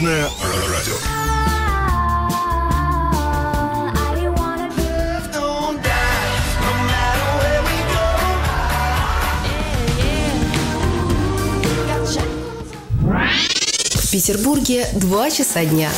Модное 0.00 0.30
радио. 0.70 0.94
В 13.92 14.10
Петербурге 14.10 14.88
2 14.94 15.30
часа 15.30 15.66
дня. 15.66 15.90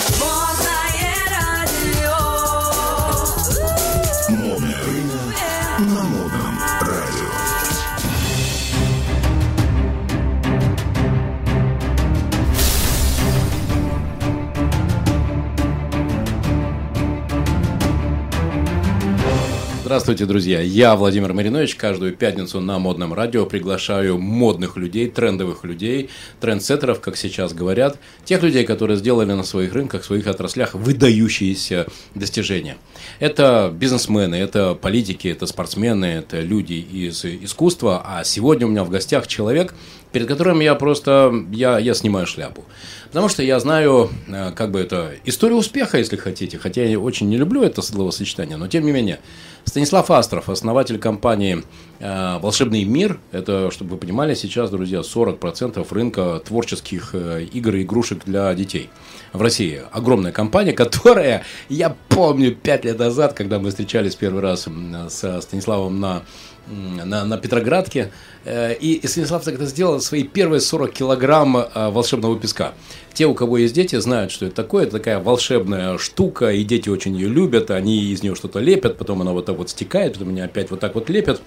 Здравствуйте, 19.93 20.25
друзья! 20.25 20.63
Я 20.63 20.97
Владимир 20.97 21.35
Маринович. 21.35 21.75
Каждую 21.75 22.17
пятницу 22.17 22.63
на 22.63 22.79
модном 22.79 23.13
радио 23.13 23.45
приглашаю 23.45 24.19
модных 24.19 24.79
людей, 24.79 25.11
трендовых 25.11 25.65
людей, 25.65 26.09
трендсеттеров, 26.41 27.03
как 27.03 27.19
сейчас 27.19 27.53
говорят, 27.53 27.99
тех 28.25 28.43
людей, 28.43 28.65
которые 28.65 28.97
сделали 28.97 29.33
на 29.33 29.43
своих 29.43 29.75
рынках, 29.75 30.03
своих 30.03 30.27
отраслях 30.29 30.73
выдающиеся 30.73 31.89
достижения. 32.15 32.79
Это 33.19 33.71
бизнесмены, 33.71 34.37
это 34.37 34.75
политики, 34.75 35.29
это 35.29 35.45
спортсмены, 35.45 36.07
это 36.07 36.41
люди 36.41 36.73
из 36.73 37.27
искусства. 37.27 38.03
А 38.03 38.25
сегодня 38.25 38.67
у 38.67 38.71
меня 38.71 38.85
в 38.85 38.89
гостях 38.89 39.27
человек, 39.27 39.75
перед 40.13 40.29
которым 40.29 40.61
я 40.61 40.75
просто 40.75 41.33
я, 41.51 41.79
я 41.79 41.95
снимаю 41.95 42.27
шляпу. 42.27 42.65
Потому 43.09 43.29
что 43.29 43.43
я 43.43 43.61
знаю, 43.61 44.11
э, 44.29 44.53
как 44.53 44.71
бы 44.71 44.81
это, 44.81 45.13
историю 45.25 45.59
успеха, 45.59 45.99
если 45.99 46.17
хотите. 46.17 46.59
Хотя 46.59 46.85
я 46.85 46.99
очень 46.99 47.29
не 47.29 47.37
люблю 47.37 47.63
это 47.63 47.83
словосочетание, 47.83 48.57
но 48.57 48.69
тем 48.69 48.85
не 48.85 48.93
менее. 48.93 49.21
Станислав 49.65 50.11
Астров, 50.11 50.49
основатель 50.49 50.99
компании 50.99 51.63
э, 52.01 52.39
«Волшебный 52.41 52.85
мир». 52.85 53.21
Это, 53.31 53.71
чтобы 53.71 53.93
вы 53.93 53.97
понимали, 53.99 54.35
сейчас, 54.35 54.71
друзья, 54.71 55.01
40% 55.01 55.87
рынка 55.91 56.43
творческих 56.45 57.11
э, 57.13 57.45
игр 57.53 57.77
и 57.77 57.83
игрушек 57.83 58.25
для 58.25 58.53
детей 58.55 58.89
в 59.33 59.41
России. 59.43 59.83
Огромная 59.93 60.33
компания, 60.33 60.73
которая, 60.85 61.45
я 61.69 61.95
помню, 62.09 62.55
5 62.55 62.85
лет 62.87 62.99
назад, 62.99 63.35
когда 63.35 63.59
мы 63.59 63.71
встречались 63.71 64.15
первый 64.15 64.43
раз 64.43 64.67
со 65.09 65.41
Станиславом 65.41 66.01
на 66.01 66.23
на, 66.67 67.25
на 67.25 67.39
Петроградке. 67.39 68.13
э, 68.45 68.75
И, 68.75 68.95
и 68.95 69.07
Станислав 69.07 69.45
тогда 69.45 69.67
сделал 69.67 70.01
свои 70.01 70.23
первые 70.23 70.61
40 70.61 70.93
килограмм 70.93 71.57
э, 71.57 71.91
волшебного 71.91 72.39
песка. 72.39 72.73
Те, 73.13 73.27
у 73.27 73.35
кого 73.35 73.59
есть 73.59 73.75
дети, 73.75 73.97
знают, 73.97 74.33
что 74.33 74.47
это 74.47 74.55
такое. 74.55 74.85
Это 74.85 74.93
такая 74.93 75.19
волшебная 75.21 75.99
штука, 75.99 76.51
и 76.53 76.65
дети 76.65 76.89
очень 76.89 77.15
ее 77.15 77.29
любят. 77.29 77.71
Они 77.71 78.13
из 78.13 78.23
нее 78.23 78.35
что-то 78.35 78.61
лепят, 78.61 78.97
потом 78.97 79.21
она 79.23 79.33
вот 79.33 79.47
так 79.47 79.57
вот 79.57 79.71
стекает, 79.71 80.15
потом 80.15 80.29
они 80.29 80.41
опять 80.41 80.71
вот 80.71 80.81
так 80.81 80.95
вот 80.95 81.11
лепят. 81.11 81.43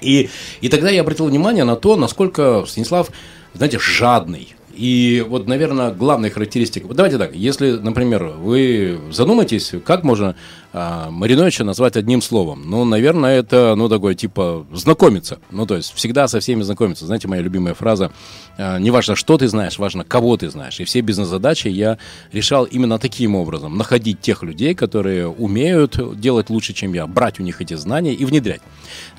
И, 0.00 0.30
и 0.60 0.68
тогда 0.68 0.90
я 0.90 1.02
обратил 1.02 1.26
внимание 1.26 1.64
на 1.64 1.76
то, 1.76 1.96
насколько 1.96 2.64
Станислав, 2.66 3.10
знаете, 3.54 3.78
жадный. 3.78 4.54
И 4.74 5.24
вот, 5.28 5.46
наверное, 5.46 5.92
главная 5.92 6.30
характеристика. 6.30 6.86
Вот 6.86 6.96
давайте 6.96 7.18
так, 7.18 7.34
если, 7.34 7.72
например, 7.72 8.24
вы 8.38 9.00
задумаетесь, 9.10 9.72
как 9.84 10.04
можно 10.04 10.36
а, 10.72 11.10
Мариновича 11.10 11.64
назвать 11.64 11.96
одним 11.96 12.22
словом? 12.22 12.62
Ну, 12.70 12.84
наверное, 12.84 13.40
это, 13.40 13.74
ну, 13.76 13.88
такое, 13.88 14.14
типа, 14.14 14.66
знакомиться. 14.72 15.38
Ну, 15.50 15.66
то 15.66 15.76
есть, 15.76 15.92
всегда 15.94 16.28
со 16.28 16.40
всеми 16.40 16.62
знакомиться. 16.62 17.06
Знаете, 17.06 17.26
моя 17.26 17.42
любимая 17.42 17.74
фраза, 17.74 18.12
а, 18.56 18.78
не 18.78 18.90
важно, 18.90 19.16
что 19.16 19.36
ты 19.38 19.48
знаешь, 19.48 19.78
важно, 19.78 20.04
кого 20.04 20.36
ты 20.36 20.48
знаешь. 20.48 20.78
И 20.80 20.84
все 20.84 21.00
бизнес-задачи 21.00 21.68
я 21.68 21.98
решал 22.32 22.64
именно 22.64 22.98
таким 22.98 23.34
образом. 23.34 23.76
Находить 23.76 24.20
тех 24.20 24.42
людей, 24.42 24.74
которые 24.74 25.26
умеют 25.28 26.20
делать 26.20 26.50
лучше, 26.50 26.72
чем 26.72 26.94
я, 26.94 27.06
брать 27.06 27.40
у 27.40 27.42
них 27.42 27.60
эти 27.60 27.74
знания 27.74 28.14
и 28.14 28.24
внедрять. 28.24 28.62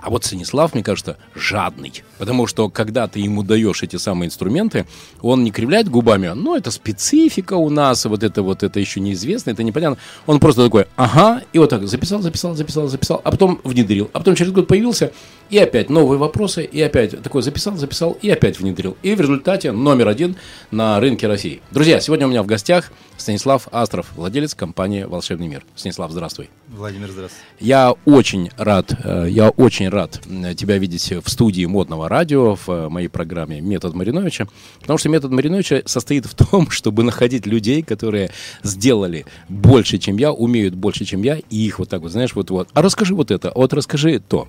А 0.02 0.10
вот 0.10 0.24
Станислав, 0.24 0.74
мне 0.74 0.84
кажется, 0.84 1.18
жадный. 1.36 2.04
Потому 2.18 2.48
что, 2.48 2.70
когда 2.70 3.08
ты 3.08 3.20
ему 3.20 3.44
даешь 3.44 3.84
эти 3.84 3.98
самые 3.98 4.28
инструменты, 4.28 4.86
он 5.22 5.44
не 5.44 5.51
кривляет 5.52 5.90
губами, 5.90 6.32
ну, 6.36 6.56
это 6.56 6.72
специфика 6.72 7.54
у 7.54 7.70
нас, 7.70 8.06
вот 8.06 8.24
это 8.24 8.42
вот, 8.42 8.64
это 8.64 8.80
еще 8.80 9.00
неизвестно, 9.00 9.52
это 9.52 9.64
непонятно. 9.64 9.98
Он 10.26 10.40
просто 10.40 10.66
такой, 10.66 10.88
ага, 10.96 11.42
и 11.54 11.60
вот 11.60 11.70
так 11.70 11.88
записал, 11.88 12.22
записал, 12.22 12.56
записал, 12.56 12.88
записал, 12.88 13.22
а 13.24 13.32
потом 13.32 13.60
внедрил. 13.64 14.10
А 14.14 14.20
потом 14.20 14.36
через 14.36 14.52
год 14.52 14.68
появился, 14.68 15.12
и 15.50 15.58
опять 15.58 15.90
новые 15.90 16.18
вопросы, 16.18 16.64
и 16.64 16.82
опять 16.82 17.22
такой 17.22 17.42
записал, 17.42 17.76
записал, 17.76 18.18
и 18.22 18.30
опять 18.30 18.60
внедрил. 18.60 18.96
И 19.04 19.14
в 19.14 19.22
результате 19.22 19.72
номер 19.72 20.08
один 20.08 20.38
на 20.72 21.00
рынке 21.00 21.28
России. 21.28 21.62
Друзья, 21.72 22.00
сегодня 22.00 22.26
у 22.26 22.30
меня 22.30 22.42
в 22.42 22.46
гостях 22.46 22.92
Станислав 23.18 23.68
Астров, 23.72 24.08
владелец 24.16 24.56
компании 24.56 25.04
«Волшебный 25.04 25.48
мир». 25.48 25.64
Станислав, 25.76 26.12
здравствуй. 26.12 26.50
Владимир, 26.70 27.12
здравствуй. 27.12 27.40
Я 27.60 27.94
очень 28.06 28.50
рад, 28.58 28.94
э, 29.04 29.28
я 29.30 29.50
очень 29.50 29.90
рад 29.90 30.22
э, 30.26 30.56
тебя 30.56 30.78
видеть 30.78 31.12
в 31.24 31.30
студии 31.30 31.66
модного 31.66 32.10
радио 32.10 32.56
в 32.56 32.70
э, 32.70 32.90
моей 32.90 33.10
программе 33.10 33.62
«Метод 33.62 33.94
Мариновича», 33.94 34.48
потому 34.80 34.98
что 34.98 35.10
метод 35.10 35.31
Мариновича 35.32 35.82
состоит 35.86 36.26
в 36.26 36.36
том, 36.36 36.70
чтобы 36.70 37.04
находить 37.04 37.46
людей, 37.46 37.82
которые 37.82 38.32
сделали 38.64 39.26
больше, 39.50 39.98
чем 39.98 40.18
я, 40.18 40.32
умеют 40.32 40.76
больше, 40.76 41.06
чем 41.06 41.24
я, 41.24 41.38
и 41.50 41.58
их 41.58 41.80
вот 41.80 41.90
так 41.90 42.02
вот, 42.02 42.12
знаешь, 42.12 42.36
вот-вот, 42.36 42.70
а 42.74 42.82
расскажи 42.82 43.16
вот 43.16 43.32
это, 43.32 43.52
вот 43.56 43.74
расскажи 43.74 44.20
то. 44.20 44.48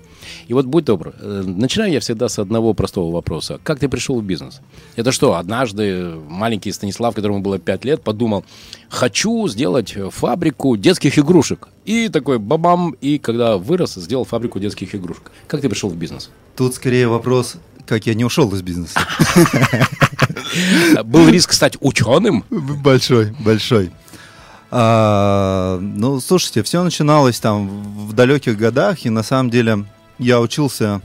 И 0.48 0.54
вот 0.54 0.66
будь 0.66 0.84
добр, 0.84 1.14
э, 1.18 1.42
начинаю 1.44 1.92
я 1.92 2.00
всегда 2.00 2.28
с 2.28 2.38
одного 2.38 2.74
простого 2.74 3.12
вопроса. 3.12 3.60
Как 3.62 3.78
ты 3.78 3.88
пришел 3.88 4.20
в 4.20 4.24
бизнес? 4.24 4.60
Это 4.96 5.12
что, 5.12 5.36
однажды 5.36 6.14
маленький 6.28 6.72
Станислав, 6.72 7.14
которому 7.14 7.40
было 7.40 7.58
5 7.58 7.84
лет, 7.84 8.02
подумал, 8.02 8.44
хочу 8.88 9.48
сделать 9.48 9.96
фабрику 10.10 10.76
детских 10.76 11.18
игрушек. 11.18 11.68
И 11.84 12.08
такой 12.08 12.38
бабам, 12.38 12.92
и 13.00 13.18
когда 13.18 13.56
вырос, 13.56 13.94
сделал 13.94 14.24
фабрику 14.24 14.60
детских 14.60 14.94
игрушек. 14.94 15.32
Как 15.48 15.60
ты 15.60 15.68
пришел 15.68 15.90
в 15.90 15.96
бизнес? 15.96 16.30
Тут 16.56 16.74
скорее 16.74 17.08
вопрос, 17.08 17.56
как 17.86 18.06
я 18.06 18.14
не 18.14 18.24
ушел 18.24 18.52
из 18.54 18.62
бизнеса. 18.62 19.00
Был 21.04 21.28
риск 21.28 21.52
стать 21.52 21.76
ученым? 21.80 22.44
Большой, 22.50 23.34
большой. 23.40 23.90
А, 24.70 25.78
ну, 25.80 26.20
слушайте, 26.20 26.62
все 26.62 26.82
начиналось 26.82 27.40
там 27.40 27.68
в 28.06 28.12
далеких 28.12 28.56
годах, 28.56 29.04
и 29.04 29.10
на 29.10 29.22
самом 29.22 29.50
деле 29.50 29.84
я 30.18 30.40
учился 30.40 31.02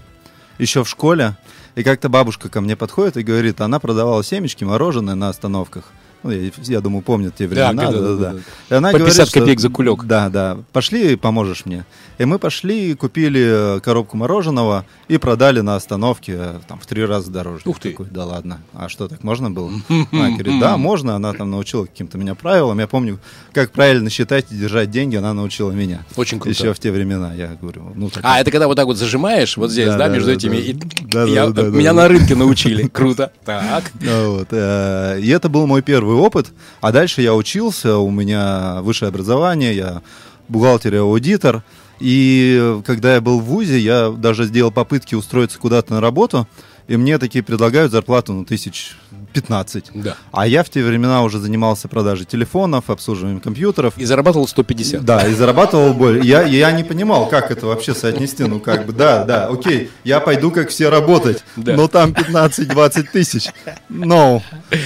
еще 0.60 0.84
в 0.84 0.90
школе, 0.90 1.36
и 1.76 1.84
как-то 1.84 2.08
бабушка 2.08 2.50
ко 2.50 2.62
мне 2.62 2.76
подходит 2.76 3.18
и 3.18 3.24
говорит, 3.24 3.62
она 3.62 3.80
продавала 3.80 4.24
семечки, 4.24 4.64
мороженое 4.64 5.16
на 5.16 5.30
остановках. 5.30 5.92
Ну, 6.28 6.34
я, 6.34 6.52
я 6.64 6.82
думаю, 6.82 7.02
помнят 7.02 7.36
те 7.36 7.48
времена. 7.48 7.74
да, 7.74 7.92
Да, 7.92 8.00
да, 8.02 8.16
да. 8.16 8.36
И 8.70 8.74
она 8.74 8.92
По 8.92 8.98
говорит, 8.98 9.16
50 9.16 9.30
что- 9.30 9.40
копеек 9.40 9.60
за 9.60 9.70
кулек. 9.70 10.04
Да, 10.04 10.30
да. 10.30 10.58
Пошли, 10.74 11.16
поможешь 11.16 11.66
мне. 11.66 11.86
И 12.18 12.26
мы 12.26 12.38
пошли, 12.40 12.96
купили 12.96 13.78
э, 13.78 13.80
коробку 13.80 14.18
мороженого 14.18 14.86
и 15.08 15.18
продали 15.18 15.62
на 15.62 15.76
остановке 15.76 16.34
э, 16.38 16.60
там, 16.68 16.80
в 16.80 16.86
три 16.86 17.06
раза 17.06 17.32
дороже. 17.32 17.62
Ух 17.66 17.80
ты. 17.80 17.92
Такой, 17.92 18.08
да 18.12 18.26
ладно. 18.26 18.60
А 18.74 18.90
что, 18.90 19.08
так 19.08 19.24
можно 19.24 19.50
было? 19.52 19.72
Она 20.12 20.32
говорит, 20.32 20.60
да, 20.60 20.76
можно. 20.78 21.16
Она 21.16 21.32
там 21.34 21.52
научила 21.52 21.86
каким-то 21.86 22.18
меня 22.18 22.36
правилам. 22.36 22.80
Я 22.80 22.88
помню, 22.88 23.20
как 23.54 23.72
правильно 23.72 24.10
считать 24.10 24.52
и 24.52 24.56
держать 24.56 24.92
деньги, 24.92 25.16
она 25.16 25.34
научила 25.34 25.72
меня. 25.72 26.04
Очень 26.16 26.40
круто. 26.40 26.58
Еще 26.60 26.74
в 26.74 26.80
те 26.80 26.92
времена, 26.92 27.34
я 27.34 27.56
говорю. 27.62 27.94
Ну, 27.96 28.10
так 28.10 28.22
А, 28.26 28.40
это 28.42 28.52
когда 28.52 28.68
вот 28.68 28.76
так 28.76 28.86
вот 28.88 28.98
зажимаешь, 28.98 29.56
вот 29.56 29.72
здесь, 29.72 29.88
да, 29.88 29.98
Да, 29.98 30.08
да, 30.08 30.14
между 30.14 30.28
да, 30.28 30.34
этими. 30.34 30.56
да. 30.58 30.62
и 30.62 30.74
Да, 31.06 31.24
я- 31.26 31.48
да, 31.52 31.62
меня 31.64 31.94
да. 31.94 32.02
на 32.02 32.08
рынке 32.08 32.36
научили. 32.36 32.88
Круто. 32.94 33.32
Так. 33.46 33.92
Ну 34.02 34.44
э, 34.50 35.20
И 35.22 35.30
это 35.30 35.50
был 35.50 35.68
мой 35.68 35.82
первый 35.84 36.16
опыт. 36.18 36.48
А 36.82 36.92
дальше 36.92 37.22
я 37.22 37.34
учился, 37.34 37.98
у 37.98 38.10
меня 38.10 38.82
высшее 38.82 39.10
образование, 39.10 39.76
я 39.76 40.02
бухгалтер 40.48 40.96
и 40.96 40.98
аудитор. 40.98 41.64
И 42.00 42.80
когда 42.86 43.16
я 43.16 43.22
был 43.22 43.40
в 43.40 43.46
ВУЗе, 43.46 43.80
я 43.80 44.10
даже 44.10 44.46
сделал 44.46 44.72
попытки 44.72 45.16
устроиться 45.16 45.58
куда-то 45.58 45.94
на 45.94 46.02
работу, 46.02 46.48
и 46.88 46.98
мне 46.98 47.18
такие 47.18 47.44
предлагают 47.44 47.92
зарплату, 47.92 48.34
ну, 48.34 48.46
тысяч 48.46 48.96
15. 49.34 49.92
Да. 49.94 50.16
А 50.32 50.48
я 50.48 50.64
в 50.64 50.70
те 50.70 50.84
времена 50.84 51.22
уже 51.22 51.40
занимался 51.40 51.88
продажей 51.88 52.26
телефонов, 52.26 52.90
обслуживанием 52.90 53.40
компьютеров. 53.40 53.94
И 53.98 54.06
зарабатывал 54.06 54.48
150. 54.48 55.04
Да, 55.04 55.28
и 55.28 55.34
зарабатывал 55.34 55.94
боль. 55.94 56.26
Я, 56.26 56.44
я 56.44 56.72
не 56.72 56.84
понимал, 56.84 57.28
как 57.28 57.52
это 57.52 57.68
вообще 57.68 57.94
соотнести. 57.94 58.46
Ну, 58.46 58.60
как 58.60 58.86
бы, 58.86 58.94
да, 58.94 59.26
да, 59.26 59.48
окей, 59.48 59.92
я 60.04 60.20
пойду, 60.22 60.50
как 60.52 60.70
все, 60.70 60.90
работать. 60.90 61.44
Да. 61.56 61.76
Но 61.76 61.88
там 61.88 62.12
15-20 62.12 63.12
тысяч. 63.12 63.50
No. 63.90 64.42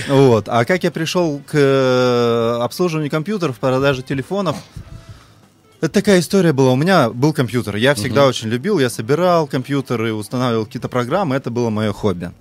Вот. 0.10 0.46
А 0.48 0.66
как 0.66 0.84
я 0.84 0.92
пришел 0.92 1.42
к 1.46 1.52
э, 1.54 2.60
обслуживанию 2.62 3.12
компьютеров, 3.12 3.60
продаже 3.60 4.02
телефонов, 4.02 4.58
это 5.82 5.90
такая 5.90 6.20
история 6.20 6.54
была. 6.54 6.74
У 6.74 6.76
меня 6.76 7.10
был 7.10 7.34
компьютер. 7.34 7.76
Я 7.76 7.96
всегда 7.96 8.28
очень 8.28 8.50
любил. 8.50 8.78
Я 8.80 8.90
собирал 8.90 9.48
компьютеры, 9.48 10.14
устанавливал 10.14 10.66
какие-то 10.66 10.90
программы. 10.90 11.36
Это 11.36 11.50
было 11.50 11.72
мое 11.72 11.92
хобби. 11.92 12.32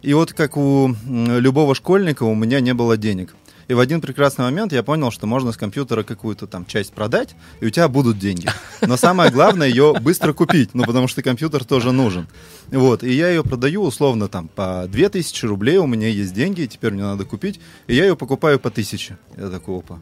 И 0.00 0.14
вот 0.14 0.32
как 0.32 0.56
у 0.56 0.94
любого 1.06 1.74
школьника 1.74 2.22
у 2.22 2.34
меня 2.34 2.60
не 2.60 2.72
было 2.72 2.96
денег. 2.96 3.34
И 3.68 3.74
в 3.74 3.80
один 3.80 4.00
прекрасный 4.00 4.44
момент 4.44 4.72
я 4.72 4.82
понял, 4.82 5.10
что 5.10 5.26
можно 5.26 5.52
с 5.52 5.56
компьютера 5.56 6.02
какую-то 6.02 6.46
там 6.46 6.66
часть 6.66 6.92
продать, 6.92 7.34
и 7.60 7.66
у 7.66 7.70
тебя 7.70 7.88
будут 7.88 8.18
деньги. 8.18 8.48
Но 8.82 8.96
самое 8.96 9.30
главное 9.30 9.68
ее 9.68 9.94
быстро 10.00 10.32
купить, 10.32 10.74
ну 10.74 10.84
потому 10.84 11.08
что 11.08 11.22
компьютер 11.22 11.64
тоже 11.64 11.92
нужен. 11.92 12.26
Вот, 12.70 13.02
и 13.02 13.12
я 13.12 13.28
ее 13.28 13.42
продаю 13.42 13.82
условно 13.82 14.28
там 14.28 14.48
по 14.48 14.86
2000 14.88 15.46
рублей, 15.46 15.76
у 15.78 15.86
меня 15.86 16.08
есть 16.08 16.32
деньги, 16.34 16.66
теперь 16.66 16.92
мне 16.92 17.02
надо 17.02 17.24
купить, 17.24 17.60
и 17.86 17.94
я 17.94 18.04
ее 18.04 18.16
покупаю 18.16 18.58
по 18.58 18.68
1000. 18.68 19.18
Я 19.36 19.48
такой, 19.48 19.78
опа, 19.78 19.98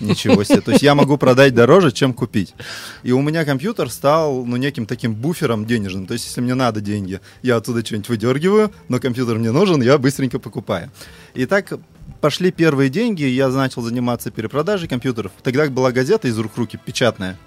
ничего 0.00 0.42
себе. 0.44 0.60
То 0.60 0.72
есть 0.72 0.82
я 0.82 0.94
могу 0.94 1.16
продать 1.18 1.54
дороже, 1.54 1.92
чем 1.92 2.14
купить. 2.14 2.54
И 3.02 3.12
у 3.12 3.20
меня 3.20 3.44
компьютер 3.44 3.90
стал, 3.90 4.44
ну, 4.44 4.56
неким 4.56 4.86
таким 4.86 5.14
буфером 5.14 5.66
денежным. 5.66 6.06
То 6.06 6.14
есть 6.14 6.26
если 6.26 6.40
мне 6.40 6.54
надо 6.54 6.80
деньги, 6.80 7.20
я 7.42 7.56
оттуда 7.56 7.84
что-нибудь 7.84 8.08
выдергиваю, 8.08 8.72
но 8.88 8.98
компьютер 8.98 9.38
мне 9.38 9.52
нужен, 9.52 9.82
я 9.82 9.98
быстренько 9.98 10.38
покупаю. 10.38 10.90
И 11.34 11.46
так 11.46 11.72
пошли 12.20 12.50
первые 12.50 12.90
деньги, 12.90 13.24
я 13.24 13.48
начал 13.48 13.82
заниматься 13.82 14.30
перепродажей 14.30 14.88
компьютеров. 14.88 15.32
Тогда 15.42 15.68
была 15.68 15.92
газета 15.92 16.28
из 16.28 16.38
рук 16.38 16.52
в 16.54 16.58
руки, 16.58 16.78
печатная. 16.82 17.38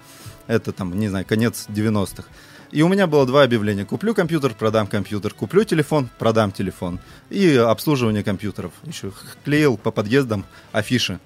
Это 0.46 0.72
там, 0.72 0.98
не 0.98 1.08
знаю, 1.08 1.24
конец 1.26 1.66
90-х. 1.68 2.24
И 2.72 2.82
у 2.82 2.88
меня 2.88 3.06
было 3.06 3.26
два 3.26 3.42
объявления. 3.42 3.84
Куплю 3.84 4.14
компьютер, 4.14 4.54
продам 4.54 4.86
компьютер. 4.86 5.34
Куплю 5.34 5.64
телефон, 5.64 6.08
продам 6.18 6.52
телефон. 6.52 7.00
И 7.28 7.56
обслуживание 7.56 8.22
компьютеров. 8.22 8.72
Еще 8.84 9.12
клеил 9.44 9.76
по 9.76 9.90
подъездам 9.90 10.44
афиши. 10.72 11.18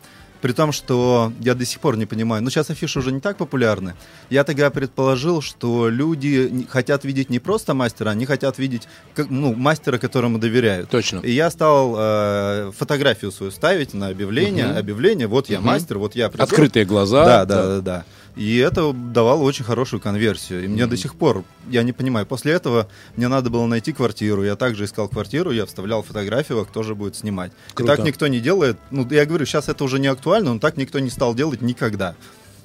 При 0.45 0.53
том, 0.53 0.73
что 0.73 1.33
я 1.41 1.55
до 1.55 1.65
сих 1.65 1.81
пор 1.81 1.97
не 1.97 2.05
понимаю, 2.05 2.43
ну 2.43 2.51
сейчас 2.51 2.69
афиши 2.69 2.99
уже 2.99 3.13
не 3.13 3.21
так 3.21 3.39
популярны. 3.39 3.95
Я 4.29 4.45
тогда 4.45 4.69
предположил, 4.69 5.41
что 5.41 5.89
люди 5.89 6.67
хотят 6.69 7.07
видеть 7.07 7.31
не 7.31 7.39
просто 7.39 7.73
мастера, 7.73 8.11
они 8.11 8.27
хотят 8.27 8.59
видеть 8.59 8.87
как- 9.15 9.31
ну, 9.31 9.55
мастера, 9.55 9.97
которому 9.97 10.39
доверяют. 10.39 10.91
Точно. 10.91 11.21
И 11.21 11.31
я 11.31 11.49
стал 11.51 11.95
э, 11.97 12.73
фотографию 12.77 13.33
свою 13.33 13.53
ставить 13.53 13.95
на 13.95 14.09
объявление. 14.09 14.67
Объявление, 14.67 15.29
вот 15.29 15.49
я 15.49 15.63
мастер, 15.63 15.97
вот 15.97 16.15
я 16.15 16.29
пришел. 16.29 16.45
Открытые 16.45 16.85
глаза. 16.85 17.25
Да, 17.25 17.45
да, 17.47 17.67
да, 17.67 17.81
да. 17.81 18.05
И 18.37 18.59
это 18.59 18.93
давало 18.93 19.43
очень 19.43 19.65
хорошую 19.65 20.01
конверсию. 20.01 20.65
И 20.65 20.69
мне 20.69 20.87
до 20.87 20.97
сих 20.97 21.15
пор, 21.15 21.45
я 21.69 21.83
не 21.85 21.93
понимаю, 21.93 22.27
после 22.27 22.53
этого 22.53 22.89
мне 23.17 23.29
надо 23.29 23.49
было 23.49 23.67
найти 23.67 23.93
квартиру. 23.93 24.43
Я 24.43 24.57
также 24.57 24.85
искал 24.85 25.09
квартиру, 25.09 25.53
я 25.53 25.67
вставлял 25.67 26.03
фотографию, 26.03 26.65
кто 26.65 26.83
же 26.83 26.95
будет 26.95 27.15
снимать. 27.15 27.53
Круто. 27.75 27.93
И 27.93 27.97
так 27.97 28.05
никто 28.05 28.27
не 28.27 28.41
делает. 28.41 28.77
Ну, 28.91 29.07
я 29.11 29.25
говорю, 29.25 29.47
сейчас 29.47 29.69
это 29.69 29.85
уже 29.85 30.01
не 30.01 30.09
актуально, 30.09 30.55
но 30.55 30.59
так 30.59 30.77
никто 30.77 30.99
не 30.99 31.11
стал 31.11 31.35
делать 31.35 31.61
никогда. 31.63 32.17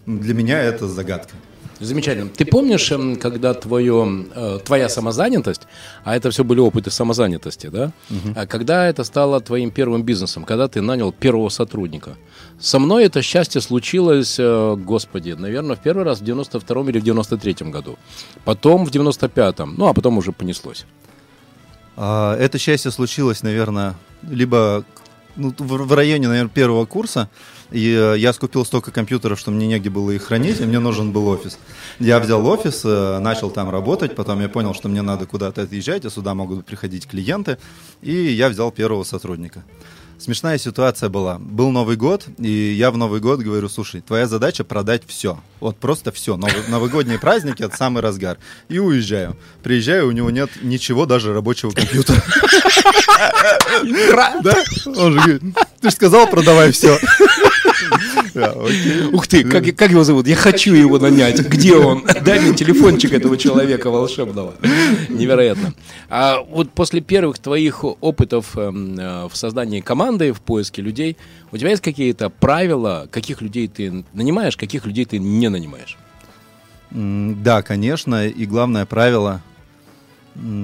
Для 0.08 0.34
меня 0.34 0.60
это 0.60 0.88
загадка. 0.88 1.36
Замечательно. 1.80 2.30
Ты 2.30 2.46
помнишь, 2.46 2.92
эм, 2.92 3.16
когда 3.16 3.54
твое, 3.54 4.26
э, 4.36 4.60
твоя 4.66 4.90
самозанятость, 4.90 5.62
а 6.04 6.16
это 6.16 6.30
все 6.30 6.44
были 6.44 6.60
опыты 6.60 6.92
самозанятости, 6.92 7.68
да? 7.68 7.92
А 8.36 8.46
Когда 8.46 8.88
это 8.88 9.04
стало 9.04 9.40
твоим 9.40 9.72
первым 9.72 10.04
бизнесом, 10.04 10.44
когда 10.44 10.68
ты 10.68 10.82
нанял 10.82 11.12
первого 11.14 11.50
сотрудника? 11.50 12.18
Со 12.60 12.80
мной 12.80 13.06
это 13.06 13.22
счастье 13.22 13.62
случилось, 13.62 14.36
э, 14.40 14.76
господи, 14.76 15.32
наверное, 15.32 15.76
в 15.76 15.80
первый 15.80 16.04
раз 16.04 16.20
в 16.20 16.24
92-м 16.24 16.90
или 16.90 17.00
в 17.00 17.04
93-м 17.04 17.72
году. 17.72 17.98
Потом 18.44 18.86
в 18.86 18.92
95-м, 18.92 19.76
ну, 19.78 19.88
а 19.88 19.94
потом 19.94 20.18
уже 20.18 20.32
понеслось. 20.34 20.86
А, 21.96 22.36
Это 22.38 22.58
счастье 22.58 22.92
случилось, 22.92 23.44
наверное, 23.44 23.96
либо 24.30 24.84
ну, 25.36 25.54
в 25.58 25.88
в 25.88 25.94
районе, 25.94 26.28
наверное, 26.28 26.50
первого 26.50 26.86
курса. 26.86 27.30
И 27.72 27.94
э, 27.94 28.16
я 28.18 28.34
скупил 28.34 28.66
столько 28.66 28.92
компьютеров, 28.92 29.40
что 29.40 29.52
мне 29.52 29.68
негде 29.68 29.90
было 29.90 30.12
их 30.12 30.24
хранить, 30.24 30.60
и 30.60 30.66
мне 30.66 30.80
нужен 30.80 31.12
был 31.12 31.28
офис. 31.28 31.60
Я 32.00 32.20
взял 32.20 32.46
офис, 32.48 32.82
э, 32.84 33.20
начал 33.20 33.52
там 33.52 33.70
работать, 33.70 34.16
потом 34.16 34.42
я 34.42 34.50
понял, 34.50 34.74
что 34.74 34.90
мне 34.90 35.02
надо 35.02 35.28
куда-то 35.28 35.62
отъезжать, 35.62 36.06
а 36.06 36.10
сюда 36.10 36.34
могут 36.34 36.66
приходить 36.66 37.08
клиенты, 37.08 37.58
и 38.02 38.12
я 38.12 38.50
взял 38.50 38.72
первого 38.72 39.04
сотрудника. 39.04 39.64
Смешная 40.20 40.58
ситуация 40.58 41.08
была. 41.08 41.38
Был 41.40 41.72
Новый 41.72 41.96
год, 41.96 42.26
и 42.40 42.50
я 42.50 42.92
в 42.92 42.98
Новый 42.98 43.22
год 43.22 43.40
говорю, 43.40 43.70
слушай, 43.70 44.02
твоя 44.02 44.28
задача 44.28 44.66
продать 44.66 45.04
все. 45.08 45.40
Вот 45.62 45.78
просто 45.78 46.12
все. 46.12 46.36
Новый- 46.36 46.68
новогодние 46.68 47.18
праздники, 47.20 47.64
это 47.64 47.78
самый 47.78 48.04
разгар. 48.04 48.38
И 48.68 48.80
уезжаю. 48.80 49.38
Приезжаю, 49.64 50.10
у 50.10 50.12
него 50.12 50.30
нет 50.30 50.50
ничего, 50.62 51.06
даже 51.06 51.34
рабочего 51.34 51.72
компьютера. 51.72 52.22
Да? 54.44 54.56
Он 54.98 55.14
же 55.14 55.20
говорит, 55.20 55.42
ты 55.80 55.90
же 55.90 55.96
сказал, 55.96 56.28
продавай 56.28 56.72
все. 56.72 56.98
Ух 59.12 59.28
ты, 59.28 59.44
как, 59.44 59.64
как 59.76 59.92
его 59.92 60.04
зовут? 60.04 60.28
Я 60.28 60.36
хочу 60.36 60.74
его 60.74 61.00
нанять. 61.00 61.40
Где 61.48 61.76
он? 61.76 62.06
Дай 62.24 62.40
мне 62.40 62.56
телефончик 62.56 63.14
этого 63.14 63.38
человека 63.38 63.90
волшебного. 63.90 64.56
Невероятно. 65.10 65.74
А 66.10 66.40
вот 66.42 66.72
после 66.72 67.02
первых 67.02 67.40
твоих 67.40 67.84
опытов 67.84 68.58
эм, 68.58 68.98
э, 69.00 69.28
в 69.28 69.36
создании 69.36 69.82
команды, 69.82 70.34
в 70.34 70.42
поиске 70.42 70.82
людей, 70.82 71.18
у 71.52 71.58
тебя 71.58 71.72
есть 71.72 71.82
какие-то 71.82 72.30
правила, 72.30 73.08
каких 73.12 73.42
людей 73.42 73.68
ты 73.68 74.04
нанимаешь, 74.14 74.58
каких 74.58 74.86
людей 74.86 75.06
ты 75.06 75.20
не 75.20 75.50
нанимаешь? 75.50 75.98
Да, 76.92 77.62
конечно. 77.62 78.28
И 78.28 78.46
главное 78.46 78.86
правило, 78.86 79.42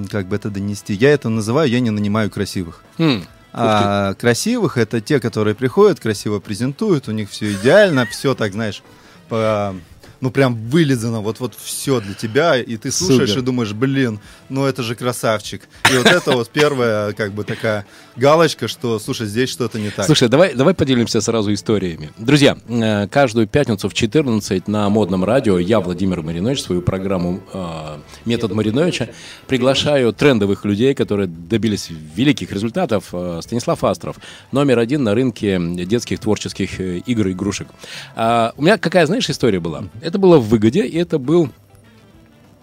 как 0.10 0.27
бы 0.27 0.36
это 0.36 0.50
донести. 0.50 0.94
Я 0.94 1.12
это 1.12 1.30
называю, 1.30 1.69
я 1.69 1.80
не 1.80 1.92
нанимаю 1.92 2.30
красивых. 2.30 2.83
Хм, 2.98 3.24
А 3.57 4.13
красивых. 4.16 4.78
Это 4.78 5.00
те, 5.00 5.22
которые 5.22 5.56
приходят, 5.56 6.02
красиво 6.02 6.40
презентуют, 6.40 7.07
у 7.07 7.12
них 7.12 7.30
все 7.30 7.54
идеально, 7.54 8.06
все 8.06 8.36
так, 8.36 8.52
знаешь, 8.52 8.84
по, 9.30 9.74
ну 10.21 10.31
прям 10.31 10.56
вылизано, 10.56 11.21
вот 11.21 11.39
вот 11.39 11.56
все 11.56 12.01
для 12.01 12.13
тебя, 12.13 12.57
и 12.59 12.77
ты 12.77 12.91
слушаешь 12.91 13.29
Супер. 13.29 13.44
и 13.44 13.45
думаешь, 13.45 13.73
блин, 13.73 14.19
ну 14.50 14.65
это 14.65 14.83
же 14.83 14.95
красавчик. 14.95 15.67
И 15.91 15.97
вот 15.97 16.07
это 16.07 16.31
вот 16.31 16.50
первая 16.50 17.13
как 17.13 17.33
бы 17.33 17.44
такая 17.44 17.85
галочка, 18.15 18.67
что, 18.67 19.00
слушай, 19.00 19.27
здесь 19.27 19.50
что-то 19.50 19.79
не 19.79 19.89
так. 19.89 20.06
Слушай, 20.06 20.29
давай, 20.29 20.53
давай 20.53 20.73
поделимся 20.73 21.21
сразу 21.21 21.53
историями. 21.53 22.12
Друзья, 22.17 22.57
э, 22.67 23.07
каждую 23.07 23.47
пятницу 23.47 23.89
в 23.89 23.94
14 23.94 24.67
на 24.67 24.89
модном 24.89 25.23
радио 25.23 25.59
я, 25.59 25.79
Владимир 25.79 26.21
Маринович, 26.21 26.62
свою 26.62 26.81
программу 26.81 27.41
э, 27.53 27.97
«Метод 28.25 28.53
Мариновича» 28.53 29.09
приглашаю 29.47 30.13
трендовых 30.13 30.65
людей, 30.65 30.94
которые 30.95 31.27
добились 31.27 31.89
великих 31.89 32.51
результатов. 32.51 33.09
Э, 33.13 33.39
Станислав 33.44 33.83
Астров, 33.83 34.17
номер 34.51 34.79
один 34.79 35.03
на 35.03 35.13
рынке 35.13 35.59
детских 35.85 36.19
творческих 36.19 36.79
игр 36.79 37.27
и 37.27 37.35
игрушек. 37.35 37.67
А, 38.15 38.53
у 38.57 38.63
меня 38.63 38.77
какая, 38.77 39.06
знаешь, 39.06 39.29
история 39.29 39.59
была? 39.59 39.83
Это 40.01 40.14
было 40.17 40.38
в 40.38 40.47
выгоде, 40.47 40.85
и 40.85 40.97
это 40.97 41.19
был 41.19 41.50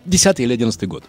10 0.07 0.41
или 0.41 0.53
11 0.53 0.89
год. 0.89 1.05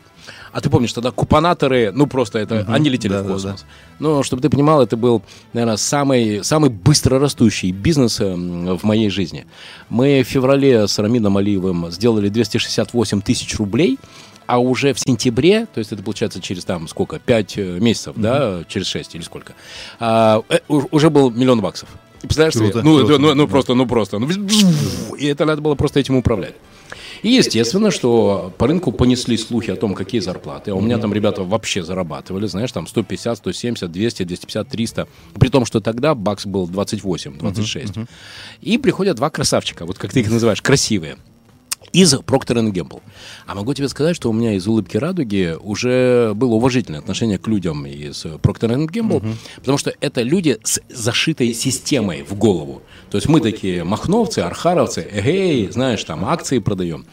А 0.51 0.61
ты 0.61 0.69
помнишь, 0.69 0.93
тогда 0.93 1.11
купонаторы, 1.11 1.91
ну 1.91 2.07
просто 2.07 2.39
это, 2.39 2.65
они 2.69 2.89
летели 2.89 3.11
в 3.11 3.15
да-да-да. 3.15 3.33
космос. 3.33 3.65
Ну, 3.99 4.23
чтобы 4.23 4.41
ты 4.41 4.49
понимал, 4.49 4.81
это 4.81 4.95
был, 4.95 5.21
наверное, 5.51 5.77
самый, 5.77 6.43
самый 6.43 6.69
быстро 6.69 7.19
растущий 7.19 7.71
бизнес 7.71 8.21
эм, 8.21 8.77
в 8.77 8.83
моей 8.83 9.09
жизни. 9.09 9.45
Мы 9.89 10.21
в 10.23 10.27
феврале 10.27 10.87
с 10.87 10.99
Рамином 10.99 11.37
Алиевым 11.37 11.91
сделали 11.91 12.29
268 12.29 13.21
тысяч 13.21 13.57
рублей, 13.57 13.97
а 14.45 14.59
уже 14.59 14.93
в 14.93 14.99
сентябре, 14.99 15.65
то 15.65 15.79
есть 15.79 15.91
это 15.91 16.03
получается 16.03 16.39
через 16.41 16.65
там 16.65 16.87
сколько, 16.87 17.19
5 17.19 17.57
месяцев, 17.57 18.13
да, 18.15 18.63
через 18.67 18.87
6 18.87 19.15
или 19.15 19.21
сколько, 19.23 19.53
а, 19.99 20.43
э, 20.49 20.59
уже 20.67 21.09
был 21.09 21.31
миллион 21.31 21.61
баксов. 21.61 21.89
Представляешь 22.23 22.53
себе? 22.53 22.71
Круто, 22.71 22.83
Ну, 22.83 22.97
круто, 22.99 23.17
ну, 23.19 23.33
ну 23.35 23.45
да. 23.45 23.51
просто, 23.51 23.73
ну 23.75 23.85
просто. 23.85 24.19
ну, 24.19 24.27
и 25.15 25.25
это 25.25 25.45
надо 25.45 25.61
было 25.61 25.75
просто 25.75 25.99
этим 25.99 26.15
управлять. 26.15 26.55
И 27.21 27.29
естественно, 27.29 27.89
что 27.89 28.53
по 28.57 28.67
рынку 28.67 28.91
понеслись 28.91 29.47
слухи 29.47 29.71
о 29.71 29.77
том, 29.77 29.93
какие 29.93 30.19
зарплаты. 30.19 30.71
А 30.71 30.75
у 30.75 30.81
меня 30.81 30.97
там 30.97 31.13
ребята 31.13 31.43
вообще 31.43 31.81
зарабатывали, 31.83 32.47
знаешь, 32.47 32.71
там 32.71 32.85
150, 32.85 33.37
170, 33.37 33.89
200, 33.91 34.23
250, 34.23 34.67
300. 34.67 35.07
При 35.39 35.49
том, 35.49 35.65
что 35.65 35.79
тогда 35.79 36.15
бакс 36.15 36.45
был 36.45 36.67
28, 36.67 37.37
26. 37.37 37.93
И 38.61 38.77
приходят 38.77 39.15
два 39.15 39.29
красавчика, 39.29 39.85
вот 39.85 39.97
как 39.97 40.11
ты 40.11 40.19
их 40.19 40.29
называешь, 40.29 40.61
красивые. 40.61 41.15
Из 41.91 42.13
Procter 42.13 42.71
Gamble. 42.71 43.01
А 43.45 43.55
могу 43.55 43.73
тебе 43.73 43.87
сказать, 43.89 44.15
что 44.15 44.29
у 44.29 44.33
меня 44.33 44.53
из 44.53 44.67
улыбки 44.67 44.97
радуги 44.97 45.55
уже 45.59 46.33
было 46.33 46.53
уважительное 46.55 46.99
отношение 46.99 47.37
к 47.37 47.47
людям 47.47 47.85
из 47.85 48.25
Procter 48.25 48.87
Gamble, 48.87 49.35
потому 49.55 49.77
что 49.77 49.93
это 49.99 50.21
люди 50.21 50.57
с 50.63 50.81
зашитой 50.89 51.53
системой 51.53 52.23
в 52.23 52.35
голову. 52.35 52.81
То 53.09 53.17
есть 53.17 53.27
мы 53.27 53.41
такие 53.41 53.83
махновцы, 53.83 54.39
архаровцы, 54.39 55.07
эгей, 55.11 55.69
знаешь, 55.69 56.03
там 56.03 56.25
акции 56.25 56.59
продаем. 56.59 57.05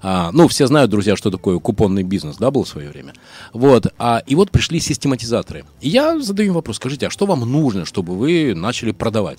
А, 0.00 0.30
ну, 0.32 0.48
все 0.48 0.66
знают, 0.66 0.90
друзья, 0.90 1.16
что 1.16 1.30
такое 1.30 1.58
купонный 1.58 2.02
бизнес, 2.02 2.36
да, 2.36 2.50
был 2.50 2.64
в 2.64 2.68
свое 2.68 2.88
время. 2.88 3.12
Вот. 3.52 3.86
А, 3.98 4.22
и 4.26 4.34
вот 4.34 4.50
пришли 4.50 4.80
систематизаторы. 4.80 5.64
И 5.80 5.88
я 5.88 6.18
задаю 6.20 6.48
им 6.48 6.54
вопрос, 6.54 6.76
скажите, 6.76 7.06
а 7.06 7.10
что 7.10 7.26
вам 7.26 7.40
нужно, 7.40 7.84
чтобы 7.84 8.16
вы 8.16 8.54
начали 8.54 8.92
продавать? 8.92 9.38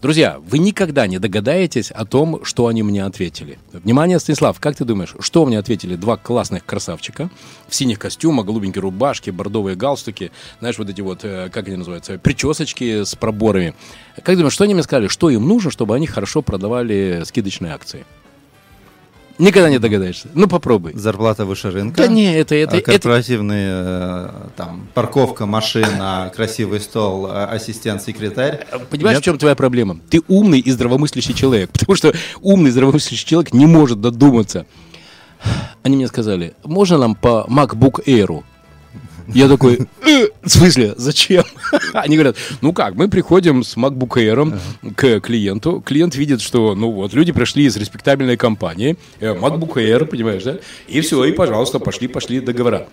Друзья, 0.00 0.40
вы 0.46 0.56
никогда 0.56 1.06
не 1.06 1.18
догадаетесь 1.18 1.90
о 1.90 2.06
том, 2.06 2.42
что 2.42 2.68
они 2.68 2.82
мне 2.82 3.04
ответили. 3.04 3.58
Внимание, 3.70 4.18
Станислав, 4.18 4.58
как 4.58 4.74
ты 4.74 4.86
думаешь, 4.86 5.14
что 5.20 5.44
мне 5.44 5.58
ответили 5.58 5.94
два 5.94 6.16
классных 6.16 6.64
красавчика 6.64 7.28
в 7.68 7.74
синих 7.74 7.98
костюмах, 7.98 8.46
голубенькие 8.46 8.80
рубашки, 8.80 9.28
бордовые 9.28 9.76
галстуки, 9.76 10.32
знаешь, 10.58 10.78
вот 10.78 10.88
эти 10.88 11.02
вот, 11.02 11.20
э, 11.24 11.50
как 11.52 11.68
они 11.68 11.76
называются, 11.76 12.18
причесочки 12.18 13.04
с 13.04 13.14
проборами. 13.14 13.74
Как 14.24 14.36
думаешь, 14.36 14.54
что 14.54 14.64
они 14.64 14.72
мне 14.72 14.82
сказали, 14.82 15.08
что 15.08 15.28
им 15.28 15.46
нужно, 15.46 15.70
чтобы 15.70 15.94
они 15.94 16.06
хорошо 16.06 16.40
продавали 16.40 17.20
скидочные 17.26 17.74
акции? 17.74 18.06
Никогда 19.40 19.70
не 19.70 19.78
догадаешься. 19.78 20.28
Ну, 20.34 20.46
попробуй. 20.48 20.92
Зарплата 20.94 21.46
выше 21.46 21.70
рынка. 21.70 22.02
Да 22.02 22.08
не, 22.08 22.34
это, 22.34 22.54
это, 22.54 22.76
это, 22.76 22.92
корпоративные, 22.92 23.70
э, 23.72 24.30
там, 24.56 24.86
парковка, 24.92 25.46
машина, 25.46 26.30
красивый 26.36 26.80
стол, 26.80 27.26
а- 27.26 27.46
ассистент, 27.46 28.02
секретарь. 28.02 28.66
Понимаешь, 28.90 29.16
Нет? 29.16 29.22
в 29.22 29.24
чем 29.24 29.38
твоя 29.38 29.54
проблема? 29.54 29.98
Ты 30.10 30.20
умный 30.28 30.60
и 30.60 30.70
здравомыслящий 30.70 31.32
человек. 31.32 31.70
Потому 31.72 31.96
что 31.96 32.12
умный 32.42 32.70
здравомыслящий 32.70 33.26
человек 33.26 33.54
не 33.54 33.64
может 33.64 34.00
додуматься. 34.00 34.66
Они 35.82 35.96
мне 35.96 36.06
сказали, 36.06 36.52
можно 36.62 36.98
нам 36.98 37.14
по 37.14 37.46
MacBook 37.48 38.04
Air? 38.04 38.44
Я 39.34 39.48
такой, 39.48 39.80
«Э, 40.06 40.28
в 40.42 40.48
смысле, 40.48 40.94
зачем? 40.96 41.44
Они 41.94 42.16
говорят, 42.16 42.36
ну 42.60 42.72
как, 42.72 42.94
мы 42.94 43.08
приходим 43.08 43.62
с 43.62 43.76
MacBook 43.76 44.16
Air 44.16 44.58
к 44.94 45.20
клиенту, 45.20 45.82
клиент 45.84 46.14
видит, 46.14 46.40
что, 46.40 46.74
ну 46.74 46.90
вот, 46.90 47.12
люди 47.12 47.32
пришли 47.32 47.64
из 47.64 47.76
респектабельной 47.76 48.36
компании, 48.36 48.96
э, 49.20 49.34
MacBook 49.34 49.74
Air, 49.74 50.06
понимаешь, 50.06 50.42
да? 50.42 50.56
И 50.88 51.00
все, 51.00 51.24
и, 51.24 51.32
пожалуйста, 51.32 51.78
пошли-пошли 51.78 52.40
договора. 52.40 52.88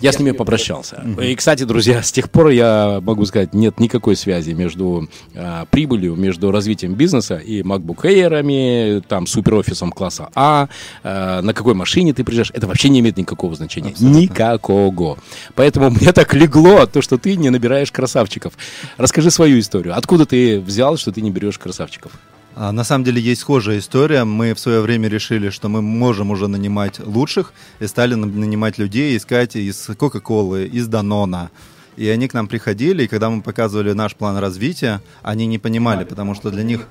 Я 0.00 0.12
с 0.12 0.18
ними 0.18 0.32
попрощался. 0.32 1.04
И, 1.22 1.34
кстати, 1.34 1.64
друзья, 1.64 2.02
с 2.02 2.12
тех 2.12 2.30
пор 2.30 2.48
я 2.48 3.00
могу 3.02 3.24
сказать, 3.26 3.54
нет 3.54 3.80
никакой 3.80 4.16
связи 4.16 4.52
между 4.52 5.08
а, 5.34 5.66
прибылью, 5.66 6.14
между 6.16 6.50
развитием 6.50 6.94
бизнеса 6.94 7.36
и 7.36 7.62
MacBook 7.62 8.02
Air, 8.02 9.04
там, 9.08 9.26
суперофисом 9.26 9.92
класса 9.92 10.28
А, 10.34 10.68
а, 11.02 11.42
на 11.42 11.54
какой 11.54 11.74
машине 11.74 12.12
ты 12.12 12.24
приезжаешь, 12.24 12.50
это 12.54 12.66
вообще 12.66 12.88
не 12.88 13.00
имеет 13.00 13.16
никакого 13.16 13.54
значения. 13.54 13.94
Никакого. 13.98 15.18
Поэтому 15.54 15.67
мне 15.90 16.12
так 16.12 16.34
легло 16.34 16.86
то, 16.86 17.02
что 17.02 17.18
ты 17.18 17.36
не 17.36 17.50
набираешь 17.50 17.92
красавчиков. 17.92 18.52
Расскажи 18.96 19.30
свою 19.30 19.58
историю. 19.58 19.96
Откуда 19.96 20.24
ты 20.26 20.60
взял, 20.60 20.96
что 20.96 21.12
ты 21.12 21.20
не 21.22 21.30
берешь 21.30 21.58
красавчиков? 21.58 22.12
А, 22.54 22.72
На 22.72 22.84
самом 22.84 23.04
деле 23.04 23.20
есть 23.20 23.40
схожая 23.42 23.78
история. 23.78 24.24
Мы 24.24 24.54
в 24.54 24.58
свое 24.58 24.80
время 24.80 25.08
решили, 25.08 25.50
что 25.50 25.68
мы 25.68 25.80
можем 25.82 26.30
уже 26.30 26.48
нанимать 26.48 26.98
лучших, 26.98 27.52
и 27.80 27.86
стали 27.86 28.14
на- 28.14 28.26
нанимать 28.26 28.78
людей, 28.78 29.16
искать 29.16 29.56
из 29.56 29.88
Кока-Колы, 29.96 30.66
из 30.66 30.88
Данона. 30.88 31.50
И 31.96 32.08
они 32.08 32.28
к 32.28 32.34
нам 32.34 32.46
приходили, 32.46 33.04
и 33.04 33.08
когда 33.08 33.28
мы 33.28 33.42
показывали 33.42 33.92
наш 33.92 34.14
план 34.14 34.38
развития, 34.38 35.00
они 35.22 35.46
не 35.46 35.58
понимали, 35.58 36.04
потому 36.04 36.34
что 36.34 36.50
для 36.50 36.62
них 36.62 36.86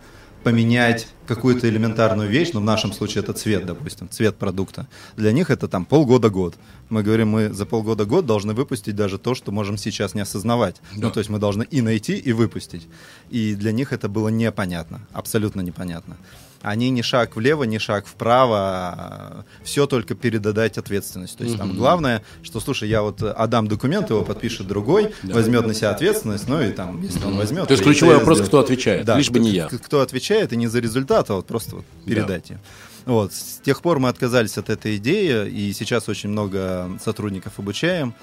поменять 0.48 1.08
какую-то 1.28 1.68
элементарную 1.68 2.30
вещь, 2.30 2.52
ну 2.54 2.62
в 2.62 2.64
нашем 2.64 2.94
случае 2.94 3.22
это 3.22 3.34
цвет, 3.34 3.66
допустим, 3.66 4.08
цвет 4.10 4.38
продукта, 4.38 4.88
для 5.18 5.34
них 5.34 5.50
это 5.50 5.68
там 5.68 5.84
полгода-год. 5.84 6.56
Мы 6.88 7.04
говорим, 7.04 7.28
мы 7.28 7.50
за 7.54 7.66
полгода-год 7.66 8.26
должны 8.26 8.54
выпустить 8.54 8.96
даже 8.96 9.18
то, 9.18 9.36
что 9.36 9.52
можем 9.52 9.76
сейчас 9.78 10.16
не 10.16 10.22
осознавать. 10.22 10.78
Ну 10.96 11.12
то 11.12 11.20
есть 11.20 11.30
мы 11.30 11.38
должны 11.38 11.64
и 11.64 11.82
найти, 11.82 12.18
и 12.18 12.32
выпустить. 12.32 12.88
И 13.30 13.56
для 13.56 13.74
них 13.74 13.92
это 13.92 14.08
было 14.08 14.30
непонятно, 14.30 15.02
абсолютно 15.12 15.60
непонятно. 15.60 16.16
Они 16.62 16.90
ни 16.90 17.02
шаг 17.02 17.36
влево, 17.36 17.64
ни 17.64 17.78
шаг 17.78 18.08
вправо, 18.08 19.46
все 19.64 19.86
только 19.86 20.16
передать 20.16 20.78
ответственность. 20.78 21.38
То 21.38 21.44
есть 21.44 21.58
там 21.58 21.76
главное, 21.76 22.24
что, 22.44 22.60
слушай, 22.60 22.90
я 22.90 23.02
вот 23.02 23.22
отдам 23.22 23.68
документ, 23.68 24.10
его 24.10 24.24
подпишет 24.24 24.68
другой, 24.68 25.14
возьмет 25.24 25.68
на 25.68 25.74
себя 25.74 25.92
ответственность, 25.92 26.48
ну 26.48 26.62
и 26.62 26.72
там, 26.72 27.02
если 27.02 27.24
он 27.26 27.38
возьмет... 27.38 27.68
То 27.68 27.74
есть 27.74 27.84
ключевой 27.84 28.16
вопрос, 28.16 28.38
сделает. 28.38 28.50
кто 28.50 28.60
отвечает, 28.60 29.08
лишь 29.08 29.30
бы 29.30 29.40
не 29.40 29.52
я. 29.52 29.68
Кто 29.68 30.02
отвечает, 30.02 30.54
и 30.54 30.58
не 30.58 30.68
за 30.68 30.80
результат, 30.80 31.30
а 31.30 31.36
вот 31.36 31.46
просто 31.46 31.78
вот 31.78 31.86
передать 32.06 32.50
ее. 32.50 32.60
Вот. 33.06 33.34
С 33.34 33.62
тех 33.64 33.82
пор 33.82 34.00
мы 34.00 34.10
отказались 34.10 34.58
от 34.58 34.70
этой 34.70 34.98
идеи, 34.98 35.50
и 35.50 35.72
сейчас 35.74 36.10
очень 36.10 36.30
много 36.30 36.90
сотрудников 37.04 37.54
обучаем. 37.58 38.14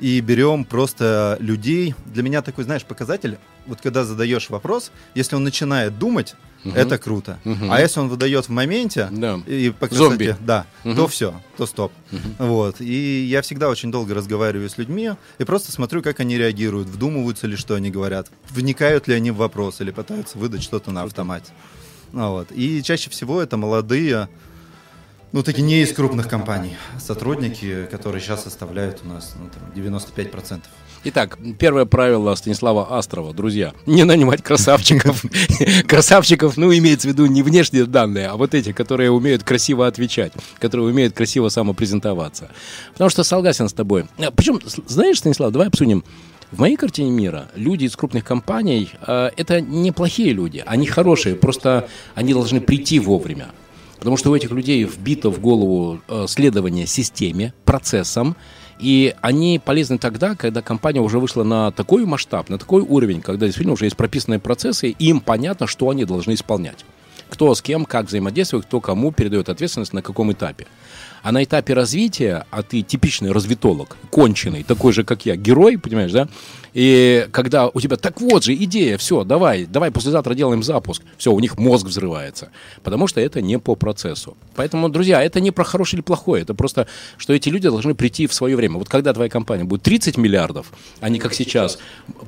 И 0.00 0.20
берем 0.20 0.64
просто 0.64 1.36
людей. 1.40 1.94
Для 2.06 2.22
меня 2.22 2.40
такой, 2.42 2.64
знаешь, 2.64 2.84
показатель, 2.84 3.38
вот 3.66 3.80
когда 3.82 4.04
задаешь 4.04 4.48
вопрос, 4.50 4.90
если 5.14 5.36
он 5.36 5.44
начинает 5.44 5.98
думать, 5.98 6.34
это 6.64 6.96
круто. 6.98 7.38
А 7.70 7.80
если 7.80 8.00
он 8.00 8.08
выдает 8.08 8.46
в 8.46 8.48
моменте, 8.50 9.08
Да. 9.10 9.40
и 9.46 9.70
по 9.70 9.88
Зомби. 9.88 10.24
красоте, 10.26 10.36
да, 10.46 10.66
то 10.84 11.06
все, 11.06 11.34
то 11.56 11.66
стоп. 11.66 11.92
Вот. 12.38 12.80
И 12.80 13.24
я 13.24 13.42
всегда 13.42 13.68
очень 13.68 13.90
долго 13.92 14.14
разговариваю 14.14 14.68
с 14.70 14.78
людьми 14.78 15.10
и 15.38 15.44
просто 15.44 15.70
смотрю, 15.72 16.02
как 16.02 16.20
они 16.20 16.36
реагируют, 16.38 16.88
вдумываются 16.88 17.46
ли, 17.46 17.56
что 17.56 17.74
они 17.74 17.90
говорят, 17.90 18.30
вникают 18.50 19.06
ли 19.08 19.14
они 19.14 19.30
в 19.30 19.36
вопрос 19.36 19.80
или 19.82 19.90
пытаются 19.90 20.38
выдать 20.38 20.62
что-то 20.62 20.90
на 20.90 21.02
автомате. 21.02 21.52
Вот. 22.12 22.48
И 22.52 22.82
чаще 22.82 23.08
всего 23.10 23.40
это 23.40 23.56
молодые, 23.56 24.28
ну, 25.32 25.42
такие 25.42 25.62
не 25.62 25.82
из 25.82 25.92
крупных 25.92 26.28
компаний, 26.28 26.76
сотрудники, 26.98 27.86
которые 27.90 28.20
сейчас 28.20 28.44
составляют 28.44 29.00
у 29.04 29.08
нас 29.08 29.34
ну, 29.38 29.48
там, 29.48 29.84
95%. 29.84 30.60
Итак, 31.02 31.38
первое 31.58 31.86
правило 31.86 32.34
Станислава 32.34 32.98
Астрова, 32.98 33.32
друзья, 33.32 33.72
не 33.86 34.04
нанимать 34.04 34.42
красавчиков. 34.42 35.24
Красавчиков, 35.86 36.58
ну, 36.58 36.74
имеется 36.76 37.08
в 37.08 37.12
виду 37.12 37.24
не 37.24 37.42
внешние 37.42 37.86
данные, 37.86 38.26
а 38.26 38.36
вот 38.36 38.54
эти, 38.54 38.72
которые 38.72 39.10
умеют 39.10 39.42
красиво 39.42 39.86
отвечать, 39.86 40.32
которые 40.58 40.88
умеют 40.88 41.14
красиво 41.14 41.48
самопрезентоваться. 41.48 42.50
Потому 42.92 43.08
что 43.08 43.24
согласен 43.24 43.68
с 43.68 43.72
тобой. 43.72 44.06
Причем, 44.36 44.60
знаешь, 44.86 45.18
Станислав, 45.18 45.52
давай 45.52 45.68
обсудим. 45.68 46.04
В 46.50 46.58
моей 46.58 46.76
картине 46.76 47.12
мира 47.12 47.46
люди 47.54 47.84
из 47.84 47.96
крупных 47.96 48.24
компаний 48.24 48.90
э, 49.06 49.30
это 49.36 49.60
неплохие 49.60 50.32
люди, 50.32 50.62
они 50.66 50.86
хорошие, 50.86 51.36
просто 51.36 51.88
они 52.16 52.34
должны 52.34 52.60
прийти 52.60 52.98
вовремя. 52.98 53.46
Потому 54.00 54.16
что 54.16 54.30
у 54.30 54.34
этих 54.34 54.50
людей 54.50 54.82
вбито 54.82 55.30
в 55.30 55.40
голову 55.40 56.00
э, 56.08 56.24
следование 56.26 56.86
системе, 56.86 57.54
процессам, 57.64 58.34
и 58.80 59.14
они 59.20 59.60
полезны 59.62 59.98
тогда, 59.98 60.34
когда 60.34 60.62
компания 60.62 61.00
уже 61.00 61.18
вышла 61.18 61.44
на 61.44 61.70
такой 61.70 62.06
масштаб, 62.06 62.48
на 62.48 62.58
такой 62.58 62.80
уровень, 62.80 63.20
когда 63.20 63.44
действительно 63.44 63.74
уже 63.74 63.84
есть 63.84 63.96
прописанные 63.96 64.40
процессы, 64.40 64.88
и 64.88 65.08
им 65.08 65.20
понятно, 65.20 65.66
что 65.66 65.90
они 65.90 66.06
должны 66.06 66.32
исполнять. 66.32 66.84
Кто 67.28 67.54
с 67.54 67.60
кем, 67.60 67.84
как 67.84 68.06
взаимодействует, 68.06 68.64
кто 68.64 68.80
кому 68.80 69.12
передает 69.12 69.50
ответственность, 69.50 69.92
на 69.92 70.02
каком 70.02 70.32
этапе. 70.32 70.66
А 71.22 71.30
на 71.30 71.44
этапе 71.44 71.74
развития, 71.74 72.46
а 72.50 72.62
ты 72.62 72.80
типичный 72.80 73.30
развитолог, 73.30 73.98
конченый, 74.10 74.62
такой 74.62 74.94
же, 74.94 75.04
как 75.04 75.26
я, 75.26 75.36
герой, 75.36 75.78
понимаешь, 75.78 76.12
да? 76.12 76.28
И 76.72 77.26
когда 77.32 77.68
у 77.68 77.80
тебя, 77.80 77.96
так 77.96 78.20
вот 78.20 78.44
же, 78.44 78.54
идея, 78.54 78.98
все, 78.98 79.24
давай, 79.24 79.66
давай 79.66 79.90
послезавтра 79.90 80.34
делаем 80.34 80.62
запуск, 80.62 81.02
все, 81.16 81.32
у 81.32 81.40
них 81.40 81.58
мозг 81.58 81.86
взрывается, 81.86 82.50
потому 82.82 83.06
что 83.06 83.20
это 83.20 83.40
не 83.40 83.58
по 83.58 83.74
процессу. 83.74 84.36
Поэтому, 84.54 84.88
друзья, 84.88 85.22
это 85.22 85.40
не 85.40 85.50
про 85.50 85.64
хорошее 85.64 85.98
или 85.98 86.04
плохое, 86.04 86.42
это 86.42 86.54
просто, 86.54 86.86
что 87.18 87.32
эти 87.32 87.48
люди 87.48 87.68
должны 87.68 87.94
прийти 87.94 88.26
в 88.26 88.34
свое 88.34 88.56
время. 88.56 88.78
Вот 88.78 88.88
когда 88.88 89.12
твоя 89.12 89.28
компания 89.30 89.64
будет 89.64 89.82
30 89.82 90.16
миллиардов, 90.16 90.72
а 91.00 91.08
не 91.08 91.18
как 91.18 91.34
сейчас, 91.34 91.78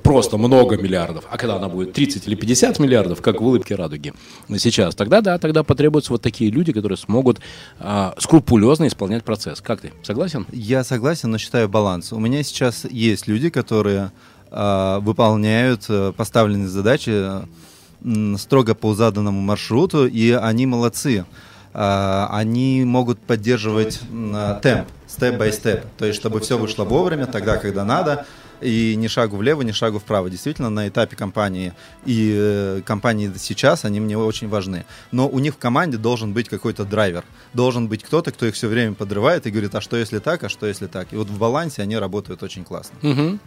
просто 0.02 0.36
много 0.36 0.76
миллиардов, 0.76 1.24
а 1.30 1.36
когда 1.36 1.56
она 1.56 1.68
будет 1.68 1.92
30 1.92 2.26
или 2.26 2.34
50 2.34 2.78
миллиардов, 2.78 3.22
как 3.22 3.40
в 3.40 3.44
улыбке 3.44 3.74
радуги 3.74 4.12
сейчас, 4.58 4.94
тогда 4.94 5.20
да, 5.20 5.38
тогда 5.38 5.62
потребуются 5.62 6.12
вот 6.12 6.22
такие 6.22 6.50
люди, 6.50 6.72
которые 6.72 6.98
смогут 6.98 7.40
а, 7.78 8.14
скрупулезно 8.18 8.86
исполнять 8.86 9.24
процесс. 9.24 9.60
Как 9.60 9.80
ты, 9.80 9.92
согласен? 10.02 10.46
Я 10.52 10.84
согласен, 10.84 11.30
но 11.30 11.38
считаю 11.38 11.68
баланс. 11.68 12.12
У 12.12 12.18
меня 12.18 12.42
сейчас 12.42 12.84
есть 12.90 13.26
люди, 13.26 13.50
которые 13.50 14.10
выполняют 14.52 15.86
э, 15.88 16.12
поставленные 16.14 16.68
задачи 16.68 17.10
э, 17.14 18.36
строго 18.36 18.74
по 18.74 18.94
заданному 18.94 19.40
маршруту, 19.40 20.06
и 20.06 20.30
они 20.32 20.66
молодцы. 20.66 21.24
Э, 21.72 22.26
они 22.30 22.84
могут 22.84 23.18
поддерживать 23.18 24.00
э, 24.12 24.60
темп, 24.62 24.88
степ-бай-степ, 25.06 25.84
то 25.96 26.04
есть 26.04 26.18
чтобы 26.18 26.40
все 26.40 26.58
вышло 26.58 26.84
вовремя, 26.84 27.26
тогда, 27.26 27.56
когда 27.56 27.84
надо, 27.84 28.26
и 28.60 28.94
ни 28.96 29.08
шагу 29.08 29.36
влево, 29.36 29.62
ни 29.62 29.72
шагу 29.72 29.98
вправо. 29.98 30.30
Действительно, 30.30 30.70
на 30.70 30.88
этапе 30.88 31.16
компании 31.16 31.72
и 32.04 32.32
э, 32.34 32.82
компании 32.84 33.32
сейчас 33.36 33.84
они 33.84 34.00
мне 34.00 34.16
очень 34.16 34.48
важны. 34.48 34.84
Но 35.10 35.28
у 35.28 35.38
них 35.38 35.54
в 35.54 35.58
команде 35.58 35.96
должен 35.96 36.32
быть 36.32 36.48
какой-то 36.48 36.84
драйвер. 36.84 37.24
Должен 37.54 37.88
быть 37.88 38.04
кто-то, 38.04 38.30
кто 38.30 38.46
их 38.46 38.54
все 38.54 38.68
время 38.68 38.94
подрывает 38.94 39.46
и 39.46 39.50
говорит, 39.50 39.74
а 39.74 39.80
что 39.80 39.96
если 39.96 40.18
так, 40.20 40.44
а 40.44 40.48
что 40.48 40.66
если 40.66 40.86
так. 40.86 41.12
И 41.12 41.16
вот 41.16 41.28
в 41.28 41.38
балансе 41.38 41.82
они 41.82 41.96
работают 41.96 42.42
очень 42.42 42.64
классно. 42.64 42.96
Мгм. 43.02 43.40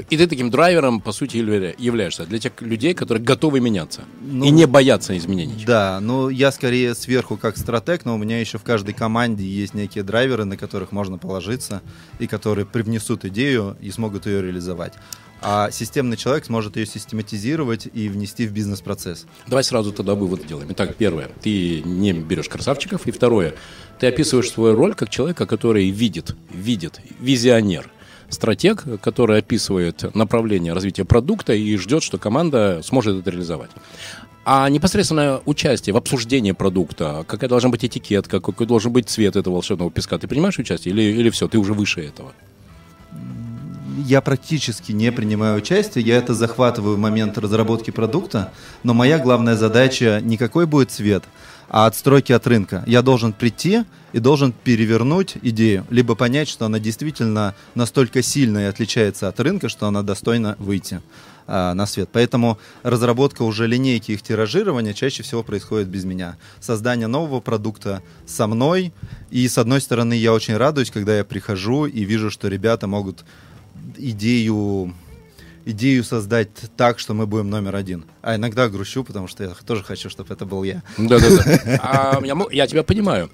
И 0.00 0.16
ты 0.16 0.26
таким 0.26 0.50
драйвером, 0.50 1.00
по 1.00 1.12
сути, 1.12 1.36
явля- 1.36 1.74
являешься 1.78 2.26
для 2.26 2.38
тех 2.38 2.52
людей, 2.60 2.94
которые 2.94 3.22
готовы 3.22 3.60
меняться 3.60 4.02
Ну, 4.20 4.44
и 4.44 4.50
не 4.50 4.66
боятся 4.66 5.16
изменений. 5.16 5.64
Да, 5.66 5.98
ну 6.00 6.28
я 6.28 6.52
скорее 6.52 6.94
сверху 6.94 7.36
как 7.36 7.56
стратег, 7.56 8.04
но 8.04 8.14
у 8.14 8.18
меня 8.18 8.40
еще 8.40 8.58
в 8.58 8.62
каждой 8.62 8.94
команде 8.94 9.44
есть 9.44 9.74
некие 9.74 10.04
драйверы, 10.04 10.44
на 10.44 10.56
которых 10.56 10.92
можно 10.92 11.18
положиться 11.18 11.82
и 12.18 12.26
которые 12.26 12.66
привнесут 12.66 13.24
идею 13.24 13.76
и 13.80 13.90
смогут 13.90 14.26
ее 14.26 14.42
реализовать. 14.42 14.94
А 15.42 15.70
системный 15.70 16.16
человек 16.16 16.46
сможет 16.46 16.76
ее 16.76 16.86
систематизировать 16.86 17.88
и 17.92 18.08
внести 18.08 18.46
в 18.46 18.52
бизнес-процесс. 18.52 19.26
Давай 19.46 19.64
сразу 19.64 19.92
тогда 19.92 20.14
вывод 20.14 20.46
делаем. 20.46 20.68
Итак, 20.70 20.96
первое, 20.96 21.28
ты 21.42 21.82
не 21.82 22.12
берешь 22.12 22.48
красавчиков. 22.48 23.06
И 23.06 23.10
второе, 23.10 23.54
ты 23.98 24.06
описываешь 24.06 24.50
свою 24.50 24.74
роль 24.74 24.94
как 24.94 25.10
человека, 25.10 25.46
который 25.46 25.90
видит, 25.90 26.34
видит, 26.50 27.00
визионер. 27.20 27.90
Стратег, 28.28 28.84
который 29.02 29.38
описывает 29.38 30.14
направление 30.14 30.72
развития 30.72 31.04
продукта 31.04 31.54
и 31.54 31.76
ждет, 31.76 32.02
что 32.02 32.18
команда 32.18 32.80
сможет 32.84 33.20
это 33.20 33.30
реализовать. 33.30 33.70
А 34.44 34.68
непосредственное 34.68 35.40
участие 35.44 35.94
в 35.94 35.96
обсуждении 35.96 36.52
продукта, 36.52 37.24
какая 37.26 37.48
должна 37.48 37.68
быть 37.68 37.84
этикетка, 37.84 38.40
какой 38.40 38.66
должен 38.66 38.92
быть 38.92 39.08
цвет 39.08 39.36
этого 39.36 39.54
волшебного 39.54 39.90
песка, 39.90 40.18
ты 40.18 40.28
принимаешь 40.28 40.58
участие 40.58 40.94
или, 40.94 41.02
или 41.02 41.30
все, 41.30 41.48
ты 41.48 41.58
уже 41.58 41.74
выше 41.74 42.00
этого? 42.00 42.32
я 44.04 44.20
практически 44.20 44.92
не 44.92 45.10
принимаю 45.10 45.56
участие, 45.56 46.04
я 46.04 46.16
это 46.16 46.34
захватываю 46.34 46.96
в 46.96 46.98
момент 46.98 47.38
разработки 47.38 47.90
продукта, 47.90 48.52
но 48.82 48.94
моя 48.94 49.18
главная 49.18 49.56
задача 49.56 50.20
не 50.22 50.36
какой 50.36 50.66
будет 50.66 50.90
цвет, 50.90 51.24
а 51.68 51.86
отстройки 51.86 52.32
от 52.32 52.46
рынка. 52.46 52.82
Я 52.86 53.02
должен 53.02 53.32
прийти 53.32 53.84
и 54.12 54.18
должен 54.18 54.52
перевернуть 54.52 55.36
идею, 55.42 55.86
либо 55.90 56.14
понять, 56.14 56.48
что 56.48 56.66
она 56.66 56.78
действительно 56.78 57.54
настолько 57.74 58.22
сильно 58.22 58.58
и 58.58 58.64
отличается 58.64 59.28
от 59.28 59.38
рынка, 59.40 59.68
что 59.68 59.86
она 59.86 60.02
достойна 60.02 60.56
выйти 60.58 61.00
а, 61.46 61.74
на 61.74 61.86
свет. 61.86 62.08
Поэтому 62.12 62.58
разработка 62.82 63.42
уже 63.42 63.66
линейки 63.66 64.12
их 64.12 64.22
тиражирования 64.22 64.94
чаще 64.94 65.22
всего 65.22 65.42
происходит 65.42 65.88
без 65.88 66.04
меня. 66.04 66.36
Создание 66.60 67.06
нового 67.06 67.40
продукта 67.40 68.02
со 68.26 68.46
мной. 68.46 68.92
И 69.30 69.46
с 69.46 69.58
одной 69.58 69.80
стороны, 69.80 70.14
я 70.14 70.32
очень 70.32 70.56
радуюсь, 70.56 70.90
когда 70.90 71.16
я 71.16 71.24
прихожу 71.24 71.86
и 71.86 72.04
вижу, 72.04 72.30
что 72.30 72.48
ребята 72.48 72.86
могут 72.86 73.24
идею 73.96 74.94
идею 75.66 76.04
создать 76.04 76.48
так, 76.76 76.98
что 76.98 77.12
мы 77.12 77.26
будем 77.26 77.50
номер 77.50 77.76
один. 77.76 78.04
А 78.22 78.36
иногда 78.36 78.68
грущу, 78.68 79.04
потому 79.04 79.28
что 79.28 79.44
я 79.44 79.50
тоже 79.66 79.82
хочу, 79.82 80.08
чтобы 80.08 80.32
это 80.32 80.46
был 80.46 80.62
я. 80.62 80.82
Да-да-да. 80.96 81.80
А 81.82 82.20
я, 82.24 82.36
я 82.50 82.66
тебя 82.66 82.82
понимаю. 82.82 83.30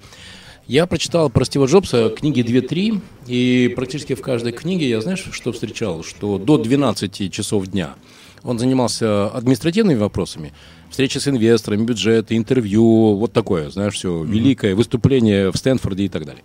Я 0.67 0.85
прочитал 0.87 1.29
про 1.29 1.45
Стива 1.45 1.65
Джобса 1.65 2.09
книги 2.09 2.41
2-3, 2.41 3.01
и 3.27 3.73
практически 3.75 4.15
в 4.15 4.21
каждой 4.21 4.53
книге 4.53 4.89
я, 4.89 5.01
знаешь, 5.01 5.27
что 5.31 5.51
встречал? 5.51 6.03
Что 6.03 6.37
до 6.37 6.57
12 6.57 7.31
часов 7.31 7.67
дня 7.67 7.95
он 8.43 8.59
занимался 8.59 9.27
административными 9.27 9.97
вопросами, 9.97 10.53
встречи 10.89 11.17
с 11.17 11.27
инвесторами, 11.27 11.85
бюджеты, 11.85 12.35
интервью, 12.37 13.15
вот 13.15 13.33
такое, 13.33 13.69
знаешь, 13.69 13.95
все, 13.95 14.23
великое 14.23 14.75
выступление 14.75 15.51
в 15.51 15.57
Стэнфорде 15.57 16.05
и 16.05 16.09
так 16.09 16.25
далее. 16.25 16.43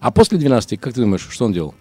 А 0.00 0.10
после 0.10 0.38
12, 0.38 0.80
как 0.80 0.94
ты 0.94 1.00
думаешь, 1.00 1.26
что 1.28 1.44
он 1.44 1.52
делал? 1.52 1.74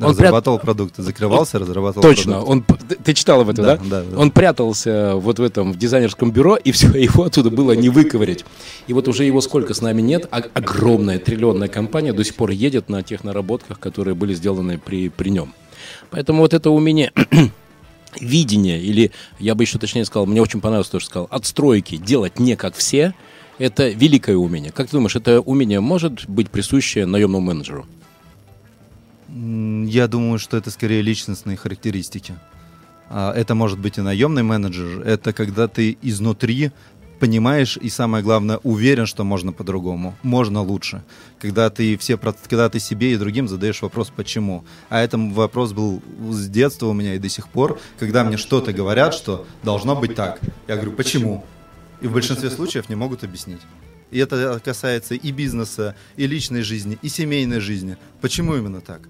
Он 0.00 0.10
разрабатывал 0.10 0.58
прят... 0.58 0.64
продукты, 0.64 1.02
закрывался, 1.02 1.58
разрабатывал 1.58 2.02
Точно, 2.02 2.40
продукты. 2.40 2.74
он, 2.88 2.96
ты 3.04 3.14
читал 3.14 3.42
об 3.42 3.50
этом, 3.50 3.64
да, 3.64 3.76
да? 3.76 3.82
Да, 3.84 4.02
да? 4.02 4.18
Он 4.18 4.30
прятался 4.30 5.14
вот 5.16 5.38
в 5.38 5.42
этом 5.42 5.72
в 5.72 5.78
дизайнерском 5.78 6.30
бюро, 6.30 6.56
и 6.56 6.72
все, 6.72 6.88
его 6.98 7.24
оттуда 7.24 7.50
было 7.50 7.72
не 7.72 7.88
выковырять. 7.88 8.44
И 8.86 8.92
вот 8.92 9.08
уже 9.08 9.24
его 9.24 9.40
сколько 9.40 9.74
с 9.74 9.82
нами 9.82 10.00
нет, 10.00 10.26
а 10.30 10.42
огромная 10.54 11.18
триллионная 11.18 11.68
компания 11.68 12.12
до 12.12 12.24
сих 12.24 12.34
пор 12.34 12.50
едет 12.50 12.88
на 12.88 13.02
тех 13.02 13.24
наработках, 13.24 13.78
которые 13.78 14.14
были 14.14 14.34
сделаны 14.34 14.78
при, 14.78 15.08
при 15.08 15.30
нем. 15.30 15.54
Поэтому 16.10 16.40
вот 16.40 16.54
это 16.54 16.70
умение 16.70 17.12
видение, 18.20 18.80
или 18.80 19.12
я 19.38 19.54
бы 19.54 19.64
еще 19.64 19.78
точнее 19.78 20.04
сказал, 20.04 20.26
мне 20.26 20.40
очень 20.40 20.60
понравилось 20.60 20.88
то, 20.88 20.98
что 20.98 21.10
сказал, 21.10 21.28
отстройки, 21.30 21.96
делать 21.96 22.38
не 22.38 22.56
как 22.56 22.74
все, 22.74 23.14
это 23.58 23.88
великое 23.90 24.36
умение. 24.36 24.72
Как 24.72 24.86
ты 24.86 24.92
думаешь, 24.92 25.16
это 25.16 25.40
умение 25.40 25.80
может 25.80 26.28
быть 26.28 26.50
присуще 26.50 27.04
наемному 27.04 27.44
менеджеру? 27.44 27.86
Я 29.32 30.08
думаю, 30.08 30.38
что 30.38 30.56
это 30.56 30.70
скорее 30.70 31.02
личностные 31.02 31.56
характеристики. 31.56 32.34
А, 33.08 33.32
это 33.32 33.54
может 33.54 33.78
быть 33.78 33.98
и 33.98 34.00
наемный 34.00 34.42
менеджер. 34.42 35.02
Это 35.02 35.32
когда 35.32 35.68
ты 35.68 35.96
изнутри 36.02 36.72
понимаешь 37.20 37.76
и 37.76 37.88
самое 37.90 38.24
главное 38.24 38.58
уверен, 38.62 39.06
что 39.06 39.24
можно 39.24 39.52
по-другому, 39.52 40.16
можно 40.22 40.62
лучше. 40.62 41.04
Когда 41.38 41.68
ты 41.70 41.96
все, 41.98 42.16
когда 42.16 42.68
ты 42.68 42.80
себе 42.80 43.12
и 43.12 43.16
другим 43.16 43.46
задаешь 43.46 43.82
вопрос 43.82 44.10
почему. 44.14 44.64
А 44.88 45.00
этот 45.00 45.20
вопрос 45.32 45.72
был 45.72 46.02
с 46.30 46.48
детства 46.48 46.86
у 46.86 46.92
меня 46.92 47.14
и 47.14 47.18
до 47.18 47.28
сих 47.28 47.48
пор, 47.48 47.78
когда 47.98 48.24
мне 48.24 48.36
что-то 48.36 48.72
говорят, 48.72 49.14
что 49.14 49.46
должно 49.62 49.94
быть 49.94 50.14
так. 50.14 50.40
Я 50.66 50.76
говорю 50.76 50.92
почему? 50.92 51.44
И 52.00 52.08
в 52.08 52.12
большинстве 52.12 52.50
случаев 52.50 52.88
не 52.88 52.94
могут 52.96 53.22
объяснить. 53.22 53.60
И 54.10 54.18
это 54.18 54.60
касается 54.64 55.14
и 55.14 55.30
бизнеса, 55.30 55.94
и 56.16 56.26
личной 56.26 56.62
жизни, 56.62 56.98
и 57.02 57.08
семейной 57.08 57.60
жизни. 57.60 57.96
Почему 58.20 58.56
именно 58.56 58.80
так? 58.80 59.02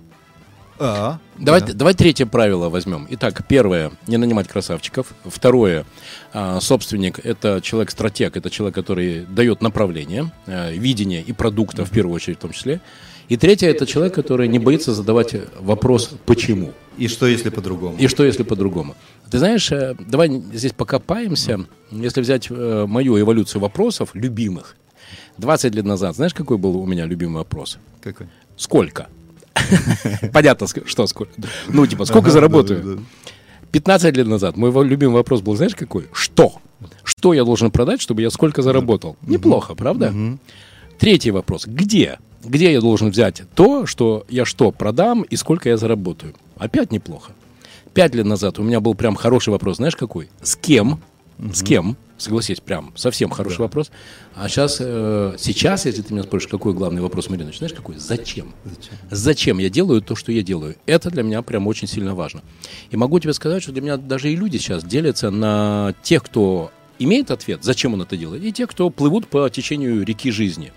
А, 0.82 1.18
давай, 1.38 1.60
да. 1.60 1.74
давай 1.74 1.92
третье 1.92 2.24
правило 2.24 2.70
возьмем. 2.70 3.06
Итак, 3.10 3.46
первое– 3.46 3.92
не 4.06 4.16
нанимать 4.16 4.48
красавчиков. 4.48 5.12
Второе 5.26 5.84
а,– 6.32 6.58
собственник– 6.60 7.18
это 7.24 7.60
человек-стратег, 7.62 8.34
это 8.34 8.48
человек, 8.48 8.76
который 8.76 9.26
дает 9.26 9.60
направление, 9.60 10.32
а, 10.46 10.70
видение 10.70 11.20
и 11.20 11.32
продукта, 11.34 11.84
в 11.84 11.90
первую 11.90 12.14
очередь 12.14 12.38
в 12.38 12.40
том 12.40 12.52
числе. 12.52 12.80
И 13.28 13.36
третье– 13.36 13.68
это 13.70 13.84
человек, 13.84 14.14
который 14.14 14.48
не 14.48 14.58
боится 14.58 14.94
задавать 14.94 15.36
вопрос 15.60 16.12
«почему?». 16.24 16.72
И 16.96 17.08
что, 17.08 17.26
если 17.26 17.50
по-другому? 17.50 17.98
И 17.98 18.08
что, 18.08 18.24
если 18.24 18.42
по-другому? 18.42 18.96
Ты 19.30 19.38
знаешь, 19.38 19.70
э, 19.70 19.94
давай 19.98 20.30
здесь 20.30 20.72
покопаемся. 20.72 21.60
Если 21.90 22.22
взять 22.22 22.48
э, 22.50 22.86
мою 22.88 23.20
эволюцию 23.20 23.60
вопросов, 23.60 24.10
любимых, 24.14 24.76
20 25.36 25.74
лет 25.74 25.84
назад, 25.84 26.16
знаешь, 26.16 26.32
какой 26.32 26.56
был 26.56 26.76
у 26.78 26.86
меня 26.86 27.04
любимый 27.04 27.36
вопрос? 27.36 27.78
Какой? 28.00 28.28
Сколько? 28.56 29.08
Понятно, 30.32 30.66
что 30.86 31.06
сколько. 31.06 31.32
Ну, 31.68 31.86
типа, 31.86 32.04
сколько 32.04 32.30
заработаю? 32.30 33.04
15 33.72 34.16
лет 34.16 34.26
назад 34.26 34.56
мой 34.56 34.72
любимый 34.86 35.14
вопрос 35.14 35.42
был, 35.42 35.56
знаешь, 35.56 35.74
какой? 35.74 36.08
Что? 36.12 36.54
Что 37.04 37.34
я 37.34 37.44
должен 37.44 37.70
продать, 37.70 38.00
чтобы 38.00 38.22
я 38.22 38.30
сколько 38.30 38.62
заработал? 38.62 39.16
Неплохо, 39.22 39.74
правда? 39.74 40.14
Третий 40.98 41.30
вопрос. 41.30 41.66
Где? 41.66 42.18
Где 42.44 42.72
я 42.72 42.80
должен 42.80 43.10
взять 43.10 43.42
то, 43.54 43.86
что 43.86 44.24
я 44.28 44.44
что 44.44 44.70
продам 44.70 45.22
и 45.22 45.36
сколько 45.36 45.68
я 45.68 45.76
заработаю? 45.76 46.34
Опять 46.56 46.90
неплохо. 46.90 47.32
Пять 47.92 48.14
лет 48.14 48.24
назад 48.26 48.58
у 48.58 48.62
меня 48.62 48.80
был 48.80 48.94
прям 48.94 49.14
хороший 49.14 49.50
вопрос. 49.50 49.76
Знаешь, 49.76 49.96
какой? 49.96 50.30
С 50.42 50.56
кем? 50.56 51.00
С 51.52 51.62
кем? 51.62 51.96
Согласись, 52.20 52.60
прям 52.60 52.92
совсем 52.96 53.30
хороший 53.30 53.56
да. 53.56 53.62
вопрос. 53.62 53.90
А 54.34 54.46
сейчас, 54.46 54.76
э, 54.78 55.36
сейчас, 55.38 55.86
если 55.86 56.02
ты 56.02 56.12
меня 56.12 56.22
спросишь, 56.22 56.48
какой 56.48 56.74
главный 56.74 57.00
вопрос, 57.00 57.30
Марина, 57.30 57.50
знаешь, 57.50 57.72
какой? 57.72 57.96
Зачем? 57.96 58.52
Зачем? 58.62 58.94
Зачем 59.10 59.58
я 59.58 59.70
делаю 59.70 60.02
то, 60.02 60.14
что 60.14 60.30
я 60.30 60.42
делаю? 60.42 60.76
Это 60.84 61.10
для 61.10 61.22
меня 61.22 61.40
прям 61.40 61.66
очень 61.66 61.88
сильно 61.88 62.14
важно. 62.14 62.42
И 62.90 62.96
могу 62.98 63.18
тебе 63.20 63.32
сказать, 63.32 63.62
что 63.62 63.72
для 63.72 63.80
меня 63.80 63.96
даже 63.96 64.30
и 64.30 64.36
люди 64.36 64.58
сейчас 64.58 64.84
делятся 64.84 65.30
на 65.30 65.94
тех, 66.02 66.22
кто 66.22 66.70
имеет 66.98 67.30
ответ, 67.30 67.64
зачем 67.64 67.94
он 67.94 68.02
это 68.02 68.18
делает, 68.18 68.44
и 68.44 68.52
тех, 68.52 68.68
кто 68.68 68.90
плывут 68.90 69.26
по 69.26 69.48
течению 69.48 70.04
реки 70.04 70.30
жизни. 70.30 70.74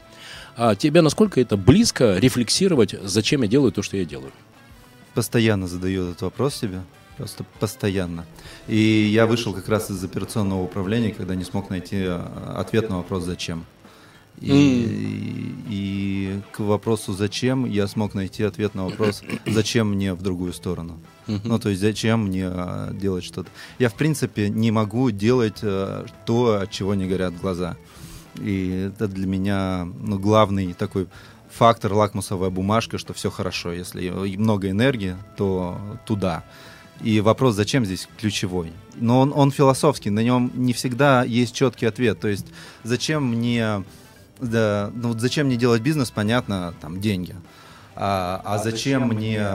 А 0.55 0.75
тебе 0.75 1.01
насколько 1.01 1.41
это 1.41 1.57
близко 1.57 2.17
рефлексировать, 2.19 2.95
зачем 3.03 3.41
я 3.41 3.49
делаю 3.49 3.73
то, 3.73 3.81
что 3.81 3.97
я 3.97 4.05
делаю? 4.05 4.31
Постоянно 5.13 5.67
задаю 5.67 6.05
этот 6.05 6.21
вопрос 6.21 6.55
себе. 6.55 6.83
Просто 7.17 7.45
постоянно. 7.59 8.25
И 8.67 8.77
я 8.77 9.25
вышел 9.25 9.53
как 9.53 9.67
раз 9.67 9.91
из 9.91 10.03
операционного 10.03 10.63
управления, 10.63 11.11
когда 11.11 11.35
не 11.35 11.43
смог 11.43 11.69
найти 11.69 11.97
э, 11.97 12.19
ответ 12.55 12.89
на 12.89 12.97
вопрос 12.97 13.23
«зачем?». 13.23 13.65
И, 14.39 14.49
mm. 14.49 14.55
и, 14.55 15.55
и 15.69 16.41
к 16.51 16.59
вопросу 16.59 17.13
«зачем?» 17.13 17.65
я 17.65 17.87
смог 17.87 18.13
найти 18.13 18.43
ответ 18.43 18.73
на 18.73 18.85
вопрос 18.85 19.21
«зачем 19.45 19.91
мне 19.91 20.13
в 20.13 20.21
другую 20.21 20.53
сторону?». 20.53 20.99
Mm-hmm. 21.27 21.41
Ну, 21.43 21.59
то 21.59 21.69
есть 21.69 21.81
зачем 21.81 22.25
мне 22.25 22.47
а, 22.47 22.91
делать 22.93 23.23
что-то? 23.23 23.49
Я, 23.79 23.89
в 23.89 23.95
принципе, 23.95 24.49
не 24.49 24.71
могу 24.71 25.11
делать 25.11 25.59
а, 25.61 26.05
то, 26.25 26.61
от 26.61 26.71
чего 26.71 26.95
не 26.95 27.05
горят 27.05 27.37
глаза. 27.39 27.77
И 28.41 28.89
это 28.93 29.07
для 29.07 29.27
меня 29.27 29.87
ну, 29.99 30.19
главный 30.19 30.73
такой 30.73 31.07
фактор, 31.49 31.93
лакмусовая 31.93 32.49
бумажка, 32.49 32.97
что 32.97 33.13
все 33.13 33.29
хорошо. 33.29 33.71
Если 33.71 34.09
много 34.37 34.69
энергии, 34.69 35.15
то 35.37 35.77
туда. 36.05 36.43
И 37.01 37.21
вопрос, 37.21 37.55
зачем 37.55 37.85
здесь 37.85 38.07
ключевой. 38.17 38.71
Но 38.95 39.19
он, 39.19 39.33
он 39.35 39.51
философский, 39.51 40.09
на 40.09 40.21
нем 40.21 40.51
не 40.53 40.73
всегда 40.73 41.23
есть 41.23 41.53
четкий 41.53 41.85
ответ. 41.85 42.19
То 42.19 42.27
есть, 42.27 42.45
зачем 42.83 43.25
мне, 43.25 43.83
да, 44.39 44.91
ну, 44.93 45.09
вот 45.09 45.19
зачем 45.19 45.47
мне 45.47 45.57
делать 45.57 45.81
бизнес, 45.81 46.11
понятно, 46.11 46.73
там, 46.79 47.01
деньги. 47.01 47.35
А, 47.95 48.41
а 48.45 48.57
зачем 48.57 49.07
мне 49.07 49.45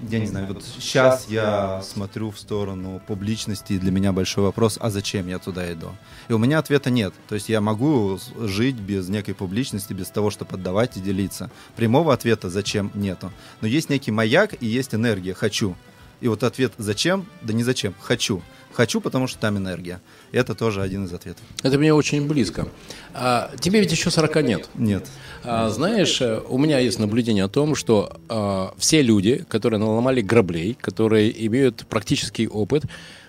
я 0.00 0.18
не 0.18 0.26
знаю, 0.26 0.46
вот 0.46 0.64
сейчас 0.64 1.26
я 1.28 1.82
смотрю 1.82 2.30
в 2.30 2.38
сторону 2.38 3.00
публичности, 3.06 3.74
и 3.74 3.78
для 3.78 3.90
меня 3.90 4.12
большой 4.12 4.44
вопрос, 4.44 4.78
а 4.80 4.90
зачем 4.90 5.28
я 5.28 5.38
туда 5.38 5.72
иду? 5.72 5.90
И 6.28 6.32
у 6.32 6.38
меня 6.38 6.58
ответа 6.58 6.90
нет. 6.90 7.14
То 7.28 7.34
есть 7.34 7.48
я 7.48 7.60
могу 7.60 8.18
жить 8.38 8.76
без 8.76 9.08
некой 9.08 9.34
публичности, 9.34 9.92
без 9.92 10.08
того, 10.08 10.30
чтобы 10.30 10.54
отдавать 10.54 10.96
и 10.96 11.00
делиться. 11.00 11.50
Прямого 11.76 12.12
ответа 12.12 12.50
зачем 12.50 12.90
нету. 12.94 13.32
Но 13.60 13.68
есть 13.68 13.90
некий 13.90 14.10
маяк 14.10 14.54
и 14.60 14.66
есть 14.66 14.94
энергия 14.94 15.34
«хочу». 15.34 15.74
И 16.20 16.28
вот 16.28 16.42
ответ 16.42 16.72
«зачем?» 16.78 17.26
Да 17.42 17.52
не 17.52 17.62
«зачем», 17.64 17.94
«хочу». 18.00 18.42
Хочу, 18.72 19.00
потому 19.00 19.26
что 19.26 19.40
там 19.40 19.56
энергия. 19.56 20.00
Это 20.30 20.54
тоже 20.54 20.82
один 20.82 21.06
из 21.06 21.12
ответов. 21.12 21.42
Это 21.64 21.78
мне 21.78 21.92
очень 21.92 22.28
близко. 22.28 22.68
А, 23.12 23.50
тебе 23.58 23.80
ведь 23.80 23.90
еще 23.90 24.08
40 24.08 24.42
нет. 24.44 24.68
Нет. 24.76 25.08
А, 25.42 25.68
знаешь, 25.68 26.20
у 26.20 26.58
меня 26.58 26.78
есть 26.78 27.00
наблюдение 27.00 27.42
о 27.42 27.48
том, 27.48 27.74
что 27.74 28.16
а, 28.28 28.72
все 28.78 29.02
люди, 29.02 29.44
которые 29.48 29.80
наломали 29.80 30.20
граблей, 30.20 30.76
которые 30.80 31.46
имеют 31.46 31.86
практический 31.88 32.46
опыт, 32.46 32.84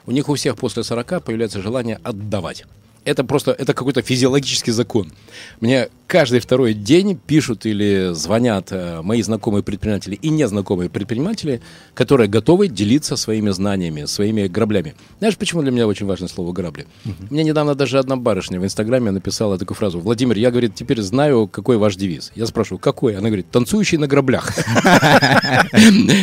у 0.05 0.11
них 0.11 0.29
у 0.29 0.35
всех 0.35 0.55
после 0.55 0.83
40 0.83 1.23
появляется 1.23 1.61
желание 1.63 1.99
отдавать. 2.03 2.65
Это 3.05 3.23
просто, 3.23 3.51
это 3.51 3.73
какой-то 3.73 4.03
физиологический 4.03 4.71
закон. 4.71 5.11
Мне 5.61 5.89
каждый 6.09 6.39
второй 6.39 6.73
день 6.73 7.15
пишут 7.15 7.67
или 7.67 8.09
звонят 8.13 8.69
э, 8.71 9.01
мои 9.03 9.21
знакомые 9.21 9.61
предприниматели 9.61 10.15
и 10.15 10.29
незнакомые 10.29 10.89
предприниматели, 10.89 11.61
которые 11.93 12.27
готовы 12.27 12.67
делиться 12.67 13.15
своими 13.15 13.51
знаниями, 13.51 14.05
своими 14.05 14.47
граблями. 14.47 14.95
Знаешь, 15.19 15.37
почему 15.37 15.61
для 15.61 15.71
меня 15.71 15.87
очень 15.87 16.07
важно 16.07 16.27
слово 16.27 16.51
«грабли»? 16.51 16.87
Мне 17.29 17.43
недавно 17.43 17.75
даже 17.75 17.99
одна 17.99 18.15
барышня 18.15 18.59
в 18.59 18.65
Инстаграме 18.65 19.11
написала 19.11 19.59
такую 19.59 19.77
фразу. 19.77 19.99
Владимир, 19.99 20.35
я, 20.37 20.49
говорит, 20.49 20.73
теперь 20.73 20.99
знаю, 21.01 21.47
какой 21.47 21.77
ваш 21.77 21.95
девиз. 21.95 22.31
Я 22.35 22.47
спрашиваю, 22.47 22.79
какой? 22.79 23.15
Она 23.15 23.27
говорит, 23.27 23.51
танцующий 23.51 23.99
на 23.99 24.07
граблях. 24.07 24.51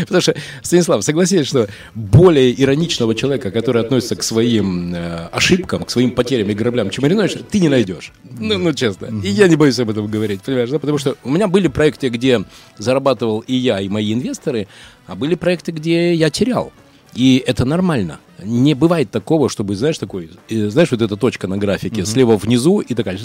Потому 0.01 0.21
что, 0.21 0.35
Станислав, 0.63 1.05
согласись, 1.05 1.47
что 1.47 1.69
более 1.95 2.61
ироничного 2.61 3.15
человека, 3.15 3.53
который 3.53 3.83
относится 3.83 4.17
к 4.17 4.25
своим 4.25 4.93
э, 4.93 5.29
ошибкам, 5.31 5.85
к 5.85 5.91
своим 5.91 6.11
потерям 6.11 6.51
и 6.51 6.55
граблям, 6.55 6.91
чем 6.91 7.03
Маринович, 7.03 7.37
ты 7.49 7.61
не 7.61 7.69
найдешь. 7.69 8.13
Ну, 8.25 8.59
ну, 8.59 8.73
честно. 8.73 9.07
И 9.23 9.29
я 9.29 9.47
не 9.47 9.55
боюсь 9.55 9.76
об 9.83 9.91
этом 9.91 10.07
говорить, 10.07 10.43
понимаешь, 10.43 10.71
да? 10.71 10.79
Потому 10.79 10.99
что 10.99 11.17
у 11.25 11.31
меня 11.31 11.49
были 11.49 11.69
проекты, 11.69 12.09
где 12.09 12.45
зарабатывал 12.79 13.41
и 13.41 13.55
я, 13.55 13.81
и 13.81 13.89
мои 13.89 14.13
инвесторы, 14.13 14.69
а 15.07 15.15
были 15.15 15.35
проекты, 15.35 15.73
где 15.73 16.15
я 16.15 16.31
терял. 16.31 16.73
И 17.15 17.43
это 17.47 17.65
нормально. 17.65 18.21
Не 18.43 18.75
бывает 18.75 19.11
такого, 19.11 19.49
чтобы, 19.49 19.75
знаешь, 19.75 19.97
такой, 19.97 20.31
э, 20.51 20.69
знаешь, 20.69 20.91
вот 20.91 21.01
эта 21.01 21.17
точка 21.17 21.49
на 21.49 21.57
графике, 21.57 22.05
слева 22.05 22.37
внизу 22.37 22.81
и 22.81 22.95
такая 22.95 23.19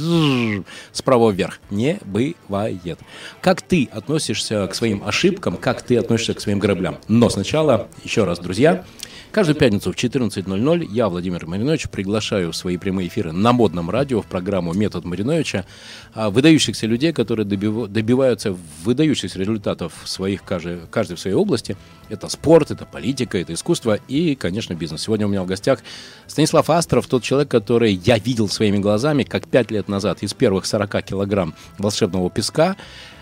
справа 0.94 1.32
вверх. 1.32 1.60
Не 1.70 2.00
бывает. 2.06 3.00
Как 3.42 3.62
ты 3.62 3.90
относишься 3.92 4.66
к 4.68 4.76
своим 4.76 5.04
ошибкам, 5.06 5.58
как 5.58 5.82
ты 5.82 5.98
относишься 5.98 6.34
к 6.34 6.40
своим 6.40 6.60
граблям? 6.60 7.00
Но 7.10 7.30
сначала, 7.30 7.90
еще 8.04 8.24
раз, 8.24 8.40
друзья, 8.40 8.86
Каждую 9.32 9.56
пятницу 9.56 9.94
в 9.94 9.96
14.00 9.96 10.88
я, 10.92 11.08
Владимир 11.08 11.48
Маринович, 11.48 11.88
приглашаю 11.88 12.52
в 12.52 12.56
свои 12.56 12.76
прямые 12.76 13.08
эфиры 13.08 13.32
на 13.32 13.54
модном 13.54 13.90
радио 13.90 14.22
в 14.22 14.26
программу 14.26 14.74
«Метод 14.74 15.06
Мариновича» 15.06 15.66
а, 16.14 16.30
выдающихся 16.30 16.86
людей, 16.86 17.14
которые 17.14 17.48
добив- 17.48 17.88
добиваются 17.88 18.58
выдающихся 18.84 19.40
результатов 19.40 19.94
своих, 20.04 20.44
каждый, 20.44 20.80
каждый 20.92 21.16
в 21.16 21.22
своей 21.22 21.38
области. 21.38 21.78
Это 22.10 22.28
спорт, 22.28 22.72
это 22.72 22.86
политика, 22.86 23.38
это 23.38 23.54
искусство 23.54 23.98
и, 24.10 24.36
конечно, 24.36 24.74
бизнес. 24.74 25.04
Сегодня 25.04 25.28
у 25.28 25.30
меня 25.30 25.44
в 25.44 25.48
гостях 25.48 25.80
Станислав 26.28 26.70
Астров, 26.70 27.08
тот 27.08 27.24
человек, 27.24 27.50
который 27.50 27.94
я 27.94 28.18
видел 28.18 28.50
своими 28.50 28.80
глазами, 28.80 29.24
как 29.24 29.48
пять 29.48 29.72
лет 29.72 29.88
назад 29.88 30.24
из 30.24 30.34
первых 30.34 30.66
40 30.66 31.04
килограмм 31.06 31.54
волшебного 31.78 32.30
песка 32.30 32.76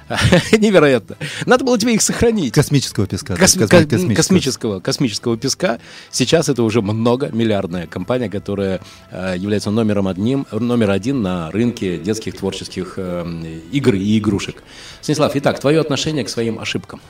Невероятно. 0.57 1.15
Надо 1.45 1.63
было 1.63 1.77
тебе 1.77 1.93
их 1.93 2.01
сохранить. 2.01 2.53
Космического 2.53 3.07
песка. 3.07 3.35
да, 3.35 3.43
Косми- 3.43 3.67
косми- 3.67 4.09
ко- 4.09 4.15
космического, 4.15 4.79
космического 4.79 5.37
песка. 5.37 5.79
Сейчас 6.11 6.49
это 6.49 6.63
уже 6.63 6.81
многомиллиардная 6.81 7.87
компания, 7.87 8.29
которая 8.29 8.81
э, 9.11 9.35
является 9.37 9.71
номером 9.71 10.07
одним, 10.07 10.47
номер 10.51 10.91
один 10.91 11.21
на 11.21 11.51
рынке 11.51 11.97
детских 11.97 12.35
творческих 12.37 12.95
э, 12.97 13.59
игр 13.71 13.93
и 13.95 14.17
игрушек. 14.17 14.63
Станислав, 15.01 15.35
итак, 15.35 15.59
твое 15.59 15.79
отношение 15.79 16.23
к 16.23 16.29
своим 16.29 16.59
ошибкам. 16.59 17.01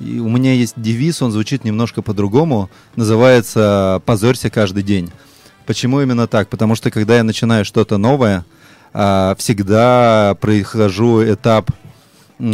И 0.00 0.18
у 0.18 0.28
меня 0.28 0.54
есть 0.54 0.74
девиз, 0.76 1.20
он 1.20 1.30
звучит 1.30 1.64
немножко 1.64 2.00
по-другому, 2.00 2.70
называется 2.96 4.00
«позорься 4.06 4.48
каждый 4.48 4.82
день». 4.82 5.10
Почему 5.66 6.00
именно 6.00 6.26
так? 6.26 6.48
Потому 6.48 6.74
что 6.74 6.90
когда 6.90 7.16
я 7.16 7.22
начинаю 7.22 7.64
что-то 7.64 7.98
новое, 7.98 8.44
а, 8.92 9.34
всегда 9.38 10.36
прохожу 10.40 11.22
этап 11.22 11.70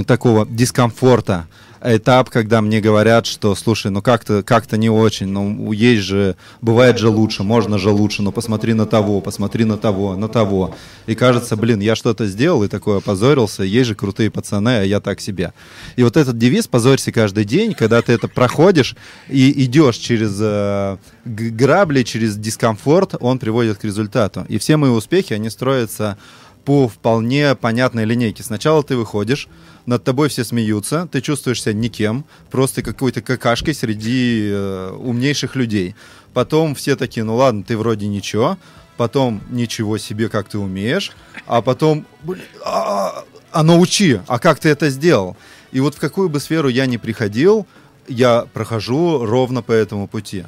такого 0.07 0.47
дискомфорта, 0.47 1.47
этап, 1.83 2.31
когда 2.31 2.61
мне 2.61 2.81
говорят, 2.81 3.27
что, 3.27 3.55
слушай, 3.55 3.91
ну 3.91 4.03
как-то 4.03 4.43
как 4.43 4.71
не 4.73 4.91
очень, 4.91 5.29
ну 5.29 5.73
есть 5.73 6.03
же, 6.03 6.37
бывает 6.61 6.99
же 6.99 7.09
лучше, 7.09 7.43
можно 7.43 7.79
же 7.79 7.91
лучше, 7.91 8.23
но 8.23 8.33
посмотри 8.33 8.75
на 8.75 8.87
того, 8.87 9.21
посмотри 9.21 9.65
на 9.65 9.77
того, 9.77 10.17
на 10.17 10.29
того. 10.29 10.75
И 11.07 11.15
кажется, 11.15 11.57
блин, 11.57 11.81
я 11.81 11.95
что-то 11.95 12.27
сделал 12.27 12.65
и 12.65 12.69
такое 12.69 12.99
опозорился, 12.99 13.63
есть 13.63 13.89
же 13.89 13.95
крутые 13.95 14.31
пацаны, 14.31 14.81
а 14.81 14.83
я 14.83 15.01
так 15.01 15.21
себе. 15.21 15.53
И 15.97 16.03
вот 16.03 16.17
этот 16.17 16.37
девиз 16.39 16.67
«позорься 16.67 17.13
каждый 17.13 17.45
день», 17.45 17.75
когда 17.75 18.03
ты 18.03 18.13
это 18.13 18.29
проходишь 18.29 18.97
и 19.29 19.65
идешь 19.65 19.97
через 19.97 20.37
э, 20.41 20.97
грабли, 21.25 22.03
через 22.03 22.37
дискомфорт, 22.37 23.15
он 23.21 23.39
приводит 23.39 23.79
к 23.79 23.85
результату. 23.85 24.45
И 24.49 24.59
все 24.59 24.77
мои 24.77 24.91
успехи, 24.91 25.33
они 25.33 25.51
строятся 25.51 26.19
по 26.67 26.89
вполне 26.89 27.55
понятной 27.55 28.05
линейке. 28.05 28.43
Сначала 28.43 28.83
ты 28.83 28.97
выходишь, 28.97 29.49
над 29.87 30.03
тобой 30.03 30.29
все 30.29 30.45
смеются, 30.45 31.09
ты 31.11 31.21
чувствуешь 31.21 31.63
себя 31.63 31.73
никем, 31.75 32.25
просто 32.51 32.83
какой-то 32.83 33.23
какашкой 33.23 33.73
среди 33.73 34.49
э, 34.51 34.91
умнейших 34.99 35.55
людей. 35.55 35.95
Потом 36.35 36.75
все 36.75 36.97
такие, 36.97 37.23
ну 37.23 37.37
ладно, 37.37 37.63
ты 37.63 37.79
вроде 37.79 38.09
ничего, 38.09 38.59
потом 38.97 39.41
ничего 39.49 39.97
себе, 39.97 40.29
как 40.29 40.49
ты 40.49 40.59
умеешь, 40.59 41.13
а 41.47 41.63
потом, 41.63 42.05
блин, 42.25 42.43
а, 42.65 43.25
а 43.53 43.63
научи, 43.63 44.21
а 44.27 44.41
как 44.41 44.59
ты 44.59 44.69
это 44.69 44.91
сделал? 44.91 45.37
И 45.71 45.79
вот 45.79 45.95
в 45.95 46.01
какую 46.01 46.29
бы 46.29 46.41
сферу 46.41 46.69
я 46.69 46.87
ни 46.87 46.97
приходил, 46.97 47.65
я 48.09 48.45
прохожу 48.53 49.25
ровно 49.25 49.63
по 49.63 49.71
этому 49.71 50.09
пути. 50.09 50.45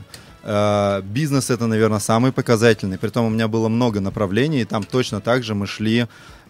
Э, 0.49 1.03
Бизнес 1.03 1.51
это, 1.51 1.67
наверное, 1.67 1.99
самый 1.99 2.33
показательный. 2.33 2.97
Притом 2.97 3.27
у 3.27 3.29
меня 3.29 3.49
было 3.49 3.69
много 3.69 4.01
направлений, 4.01 4.63
и 4.63 4.65
там 4.65 4.83
точно 4.83 5.21
так 5.21 5.43
же 5.43 5.55
мы 5.55 5.67
шли 5.67 6.07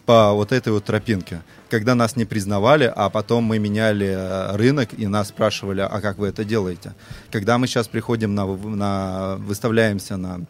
по 0.06 0.32
вот 0.32 0.52
этой 0.52 0.72
вот 0.72 0.84
тропинке. 0.84 1.42
Когда 1.68 1.96
нас 1.96 2.14
не 2.14 2.24
признавали, 2.24 2.92
а 2.94 3.10
потом 3.10 3.44
мы 3.44 3.58
меняли 3.58 4.06
э, 4.06 4.56
рынок 4.56 4.90
и 4.96 5.08
нас 5.08 5.28
спрашивали, 5.28 5.80
а 5.80 6.00
как 6.00 6.18
вы 6.18 6.28
это 6.28 6.44
делаете? 6.44 6.94
Когда 7.32 7.58
мы 7.58 7.66
сейчас 7.66 7.88
приходим 7.88 8.36
на, 8.36 8.46
на 8.46 9.36
выставляемся 9.40 10.16
на 10.16 10.42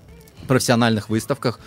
профессиональных 0.46 1.08
выставках, 1.08 1.58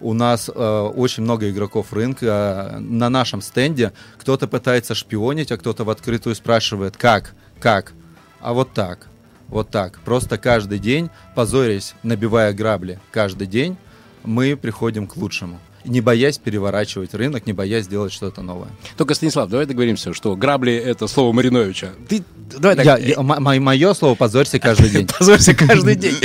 у 0.00 0.14
нас 0.14 0.48
э, 0.48 0.52
очень 0.96 1.22
много 1.22 1.50
игроков 1.50 1.92
рынка. 1.92 2.78
На 2.80 3.10
нашем 3.10 3.42
стенде 3.42 3.92
кто-то 4.18 4.48
пытается 4.48 4.94
шпионить, 4.94 5.52
а 5.52 5.58
кто-то 5.58 5.84
в 5.84 5.90
открытую 5.90 6.34
спрашивает, 6.34 6.96
как, 6.96 7.34
как, 7.60 7.92
а 8.40 8.54
вот 8.54 8.72
так, 8.72 9.08
вот 9.48 9.70
так. 9.70 10.00
Просто 10.04 10.38
каждый 10.38 10.78
день, 10.78 11.10
позорясь, 11.34 11.94
набивая 12.02 12.52
грабли, 12.52 12.98
каждый 13.12 13.46
день 13.46 13.76
мы 14.24 14.56
приходим 14.56 15.06
к 15.06 15.16
лучшему. 15.16 15.60
Не 15.84 16.00
боясь 16.00 16.36
переворачивать 16.38 17.14
рынок, 17.14 17.46
не 17.46 17.52
боясь 17.52 17.86
делать 17.86 18.12
что-то 18.12 18.42
новое. 18.42 18.68
Только, 18.96 19.14
Станислав, 19.14 19.48
давай 19.48 19.66
договоримся, 19.66 20.12
что 20.14 20.34
грабли— 20.34 20.72
это 20.74 21.06
слово 21.06 21.32
Мариновича. 21.32 21.90
Ты, 22.08 22.24
давай 22.58 22.74
так, 22.74 22.84
Я- 22.84 22.96
я- 22.98 23.22
мо- 23.22 23.38
мо- 23.38 23.60
мое 23.60 23.94
слово 23.94 24.16
позорься 24.16 24.58
каждый 24.60 24.90
день. 24.90 25.06
Позорься 25.06 25.54
каждый 25.54 25.94
день. 25.96 26.16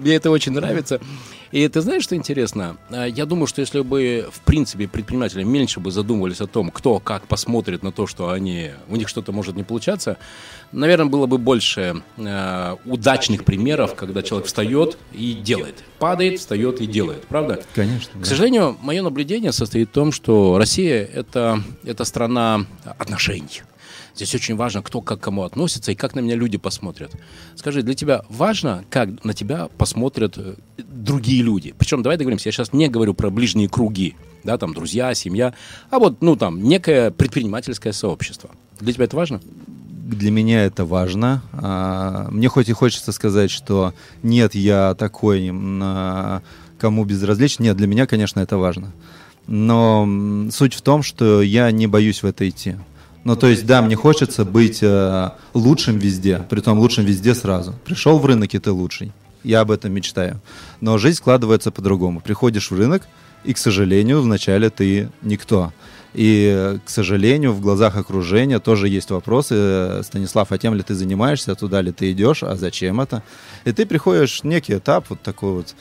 Мне 0.00 0.14
это 0.16 0.32
очень 0.32 0.50
нравится. 0.50 1.00
И 1.52 1.66
ты 1.66 1.80
знаешь, 1.80 2.04
что 2.04 2.14
интересно? 2.14 2.76
А, 2.90 3.06
Я 3.06 3.26
думаю, 3.26 3.46
что 3.46 3.60
если 3.60 3.80
бы, 3.80 4.28
в 4.32 4.40
принципе, 4.40 4.86
предприниматели 4.86 5.42
меньше 5.42 5.80
бы 5.80 5.90
задумывались 5.90 6.40
о 6.40 6.46
том, 6.46 6.70
кто 6.70 7.00
как 7.00 7.26
посмотрит 7.26 7.82
на 7.82 7.90
то, 7.90 8.06
что 8.06 8.30
они, 8.30 8.70
у 8.88 8.96
них 8.96 9.08
что-то 9.08 9.32
может 9.32 9.56
не 9.56 9.64
получаться, 9.64 10.16
наверное, 10.70 11.06
было 11.06 11.26
бы 11.26 11.38
больше 11.38 12.02
э, 12.16 12.76
удачных 12.84 13.44
примеров, 13.44 13.94
когда 13.96 14.22
человек 14.22 14.46
встает 14.46 14.96
и 15.12 15.32
делает. 15.32 15.74
Падает, 15.98 16.38
встает 16.38 16.80
и 16.80 16.86
делает. 16.86 17.26
Правда? 17.26 17.62
Конечно, 17.74 18.12
К 18.12 18.22
да. 18.22 18.28
сожалению, 18.28 18.76
мое 18.80 19.02
наблюдение 19.02 19.52
состоит 19.52 19.88
в 19.88 19.92
том, 19.92 20.12
что 20.12 20.56
Россия 20.56 21.04
это, 21.04 21.62
это 21.84 22.04
страна 22.04 22.64
отношений. 22.98 23.62
Здесь 24.20 24.34
очень 24.34 24.54
важно, 24.54 24.82
кто 24.82 25.00
как 25.00 25.18
к 25.18 25.22
кому 25.22 25.44
относится 25.44 25.92
и 25.92 25.94
как 25.94 26.14
на 26.14 26.20
меня 26.20 26.34
люди 26.34 26.58
посмотрят. 26.58 27.10
Скажи, 27.56 27.82
для 27.82 27.94
тебя 27.94 28.22
важно, 28.28 28.84
как 28.90 29.24
на 29.24 29.32
тебя 29.32 29.70
посмотрят 29.78 30.36
э, 30.36 30.56
другие 30.76 31.42
люди? 31.42 31.74
Причем, 31.78 32.02
давай 32.02 32.18
договоримся, 32.18 32.50
я 32.50 32.52
сейчас 32.52 32.74
не 32.74 32.88
говорю 32.88 33.14
про 33.14 33.30
ближние 33.30 33.70
круги, 33.70 34.16
да, 34.44 34.58
там, 34.58 34.74
друзья, 34.74 35.14
семья, 35.14 35.54
а 35.88 35.98
вот, 35.98 36.20
ну, 36.20 36.36
там, 36.36 36.62
некое 36.62 37.10
предпринимательское 37.10 37.94
сообщество. 37.94 38.50
Для 38.78 38.92
тебя 38.92 39.06
это 39.06 39.16
важно? 39.16 39.40
Для 39.78 40.30
меня 40.30 40.66
это 40.66 40.84
важно. 40.84 41.42
А, 41.54 42.28
Мне 42.30 42.48
хоть 42.48 42.68
и 42.68 42.74
хочется 42.74 43.12
сказать, 43.12 43.50
что 43.50 43.94
нет, 44.22 44.54
я 44.54 44.94
такой, 44.96 45.46
кому 45.48 47.04
безразличен. 47.06 47.64
Нет, 47.64 47.78
для 47.78 47.86
меня, 47.86 48.06
конечно, 48.06 48.40
это 48.40 48.58
важно. 48.58 48.92
Но 49.46 50.06
суть 50.50 50.74
в 50.74 50.82
том, 50.82 51.02
что 51.02 51.40
я 51.40 51.70
не 51.70 51.86
боюсь 51.86 52.22
в 52.22 52.26
это 52.26 52.46
идти. 52.46 52.76
Ну, 53.24 53.36
то 53.36 53.48
есть, 53.48 53.66
да, 53.66 53.82
мне 53.82 53.96
хочется 53.96 54.44
быть 54.44 54.78
э, 54.82 55.30
лучшим 55.52 55.98
везде, 55.98 56.44
притом 56.48 56.78
лучшим 56.78 57.04
везде 57.04 57.34
сразу. 57.34 57.74
Пришел 57.84 58.18
в 58.18 58.24
рынок, 58.24 58.54
и 58.54 58.58
ты 58.58 58.70
лучший. 58.70 59.12
Я 59.44 59.60
об 59.60 59.70
этом 59.70 59.92
мечтаю. 59.92 60.40
Но 60.80 60.96
жизнь 60.98 61.18
складывается 61.18 61.70
по-другому. 61.70 62.20
Приходишь 62.20 62.70
в 62.70 62.78
рынок, 62.78 63.02
и, 63.44 63.52
к 63.52 63.58
сожалению, 63.58 64.22
вначале 64.22 64.70
ты 64.70 65.10
никто. 65.22 65.72
И, 66.12 66.78
к 66.84 66.90
сожалению, 66.90 67.52
в 67.52 67.60
глазах 67.60 67.96
окружения 67.96 68.58
тоже 68.58 68.88
есть 68.88 69.10
вопросы. 69.10 69.54
э, 69.56 70.02
Станислав, 70.02 70.50
а 70.50 70.58
тем 70.58 70.74
ли 70.74 70.82
ты 70.82 70.94
занимаешься, 70.94 71.54
туда 71.54 71.80
ли 71.82 71.92
ты 71.92 72.10
идешь, 72.12 72.42
а 72.42 72.56
зачем 72.56 73.00
это? 73.00 73.22
И 73.64 73.72
ты 73.72 73.86
приходишь 73.86 74.40
в 74.40 74.44
некий 74.44 74.76
этап 74.76 75.06
вот 75.08 75.20
такой 75.22 75.52
вот. 75.52 75.74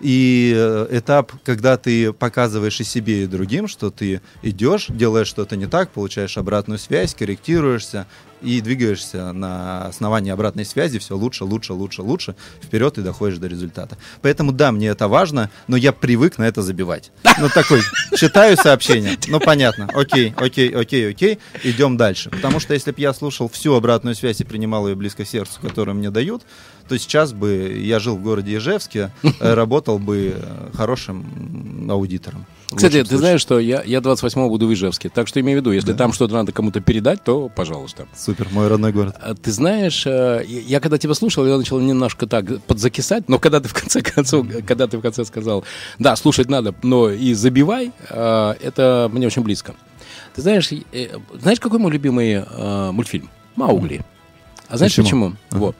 И 0.00 0.52
э, 0.54 0.88
этап, 0.90 1.32
когда 1.42 1.76
ты 1.76 2.12
показываешь 2.12 2.80
и 2.80 2.84
себе, 2.84 3.24
и 3.24 3.26
другим, 3.26 3.66
что 3.66 3.90
ты 3.90 4.20
идешь, 4.42 4.86
делаешь 4.88 5.28
что-то 5.28 5.56
не 5.56 5.66
так, 5.66 5.90
получаешь 5.90 6.36
обратную 6.36 6.78
связь, 6.78 7.14
корректируешься 7.14 8.06
и 8.42 8.60
двигаешься 8.60 9.32
на 9.32 9.86
основании 9.86 10.30
обратной 10.30 10.64
связи 10.64 10.98
все 10.98 11.16
лучше, 11.16 11.44
лучше, 11.44 11.72
лучше, 11.72 12.02
лучше, 12.02 12.36
вперед 12.62 12.98
и 12.98 13.02
доходишь 13.02 13.38
до 13.38 13.46
результата. 13.46 13.96
Поэтому 14.22 14.52
да, 14.52 14.72
мне 14.72 14.88
это 14.88 15.08
важно, 15.08 15.50
но 15.68 15.76
я 15.76 15.92
привык 15.92 16.38
на 16.38 16.44
это 16.44 16.62
забивать. 16.62 17.12
Ну 17.38 17.48
такой, 17.48 17.80
читаю 18.16 18.56
сообщение, 18.56 19.16
ну 19.28 19.40
понятно, 19.40 19.88
окей, 19.94 20.34
окей, 20.36 20.68
окей, 20.70 21.10
окей, 21.10 21.38
идем 21.62 21.96
дальше. 21.96 22.30
Потому 22.30 22.60
что 22.60 22.74
если 22.74 22.90
бы 22.90 23.00
я 23.00 23.12
слушал 23.12 23.48
всю 23.48 23.74
обратную 23.74 24.14
связь 24.14 24.40
и 24.40 24.44
принимал 24.44 24.86
ее 24.88 24.94
близко 24.94 25.24
сердцу, 25.24 25.58
которую 25.60 25.96
мне 25.96 26.10
дают, 26.10 26.42
то 26.88 26.98
сейчас 26.98 27.32
бы 27.32 27.76
я 27.78 27.98
жил 27.98 28.16
в 28.16 28.22
городе 28.22 28.56
Ижевске, 28.56 29.10
э, 29.22 29.54
работал 29.54 29.98
бы 29.98 30.34
э, 30.36 30.70
хорошим 30.74 31.88
аудитором. 31.90 32.46
Кстати, 32.66 32.94
ты 32.94 32.98
случае. 33.04 33.18
знаешь, 33.18 33.40
что 33.40 33.60
я, 33.60 33.82
я 33.84 33.98
28-го 33.98 34.48
буду 34.48 34.66
в 34.66 34.72
Ижевске. 34.72 35.08
Так 35.08 35.28
что 35.28 35.40
имей 35.40 35.54
в 35.54 35.58
виду, 35.58 35.70
если 35.70 35.92
там 35.92 36.12
что-то 36.12 36.34
надо 36.34 36.50
кому-то 36.52 36.80
передать, 36.80 37.22
то 37.22 37.48
пожалуйста. 37.48 38.06
Супер, 38.16 38.48
мой 38.50 38.66
родной 38.68 38.92
город. 38.92 39.16
А 39.20 39.34
Ты 39.34 39.52
знаешь, 39.52 40.04
э, 40.06 40.44
я 40.46 40.80
когда 40.80 40.98
тебя 40.98 41.14
слушал, 41.14 41.46
я 41.46 41.56
начал 41.56 41.78
немножко 41.78 42.26
так 42.26 42.62
подзакисать, 42.64 43.28
но 43.28 43.38
когда 43.38 43.60
ты 43.60 43.68
в 43.68 43.74
конце 43.74 44.02
концов, 44.02 44.46
когда 44.66 44.86
ты 44.88 44.98
в 44.98 45.00
конце 45.00 45.24
сказал, 45.24 45.64
да, 45.98 46.16
слушать 46.16 46.48
надо, 46.48 46.74
но 46.82 47.10
и 47.10 47.34
забивай, 47.34 47.92
это 48.08 49.08
мне 49.12 49.26
очень 49.26 49.42
близко. 49.42 49.74
Ты 50.34 50.42
знаешь, 50.42 50.70
знаешь, 51.40 51.60
какой 51.60 51.78
мой 51.78 51.92
любимый 51.92 52.44
мультфильм? 52.92 53.30
Маугли. 53.54 54.04
А 54.68 54.76
знаешь 54.76 54.92
Почему? 54.96 55.30
почему? 55.30 55.36
Вот. 55.50 55.76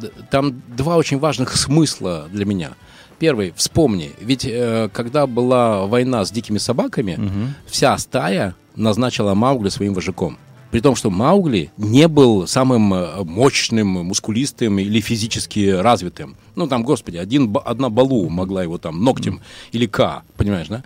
Д- 0.00 0.10
Там 0.30 0.62
два 0.76 0.96
очень 0.96 1.18
важных 1.18 1.56
смысла 1.56 2.28
для 2.32 2.44
меня. 2.44 2.70
Первый, 3.18 3.52
вспомни, 3.56 4.10
ведь 4.20 4.44
э, 4.44 4.88
когда 4.92 5.26
была 5.26 5.86
война 5.86 6.24
с 6.24 6.30
дикими 6.32 6.58
собаками, 6.58 7.18
вся 7.66 7.96
стая 7.98 8.54
назначила 8.76 9.34
Маугли 9.34 9.68
своим 9.70 9.94
вожаком. 9.94 10.36
При 10.72 10.80
том, 10.80 10.96
что 10.96 11.10
Маугли 11.10 11.70
не 11.76 12.08
был 12.08 12.46
самым 12.46 12.94
э, 12.94 13.22
мощным, 13.24 13.86
мускулистым 14.06 14.78
или 14.78 15.00
физически 15.00 15.68
развитым. 15.68 16.34
Ну, 16.56 16.66
там, 16.66 16.82
господи, 16.82 17.18
один, 17.18 17.54
одна 17.64 17.90
Балу 17.90 18.28
могла 18.30 18.62
его 18.62 18.78
там 18.78 19.04
ногтем 19.04 19.40
или 19.74 19.86
К, 19.86 20.22
понимаешь, 20.36 20.68
да? 20.68 20.82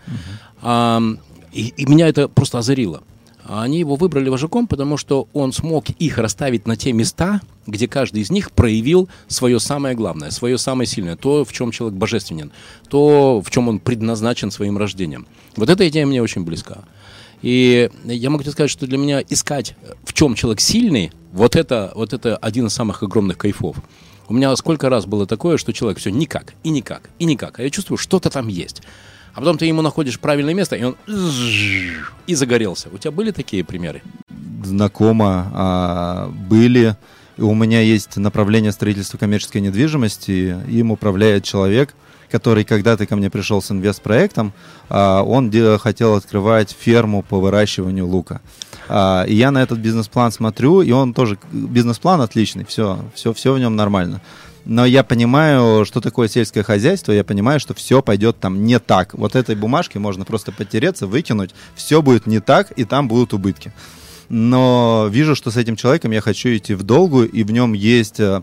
Ам, 0.63 1.19
и, 1.53 1.73
и 1.77 1.87
меня 1.87 2.09
это 2.09 2.29
просто 2.29 2.59
озарило. 2.59 3.03
Они 3.49 3.79
его 3.79 3.95
выбрали 3.95 4.29
вожаком, 4.29 4.67
потому 4.67 4.97
что 4.97 5.29
он 5.33 5.53
смог 5.53 5.89
их 5.91 6.19
расставить 6.19 6.67
на 6.67 6.77
те 6.77 6.93
места, 6.93 7.41
где 7.67 7.87
каждый 7.87 8.23
из 8.23 8.31
них 8.31 8.51
проявил 8.51 9.09
свое 9.29 9.61
самое 9.61 9.95
главное, 9.95 10.31
свое 10.31 10.59
самое 10.59 10.87
сильное, 10.87 11.17
то, 11.17 11.45
в 11.45 11.53
чем 11.53 11.71
человек 11.71 11.97
божественен, 11.97 12.51
то, 12.89 13.41
в 13.45 13.51
чем 13.51 13.69
он 13.69 13.79
предназначен 13.79 14.51
своим 14.51 14.79
рождением. 14.79 15.27
Вот 15.55 15.71
эта 15.71 15.89
идея 15.89 16.07
мне 16.07 16.23
очень 16.23 16.43
близка. 16.43 16.85
И 17.43 17.91
я 18.05 18.31
могу 18.31 18.43
тебе 18.43 18.53
сказать, 18.53 18.71
что 18.71 18.87
для 18.87 18.99
меня 18.99 19.23
искать, 19.29 19.77
в 20.05 20.13
чем 20.13 20.35
человек 20.35 20.61
сильный, 20.61 21.13
вот 21.33 21.55
это, 21.55 21.93
вот 21.95 22.13
это 22.13 22.37
один 22.37 22.67
из 22.67 22.73
самых 22.73 23.03
огромных 23.03 23.39
кайфов. 23.39 23.77
У 24.29 24.35
меня 24.35 24.57
сколько 24.57 24.89
раз 24.89 25.07
было 25.07 25.27
такое, 25.27 25.57
что 25.57 25.73
человек 25.73 25.99
все 25.99 26.11
никак, 26.11 26.55
и 26.65 26.71
никак, 26.71 27.11
и 27.21 27.25
никак. 27.25 27.61
А 27.61 27.63
я 27.63 27.71
чувствую, 27.71 27.99
что-то 27.99 28.29
там 28.29 28.49
есть. 28.49 28.83
А 29.37 29.41
потом 29.41 29.59
ты 29.59 29.67
ему 29.67 29.83
находишь 29.83 30.19
правильное 30.19 30.55
место, 30.55 30.75
и 30.75 30.83
он 30.83 30.97
и 32.27 32.35
загорелся. 32.35 32.89
У 32.93 32.99
тебя 32.99 33.13
были 33.13 33.31
такие 33.31 33.63
примеры? 33.63 34.03
знакомо 34.67 35.51
а, 35.55 36.29
были. 36.29 36.97
У 37.39 37.55
меня 37.55 37.81
есть 37.81 38.17
направление 38.17 38.73
строительства 38.73 39.19
коммерческой 39.19 39.61
недвижимости. 39.61 40.57
Им 40.69 40.91
управляет 40.91 41.45
человек, 41.45 41.95
который 42.31 42.65
когда-то 42.65 43.07
ко 43.07 43.17
мне 43.17 43.31
пришел 43.31 43.63
с 43.63 43.71
инвестпроектом. 43.71 44.53
а, 44.89 45.23
он 45.23 45.53
хотел 45.79 46.15
открывать 46.15 46.77
ферму 46.79 47.23
по 47.23 47.41
выращиванию 47.41 48.07
лука. 48.07 48.41
А, 48.89 49.25
и 49.25 49.35
я 49.35 49.51
на 49.51 49.63
этот 49.63 49.79
бизнес-план 49.79 50.33
смотрю, 50.33 50.83
и 50.83 50.91
он 50.93 51.15
тоже 51.15 51.39
бизнес-план 51.53 52.21
отличный, 52.21 52.65
все, 52.65 52.99
все, 53.15 53.33
все 53.33 53.53
в 53.53 53.59
нем 53.59 53.77
нормально. 53.77 54.21
Но 54.67 54.85
я 54.85 55.05
понимаю, 55.05 55.85
что 55.85 56.01
такое 56.01 56.29
сельское 56.29 56.65
хозяйство, 56.65 57.13
я 57.13 57.25
понимаю, 57.25 57.61
что 57.61 57.73
все 57.73 58.03
пойдет 58.03 58.41
там 58.41 58.65
не 58.65 58.79
так. 58.79 59.15
Вот 59.15 59.37
этой 59.37 59.55
бумажки 59.55 59.97
можно 59.97 60.25
просто 60.25 60.53
потереться, 60.53 61.07
выкинуть, 61.07 61.53
все 61.77 62.03
будет 62.03 62.27
не 62.27 62.41
так, 62.41 62.73
и 62.73 62.85
там 62.85 63.09
будут 63.09 63.33
убытки 63.33 63.73
но 64.29 65.09
вижу, 65.11 65.35
что 65.35 65.51
с 65.51 65.57
этим 65.57 65.77
человеком 65.77 66.11
я 66.11 66.21
хочу 66.21 66.49
идти 66.49 66.75
в 66.75 66.83
долгую, 66.83 67.31
и 67.31 67.45
в 67.45 67.51
нем 67.53 67.73
есть 67.73 68.21
э, 68.21 68.43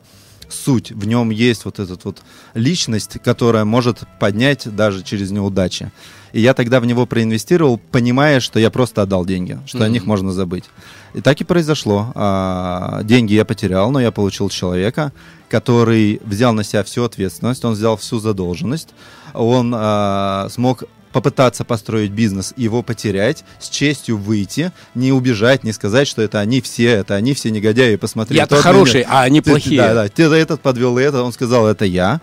суть, 0.53 0.91
в 0.91 1.05
нем 1.05 1.29
есть 1.29 1.65
вот 1.65 1.79
эта 1.79 1.97
вот 2.03 2.21
личность, 2.53 3.17
которая 3.23 3.65
может 3.65 4.03
поднять 4.19 4.73
даже 4.75 5.03
через 5.03 5.31
неудачи. 5.31 5.91
И 6.33 6.41
я 6.41 6.53
тогда 6.53 6.79
в 6.79 6.85
него 6.85 7.05
проинвестировал, 7.05 7.77
понимая, 7.77 8.39
что 8.39 8.59
я 8.59 8.71
просто 8.71 9.03
отдал 9.03 9.23
деньги, 9.23 9.59
что 9.67 9.83
о 9.83 9.89
них 9.89 10.05
можно 10.05 10.31
забыть. 10.31 10.65
И 11.13 11.21
так 11.21 11.39
и 11.39 11.43
произошло. 11.43 12.11
А, 12.15 13.03
Деньги 13.03 13.33
я 13.33 13.45
потерял, 13.45 13.91
но 13.91 14.01
я 14.01 14.11
получил 14.11 14.49
человека, 14.49 15.13
который 15.47 16.19
взял 16.25 16.53
на 16.53 16.63
себя 16.63 16.83
всю 16.83 17.03
ответственность, 17.03 17.63
он 17.63 17.73
взял 17.73 17.97
всю 17.97 18.19
задолженность, 18.19 18.89
он 19.35 19.73
а, 19.75 20.47
смог 20.49 20.85
попытаться 21.13 21.63
построить 21.63 22.11
бизнес, 22.11 22.53
его 22.57 22.81
потерять, 22.81 23.45
с 23.59 23.69
честью 23.69 24.17
выйти, 24.17 24.71
не 24.95 25.13
убежать, 25.13 25.63
не 25.63 25.71
сказать, 25.71 26.07
что 26.07 26.21
это 26.21 26.39
они 26.39 26.59
все, 26.59 26.89
это 26.89 27.15
они 27.15 27.33
все 27.33 27.51
негодяи, 27.51 27.95
посмотри. 27.95 28.35
Я-то 28.35 28.57
хороший, 28.57 29.01
меня- 29.01 29.09
а 29.11 29.21
они 29.21 29.39
плохие. 29.41 29.79
Да, 29.79 29.93
да, 29.93 30.09
ты 30.09 30.23
этот 30.23 30.59
подвел 30.61 30.97
и 30.97 31.03
это, 31.03 31.23
он 31.23 31.31
сказал, 31.31 31.67
это 31.67 31.85
я. 31.85 32.19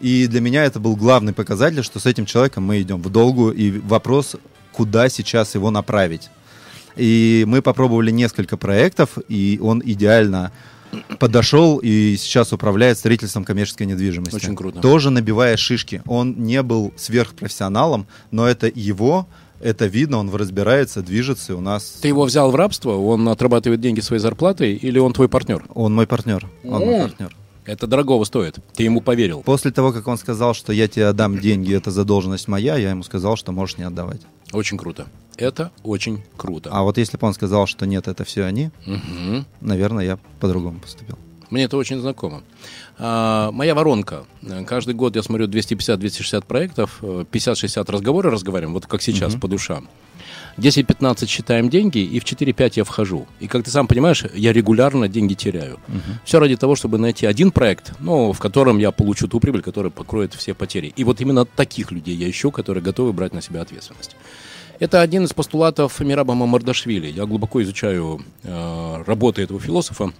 И 0.00 0.28
для 0.28 0.40
меня 0.40 0.64
это 0.64 0.78
был 0.78 0.94
главный 0.94 1.32
показатель, 1.32 1.82
что 1.82 1.98
с 1.98 2.06
этим 2.06 2.24
человеком 2.24 2.64
мы 2.64 2.80
идем 2.80 3.02
в 3.02 3.10
долгую, 3.10 3.52
и 3.54 3.78
вопрос, 3.80 4.36
куда 4.72 5.08
сейчас 5.08 5.56
его 5.56 5.70
направить. 5.72 6.30
И 6.94 7.44
мы 7.46 7.62
попробовали 7.62 8.12
несколько 8.12 8.56
проектов, 8.56 9.18
и 9.28 9.58
он 9.60 9.82
идеально 9.84 10.52
подошел 11.18 11.78
и 11.78 12.16
сейчас 12.16 12.52
управляет 12.52 12.98
строительством 12.98 13.44
коммерческой 13.44 13.86
недвижимости. 13.86 14.36
Очень 14.36 14.56
круто. 14.56 14.80
Тоже 14.80 15.10
набивая 15.10 15.56
шишки. 15.56 16.02
Он 16.06 16.34
не 16.36 16.62
был 16.62 16.92
сверхпрофессионалом, 16.96 18.06
но 18.30 18.46
это 18.46 18.70
его, 18.72 19.26
это 19.60 19.86
видно, 19.86 20.18
он 20.18 20.32
разбирается, 20.34 21.02
движется, 21.02 21.56
у 21.56 21.60
нас... 21.60 21.98
Ты 22.00 22.08
его 22.08 22.24
взял 22.24 22.50
в 22.50 22.54
рабство, 22.54 22.92
он 22.92 23.28
отрабатывает 23.28 23.80
деньги 23.80 24.00
своей 24.00 24.20
зарплатой, 24.20 24.74
или 24.74 24.98
он 24.98 25.12
твой 25.12 25.28
партнер? 25.28 25.64
Он 25.74 25.94
мой 25.94 26.06
партнер. 26.06 26.48
Он 26.64 26.84
мой 26.84 27.00
партнер. 27.02 27.34
Это 27.64 27.86
дорогого 27.86 28.24
стоит. 28.24 28.58
Ты 28.74 28.84
ему 28.84 29.02
поверил. 29.02 29.42
После 29.42 29.70
того, 29.70 29.92
как 29.92 30.08
он 30.08 30.16
сказал, 30.16 30.54
что 30.54 30.72
я 30.72 30.88
тебе 30.88 31.06
отдам 31.06 31.38
деньги, 31.38 31.74
это 31.74 31.90
задолженность 31.90 32.48
моя, 32.48 32.76
я 32.76 32.90
ему 32.90 33.02
сказал, 33.02 33.36
что 33.36 33.52
можешь 33.52 33.76
не 33.76 33.84
отдавать. 33.84 34.22
Очень 34.52 34.78
круто. 34.78 35.06
Это 35.38 35.70
очень 35.84 36.22
круто. 36.36 36.70
А 36.72 36.82
вот 36.82 36.98
если 36.98 37.16
бы 37.16 37.26
он 37.26 37.32
сказал, 37.34 37.66
что 37.66 37.86
нет, 37.86 38.08
это 38.08 38.24
все 38.24 38.44
они, 38.44 38.70
Мгм. 38.86 39.46
наверное, 39.60 40.04
я 40.04 40.18
по-другому 40.40 40.80
поступил. 40.80 41.16
Мне 41.50 41.62
это 41.64 41.78
очень 41.78 41.98
знакомо. 41.98 42.42
А, 42.98 43.50
моя 43.52 43.74
воронка. 43.74 44.26
Э, 44.42 44.64
Каждый 44.64 44.94
год 44.94 45.16
я 45.16 45.22
смотрю 45.22 45.46
250-260 45.46 46.44
проектов, 46.44 46.98
э, 47.00 47.24
50-60 47.30 47.88
разговоры 47.88 48.30
разговариваем, 48.30 48.74
вот 48.74 48.86
как 48.86 49.00
сейчас, 49.00 49.34
по 49.34 49.48
душам. 49.48 49.88
10-15 50.58 51.26
считаем 51.28 51.70
деньги, 51.70 51.98
и 51.98 52.18
в 52.20 52.24
4-5 52.24 52.76
я 52.76 52.84
вхожу. 52.84 53.26
И 53.40 53.46
как 53.46 53.64
ты 53.64 53.70
сам 53.70 53.86
понимаешь, 53.86 54.24
я 54.34 54.52
регулярно 54.52 55.08
деньги 55.08 55.34
теряю. 55.34 55.78
Все 56.24 56.38
ради 56.40 56.56
того, 56.56 56.74
чтобы 56.74 56.98
найти 56.98 57.24
один 57.26 57.50
проект, 57.52 57.92
ну, 58.00 58.32
в 58.32 58.38
котором 58.40 58.78
я 58.78 58.90
получу 58.90 59.28
ту 59.28 59.38
прибыль, 59.40 59.62
которая 59.62 59.90
покроет 59.92 60.34
все 60.34 60.52
потери. 60.54 60.92
И 60.96 61.04
вот 61.04 61.20
именно 61.20 61.44
таких 61.46 61.92
людей 61.92 62.16
я 62.16 62.28
ищу, 62.28 62.50
которые 62.50 62.82
готовы 62.82 63.12
брать 63.12 63.32
на 63.32 63.40
себя 63.40 63.62
ответственность. 63.62 64.16
Это 64.78 65.00
один 65.00 65.24
из 65.24 65.32
постулатов 65.32 65.98
Мираба 66.00 66.34
Мамардашвили. 66.34 67.08
Я 67.08 67.26
глубоко 67.26 67.62
изучаю 67.62 68.20
э, 68.44 69.02
работы 69.04 69.42
этого 69.42 69.58
философа. 69.58 70.12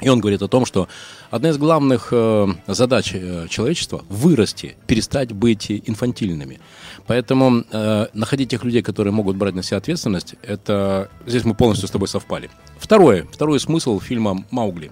И 0.00 0.08
он 0.08 0.20
говорит 0.20 0.42
о 0.42 0.48
том, 0.48 0.66
что 0.66 0.88
одна 1.30 1.50
из 1.50 1.58
главных 1.58 2.08
э, 2.10 2.46
задач 2.66 3.12
э, 3.14 3.46
человечества– 3.48 4.04
вырасти, 4.08 4.76
перестать 4.88 5.32
быть 5.32 5.70
инфантильными. 5.70 6.58
Поэтому 7.06 7.64
э, 7.70 8.06
находить 8.12 8.50
тех 8.50 8.64
людей, 8.64 8.82
которые 8.82 9.12
могут 9.12 9.36
брать 9.36 9.54
на 9.54 9.62
себя 9.62 9.76
ответственность, 9.76 10.34
это 10.42 11.08
здесь 11.26 11.44
мы 11.44 11.54
полностью 11.54 11.86
с 11.86 11.90
тобой 11.92 12.08
совпали. 12.08 12.50
Второе, 12.78 13.28
второй 13.32 13.60
смысл 13.60 14.00
фильма 14.00 14.44
«Маугли». 14.50 14.90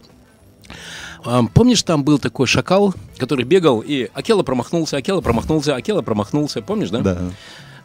А, 1.24 1.42
Помнишь, 1.54 1.82
там 1.82 2.04
был 2.04 2.18
такой 2.18 2.46
шакал, 2.46 2.94
который 3.18 3.44
бегал, 3.44 3.80
и 3.80 4.08
Акела 4.14 4.42
промахнулся, 4.44 4.96
Акела 4.96 5.20
промахнулся, 5.20 5.74
Акела 5.74 6.02
промахнулся. 6.02 6.62
Помнишь, 6.62 6.90
да? 6.90 7.00
Да. 7.00 7.18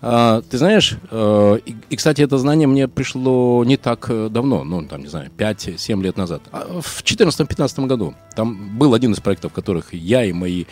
А, 0.02 0.42
ты 0.42 0.58
знаешь, 0.58 0.96
э, 1.10 1.58
и, 1.66 1.76
и, 1.90 1.96
кстати, 1.96 2.22
это 2.22 2.38
знание 2.38 2.68
мне 2.68 2.88
пришло 2.88 3.64
не 3.66 3.78
так 3.78 4.06
э, 4.10 4.30
давно, 4.30 4.64
ну, 4.64 4.84
там, 4.86 5.02
не 5.02 5.08
знаю, 5.08 5.30
5-7 5.36 6.02
лет 6.04 6.18
назад. 6.18 6.42
А 6.52 6.80
в 6.82 7.04
2014-2015 7.04 7.88
году. 7.88 8.14
Там 8.36 8.78
был 8.78 8.94
один 8.94 9.14
из 9.14 9.20
проектов, 9.20 9.52
в 9.52 9.56
которых 9.56 9.94
я 9.94 10.24
и 10.24 10.32
мои 10.34 10.66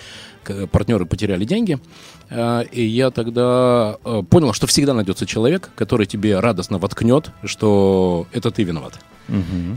партнеры 0.71 1.05
потеряли 1.07 1.43
деньги. 1.43 1.79
А, 2.29 2.61
И 2.61 2.83
я 2.85 3.09
тогда 3.09 3.97
э, 4.05 4.21
понял, 4.29 4.53
что 4.53 4.67
всегда 4.67 4.93
найдется 4.93 5.25
человек, 5.25 5.71
который 5.75 6.05
тебе 6.05 6.39
радостно 6.39 6.77
воткнет, 6.77 7.31
что 7.43 8.27
это 8.31 8.51
ты 8.51 8.63
виноват. 8.63 8.99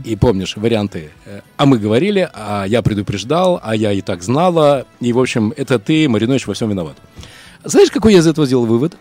И 0.05 0.15
помнишь 0.15 0.57
варианты. 0.57 1.09
э, 1.25 1.41
А 1.57 1.65
мы 1.65 1.79
говорили, 1.79 2.29
а 2.33 2.65
я 2.65 2.83
предупреждал, 2.83 3.59
а 3.63 3.75
я 3.75 3.91
и 3.93 4.01
так 4.01 4.21
знала. 4.21 4.85
И, 4.99 5.11
в 5.11 5.19
общем, 5.19 5.53
это 5.57 5.79
ты, 5.79 6.07
Маринович, 6.07 6.45
во 6.45 6.53
всем 6.53 6.69
виноват. 6.69 6.97
Знаешь, 7.63 7.89
какой 7.89 8.13
я 8.13 8.19
из 8.19 8.27
этого 8.27 8.45
сделал 8.45 8.67
вывод? 8.67 8.95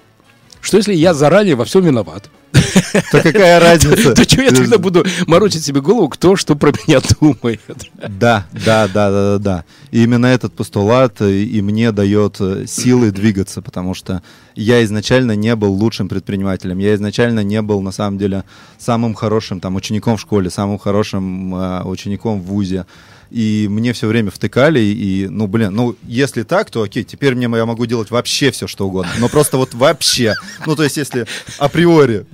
Что 0.61 0.77
если 0.77 0.94
я 0.94 1.14
заранее 1.14 1.55
во 1.55 1.64
всем 1.64 1.85
виноват, 1.85 2.31
То 3.12 3.23
какая 3.23 3.61
разница? 3.61 4.14
то 4.14 4.25
что 4.25 4.42
я 4.42 4.51
тогда 4.51 4.79
буду 4.79 5.05
морочить 5.27 5.64
себе 5.64 5.81
голову, 5.81 6.09
кто 6.09 6.37
что 6.37 6.55
про 6.57 6.73
меня 6.87 7.01
думает? 7.21 7.61
Да, 7.97 8.47
да, 8.53 8.88
да, 8.88 8.88
да, 8.88 9.11
да, 9.11 9.38
да. 9.38 9.64
И 9.90 10.03
именно 10.03 10.27
этот 10.27 10.55
постулат 10.55 11.21
и 11.21 11.61
мне 11.62 11.92
дает 11.92 12.37
э, 12.40 12.66
силы 12.66 13.11
двигаться, 13.11 13.62
потому 13.62 13.94
что 13.94 14.23
я 14.55 14.83
изначально 14.85 15.33
не 15.37 15.55
был 15.57 15.73
лучшим 15.73 16.09
предпринимателем, 16.09 16.79
я 16.79 16.94
изначально 16.94 17.42
не 17.42 17.62
был 17.62 17.81
на 17.83 17.92
самом 17.92 18.18
деле 18.18 18.44
самым 18.79 19.14
хорошим 19.14 19.61
там 19.61 19.77
учеником 19.77 20.16
в 20.16 20.21
школе, 20.21 20.51
самым 20.51 20.79
хорошим 20.79 21.55
э, 21.55 21.83
учеником 21.85 22.40
в 22.40 22.44
вузе. 22.44 22.87
И 23.31 23.67
мне 23.69 23.93
все 23.93 24.07
время 24.07 24.31
втыкали, 24.31 24.81
и, 24.81 25.29
ну, 25.29 25.47
блин, 25.47 25.75
ну, 25.75 25.97
если 26.05 26.43
так, 26.43 26.71
то 26.71 26.83
окей, 26.83 27.05
теперь 27.05 27.35
мне 27.35 27.45
я 27.59 27.67
могу 27.67 27.87
делать 27.87 28.11
вообще 28.11 28.51
все, 28.51 28.67
что 28.67 28.87
угодно. 28.87 29.11
Но 29.19 29.29
просто 29.29 29.57
вот 29.59 29.75
вообще. 29.75 30.35
Ну, 30.67 30.77
то 30.77 30.83
есть, 30.85 30.97
если 30.97 31.27
априори, 31.59 32.27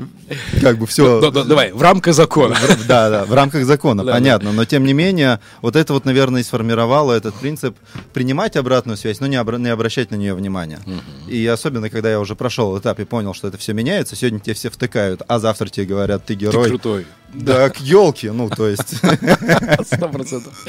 как 0.60 0.78
бы 0.78 0.86
все... 0.86 1.30
Давай, 1.30 1.72
в 1.72 1.82
рамках 1.82 2.14
закона. 2.14 2.56
Да, 2.86 3.10
да, 3.10 3.24
в 3.24 3.32
рамках 3.34 3.64
закона, 3.64 4.04
понятно. 4.04 4.52
Но 4.52 4.64
тем 4.64 4.84
не 4.84 4.92
менее, 4.92 5.40
вот 5.62 5.76
это 5.76 5.92
вот, 5.92 6.04
наверное, 6.04 6.42
и 6.42 6.44
сформировало 6.44 7.12
этот 7.12 7.34
принцип 7.34 7.76
принимать 8.12 8.56
обратную 8.56 8.96
связь, 8.96 9.20
но 9.20 9.26
не, 9.26 9.36
обра- 9.36 9.58
не 9.58 9.68
обращать 9.68 10.10
на 10.10 10.16
нее 10.16 10.34
внимания. 10.34 10.80
И 11.28 11.46
особенно, 11.46 11.90
когда 11.90 12.10
я 12.10 12.20
уже 12.20 12.34
прошел 12.36 12.78
этап 12.78 13.00
и 13.00 13.04
понял, 13.04 13.34
что 13.34 13.48
это 13.48 13.58
все 13.58 13.72
меняется, 13.72 14.16
сегодня 14.16 14.38
тебе 14.40 14.54
все 14.54 14.70
втыкают, 14.70 15.22
а 15.26 15.38
завтра 15.38 15.68
тебе 15.68 15.86
говорят, 15.86 16.24
ты 16.24 16.34
Ты 16.34 16.40
герой. 16.40 16.68
крутой. 16.68 17.06
Да, 17.34 17.68
к 17.68 17.80
елке, 17.80 18.32
ну, 18.32 18.48
то 18.48 18.68
есть. 18.68 18.96
Сто 19.86 20.08
процентов. 20.08 20.66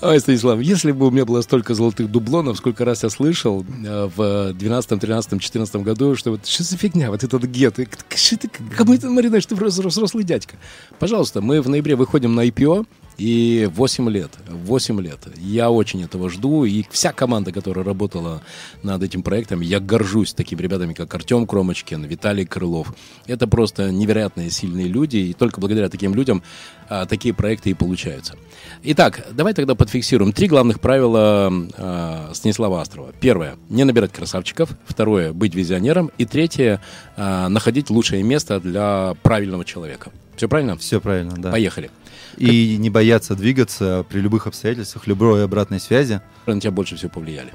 Ой, 0.00 0.20
Станислав, 0.20 0.60
если 0.60 0.92
бы 0.92 1.06
у 1.06 1.10
меня 1.10 1.24
было 1.24 1.40
столько 1.42 1.74
золотых 1.74 2.10
дублонов, 2.10 2.58
сколько 2.58 2.84
раз 2.84 3.02
я 3.02 3.10
слышал 3.10 3.64
э, 3.84 4.08
в 4.14 4.52
12, 4.52 5.00
13, 5.00 5.40
14 5.40 5.76
году, 5.76 6.14
что 6.14 6.32
вот 6.32 6.46
что 6.46 6.62
за 6.62 6.76
фигня, 6.76 7.10
вот 7.10 7.24
этот 7.24 7.44
гет, 7.44 7.78
что 8.14 8.36
ты, 8.36 8.50
кому 8.76 8.94
это 8.94 9.08
маринуешь, 9.08 9.46
ты 9.46 9.54
взрос- 9.54 9.88
взрослый 9.88 10.24
дядька. 10.24 10.56
Пожалуйста, 10.98 11.40
мы 11.40 11.60
в 11.62 11.68
ноябре 11.68 11.96
выходим 11.96 12.34
на 12.34 12.46
IPO, 12.46 12.86
и 13.18 13.68
8 13.74 14.08
лет, 14.08 14.30
8 14.48 15.00
лет. 15.00 15.18
Я 15.36 15.70
очень 15.70 16.04
этого 16.04 16.30
жду, 16.30 16.64
и 16.64 16.84
вся 16.90 17.12
команда, 17.12 17.52
которая 17.52 17.84
работала 17.84 18.42
над 18.84 19.02
этим 19.02 19.22
проектом, 19.22 19.60
я 19.60 19.80
горжусь 19.80 20.32
такими 20.32 20.62
ребятами, 20.62 20.94
как 20.94 21.12
Артем 21.14 21.46
Кромочкин, 21.46 22.04
Виталий 22.04 22.46
Крылов. 22.46 22.94
Это 23.26 23.48
просто 23.48 23.90
невероятные 23.90 24.50
сильные 24.50 24.86
люди, 24.86 25.16
и 25.16 25.32
только 25.32 25.60
благодаря 25.60 25.88
таким 25.88 26.14
людям 26.14 26.42
а, 26.88 27.06
такие 27.06 27.34
проекты 27.34 27.70
и 27.70 27.74
получаются. 27.74 28.36
Итак, 28.84 29.26
давай 29.32 29.52
тогда 29.52 29.74
подфиксируем 29.74 30.32
три 30.32 30.46
главных 30.46 30.80
правила 30.80 31.52
а, 31.76 32.30
Станислава 32.32 32.80
Астрова. 32.80 33.12
Первое– 33.20 33.56
не 33.68 33.82
набирать 33.82 34.12
красавчиков. 34.12 34.70
Второе– 34.86 35.32
быть 35.34 35.56
визионером. 35.56 36.12
И 36.18 36.24
третье 36.24 36.80
а,– 37.16 37.48
находить 37.50 37.90
лучшее 37.90 38.22
место 38.22 38.60
для 38.60 39.16
правильного 39.24 39.64
человека. 39.64 40.12
Все 40.36 40.48
правильно? 40.48 40.76
Все 40.76 41.00
правильно, 41.00 41.34
да. 41.36 41.50
Поехали. 41.50 41.90
И 42.36 42.76
не 42.76 42.90
бояться 42.90 43.34
двигаться 43.34 44.04
при 44.08 44.20
любых 44.20 44.46
обстоятельствах, 44.46 45.06
любой 45.06 45.44
обратной 45.44 45.80
связи. 45.80 46.20
На 46.46 46.60
тебя 46.60 46.70
больше 46.70 46.96
всего 46.96 47.10
повлияли. 47.10 47.52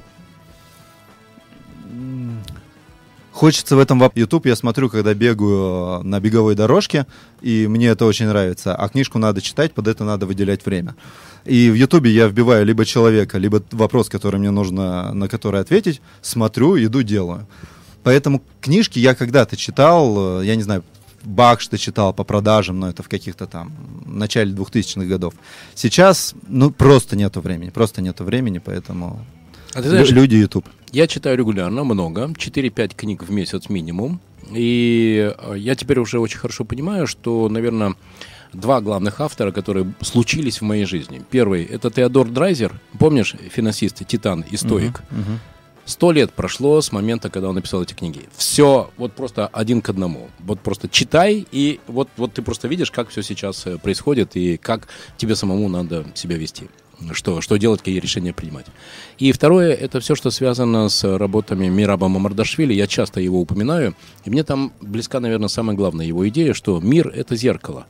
Хочется 3.34 3.74
в 3.74 3.80
этом 3.80 4.00
YouTube, 4.14 4.46
я 4.46 4.54
смотрю, 4.54 4.88
когда 4.88 5.12
бегаю 5.12 6.00
э, 6.00 6.02
на 6.04 6.20
беговой 6.20 6.54
дорожке, 6.54 7.04
и 7.42 7.66
мне 7.66 7.88
это 7.88 8.06
очень 8.06 8.28
нравится. 8.28 8.76
А 8.76 8.88
книжку 8.88 9.18
надо 9.18 9.40
читать, 9.40 9.74
под 9.74 9.88
это 9.88 10.04
надо 10.04 10.24
выделять 10.24 10.64
время. 10.64 10.94
И 11.44 11.68
в 11.68 11.74
YouTube 11.74 12.06
я 12.06 12.28
вбиваю 12.28 12.64
либо 12.64 12.84
человека, 12.84 13.38
либо 13.38 13.60
вопрос, 13.72 14.08
который 14.08 14.38
мне 14.38 14.52
нужно, 14.52 15.12
на 15.12 15.28
который 15.28 15.60
ответить, 15.60 16.00
смотрю, 16.22 16.76
иду, 16.78 17.02
делаю. 17.02 17.48
Поэтому 18.04 18.40
книжки 18.60 19.00
я 19.00 19.16
когда-то 19.16 19.56
читал, 19.56 20.40
э, 20.40 20.46
я 20.46 20.54
не 20.54 20.62
знаю, 20.62 20.84
Бах 21.24 21.60
что 21.60 21.78
читал 21.78 22.12
по 22.12 22.24
продажам, 22.24 22.78
но 22.80 22.88
это 22.88 23.02
в 23.02 23.08
каких-то 23.08 23.46
там 23.46 23.72
начале 24.06 24.52
2000-х 24.52 25.06
годов. 25.06 25.34
Сейчас, 25.74 26.34
ну, 26.48 26.70
просто 26.70 27.16
нету 27.16 27.40
времени, 27.40 27.70
просто 27.70 28.02
нету 28.02 28.24
времени, 28.24 28.58
поэтому 28.58 29.24
А 29.74 29.82
ты 29.82 29.88
знаешь, 29.88 30.10
лю- 30.10 30.16
люди 30.22 30.36
YouTube. 30.36 30.66
Я 30.92 31.06
читаю 31.06 31.36
регулярно, 31.36 31.84
много, 31.84 32.26
4-5 32.36 32.94
книг 32.94 33.22
в 33.22 33.30
месяц 33.30 33.68
минимум. 33.68 34.20
И 34.52 35.32
э, 35.38 35.54
я 35.56 35.74
теперь 35.74 35.98
уже 35.98 36.18
очень 36.20 36.38
хорошо 36.38 36.64
понимаю, 36.64 37.06
что, 37.06 37.48
наверное, 37.48 37.94
два 38.52 38.80
главных 38.80 39.20
автора, 39.20 39.50
которые 39.52 39.92
случились 40.02 40.60
в 40.60 40.64
моей 40.64 40.84
жизни. 40.84 41.22
Первый– 41.30 41.64
это 41.74 41.90
Теодор 41.90 42.28
Драйзер, 42.28 42.78
помнишь, 42.98 43.34
финансист, 43.50 44.06
титан 44.06 44.44
и 44.52 44.56
стоик. 44.56 45.02
Сто 45.86 46.12
лет 46.12 46.32
прошло 46.32 46.80
с 46.80 46.92
момента, 46.92 47.28
когда 47.28 47.50
он 47.50 47.56
написал 47.56 47.82
эти 47.82 47.92
книги. 47.92 48.22
Все 48.36 48.90
вот 48.96 49.12
просто 49.12 49.46
один 49.48 49.82
к 49.82 49.90
одному. 49.90 50.28
Вот 50.40 50.60
просто 50.60 50.88
читай, 50.88 51.46
и 51.52 51.80
вот, 51.86 52.08
вот 52.16 52.32
ты 52.32 52.42
просто 52.42 52.68
видишь, 52.68 52.90
как 52.90 53.10
все 53.10 53.22
сейчас 53.22 53.66
э, 53.66 53.76
происходит, 53.76 54.34
и 54.34 54.56
как 54.56 54.88
тебе 55.18 55.36
самому 55.36 55.68
надо 55.68 56.06
себя 56.14 56.36
вести. 56.36 56.68
Что, 57.12 57.40
что 57.40 57.56
делать, 57.56 57.80
какие 57.80 57.98
решения 57.98 58.32
принимать. 58.32 58.66
И 59.18 59.32
второе, 59.32 59.74
это 59.74 60.00
все, 60.00 60.14
что 60.14 60.30
связано 60.30 60.88
с 60.88 61.18
работами 61.18 61.68
Мираба 61.68 62.08
Мамардашвили. 62.08 62.72
Я 62.72 62.86
часто 62.86 63.20
его 63.20 63.40
упоминаю. 63.40 63.94
И 64.24 64.30
мне 64.30 64.44
там 64.44 64.72
близка, 64.80 65.20
наверное, 65.20 65.48
самая 65.48 65.76
главная 65.76 66.06
его 66.06 66.26
идея, 66.28 66.54
что 66.54 66.80
мир– 66.80 67.08
это 67.14 67.36
зеркало. 67.36 67.86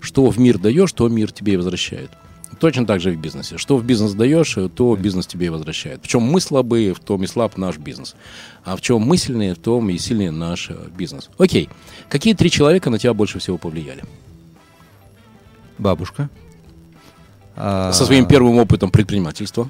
Что 0.00 0.28
в 0.30 0.38
мир 0.38 0.58
даешь, 0.58 0.92
то 0.92 1.08
мир 1.08 1.32
тебе 1.32 1.54
и 1.54 1.56
возвращает. 1.56 2.10
Точно 2.58 2.86
так 2.86 3.00
же 3.00 3.12
и 3.12 3.16
в 3.16 3.20
бизнесе. 3.20 3.58
Что 3.58 3.76
в 3.76 3.84
бизнес 3.84 4.12
даешь, 4.12 4.56
то 4.74 4.96
бизнес 4.96 5.26
тебе 5.26 5.46
и 5.46 5.50
возвращает. 5.50 6.04
В 6.04 6.08
чем 6.08 6.22
мы 6.22 6.40
слабые, 6.40 6.94
в 6.94 7.00
том 7.00 7.22
и 7.22 7.26
слаб 7.26 7.56
наш 7.56 7.78
бизнес. 7.78 8.14
А 8.64 8.76
в 8.76 8.80
чем 8.80 9.02
мы 9.02 9.16
сильные, 9.16 9.54
в 9.54 9.58
том 9.58 9.88
и 9.90 9.98
сильнее 9.98 10.30
наш 10.30 10.70
э, 10.70 10.76
бизнес. 10.96 11.30
Окей. 11.38 11.68
Какие 12.08 12.34
три 12.34 12.50
человека 12.50 12.90
на 12.90 12.98
тебя 12.98 13.14
больше 13.14 13.38
всего 13.38 13.58
повлияли? 13.58 14.04
Бабушка. 15.78 16.30
А, 17.56 17.92
Со 17.92 18.06
своим 18.06 18.26
первым 18.26 18.58
опытом 18.58 18.90
предпринимательства. 18.90 19.68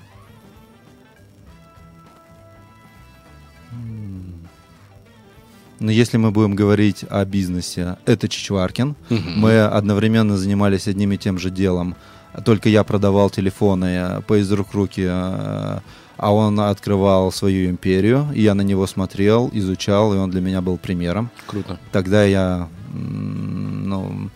Но 5.83 5.91
если 5.91 6.17
мы 6.17 6.31
будем 6.31 6.55
говорить 6.55 7.05
о 7.11 7.25
бизнесе, 7.25 7.97
это 8.07 8.29
Чичваркин. 8.29 8.95
Мы 9.11 9.63
одновременно 9.63 10.37
занимались 10.37 10.87
одним 10.87 11.13
и 11.13 11.19
тем 11.19 11.39
же 11.39 11.51
делом. 11.51 11.97
Только 12.45 12.69
я 12.69 12.83
продавал 12.83 13.31
телефоны 13.31 13.85
э, 13.85 14.21
по 14.23 14.39
из 14.39 14.51
рук 14.51 14.73
руки, 14.73 15.03
э, 15.05 15.81
а 16.17 16.33
он 16.33 16.59
открывал 16.61 17.31
свою 17.33 17.69
империю. 17.69 18.29
И 18.35 18.43
я 18.43 18.55
на 18.55 18.63
него 18.63 18.87
смотрел, 18.87 19.51
изучал, 19.53 20.15
и 20.15 20.17
он 20.17 20.31
для 20.31 20.41
меня 20.41 20.63
был 20.63 20.79
примером. 20.79 21.31
Круто. 21.47 21.79
Тогда 21.91 22.25
я, 22.25 22.69
ну, 22.93 24.31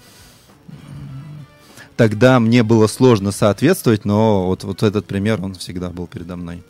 тогда 1.96 2.38
мне 2.40 2.62
было 2.62 2.86
сложно 2.86 3.32
соответствовать, 3.32 4.04
но 4.04 4.46
вот, 4.46 4.64
вот 4.64 4.82
этот 4.82 5.06
пример, 5.06 5.42
он 5.42 5.54
всегда 5.54 5.88
был 5.90 6.06
передо 6.06 6.36
мной. 6.36 6.62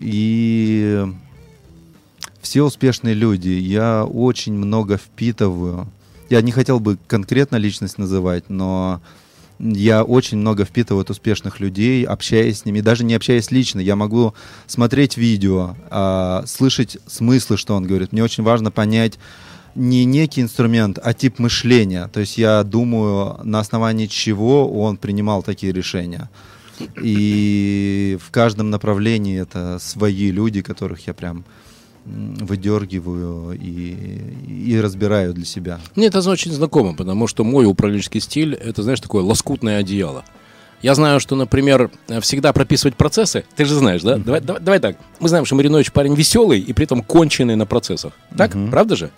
И 0.00 1.06
все 2.40 2.62
успешные 2.62 3.14
люди, 3.14 3.48
я 3.48 4.04
очень 4.04 4.54
много 4.54 4.96
впитываю. 4.96 5.88
Я 6.28 6.42
не 6.42 6.52
хотел 6.52 6.80
бы 6.80 6.98
конкретно 7.06 7.56
личность 7.56 7.98
называть, 7.98 8.48
но 8.48 9.00
я 9.58 10.02
очень 10.02 10.38
много 10.38 10.64
впитываю 10.64 11.02
от 11.02 11.10
успешных 11.10 11.60
людей, 11.60 12.04
общаясь 12.04 12.60
с 12.60 12.64
ними, 12.64 12.80
даже 12.80 13.04
не 13.04 13.14
общаясь 13.14 13.50
лично, 13.50 13.80
я 13.80 13.96
могу 13.96 14.34
смотреть 14.66 15.16
видео, 15.16 15.76
а, 15.88 16.44
слышать 16.46 16.98
смыслы, 17.06 17.56
что 17.56 17.74
он 17.74 17.86
говорит. 17.86 18.12
Мне 18.12 18.22
очень 18.22 18.42
важно 18.42 18.70
понять 18.70 19.18
не 19.74 20.04
некий 20.04 20.40
инструмент, 20.40 20.98
а 21.02 21.14
тип 21.14 21.38
мышления. 21.38 22.08
То 22.08 22.20
есть 22.20 22.38
я 22.38 22.62
думаю, 22.64 23.38
на 23.44 23.60
основании 23.60 24.06
чего 24.06 24.70
он 24.70 24.96
принимал 24.96 25.42
такие 25.42 25.72
решения. 25.72 26.30
И 27.02 28.18
в 28.22 28.30
каждом 28.30 28.70
направлении 28.70 29.40
это 29.40 29.78
свои 29.80 30.30
люди, 30.30 30.60
которых 30.60 31.06
я 31.06 31.14
прям 31.14 31.44
выдергиваю 32.06 33.52
и, 33.52 33.96
и 34.68 34.80
разбираю 34.80 35.34
для 35.34 35.44
себя. 35.44 35.80
Мне 35.96 36.06
это 36.06 36.28
очень 36.30 36.52
знакомо, 36.52 36.94
потому 36.94 37.26
что 37.26 37.44
мой 37.44 37.66
управленческий 37.66 38.20
стиль– 38.20 38.54
это, 38.54 38.82
знаешь, 38.82 39.00
такое 39.00 39.22
лоскутное 39.22 39.78
одеяло. 39.78 40.24
Я 40.82 40.94
знаю, 40.94 41.20
что, 41.20 41.36
например, 41.36 41.90
всегда 42.20 42.52
прописывать 42.52 42.96
процессы, 42.96 43.44
ты 43.56 43.64
же 43.64 43.74
знаешь, 43.74 44.02
да? 44.02 44.18
Давай, 44.18 44.40
давай, 44.40 44.62
давай 44.62 44.78
так. 44.78 44.98
Мы 45.20 45.28
знаем, 45.28 45.44
что 45.44 45.56
Маринович 45.56 45.90
парень 45.90 46.14
веселый 46.14 46.60
и 46.60 46.72
при 46.72 46.84
этом 46.84 47.02
конченый 47.02 47.56
на 47.56 47.66
процессах. 47.66 48.12
Так? 48.36 48.56
Правда 48.70 48.94
же? 48.94 49.10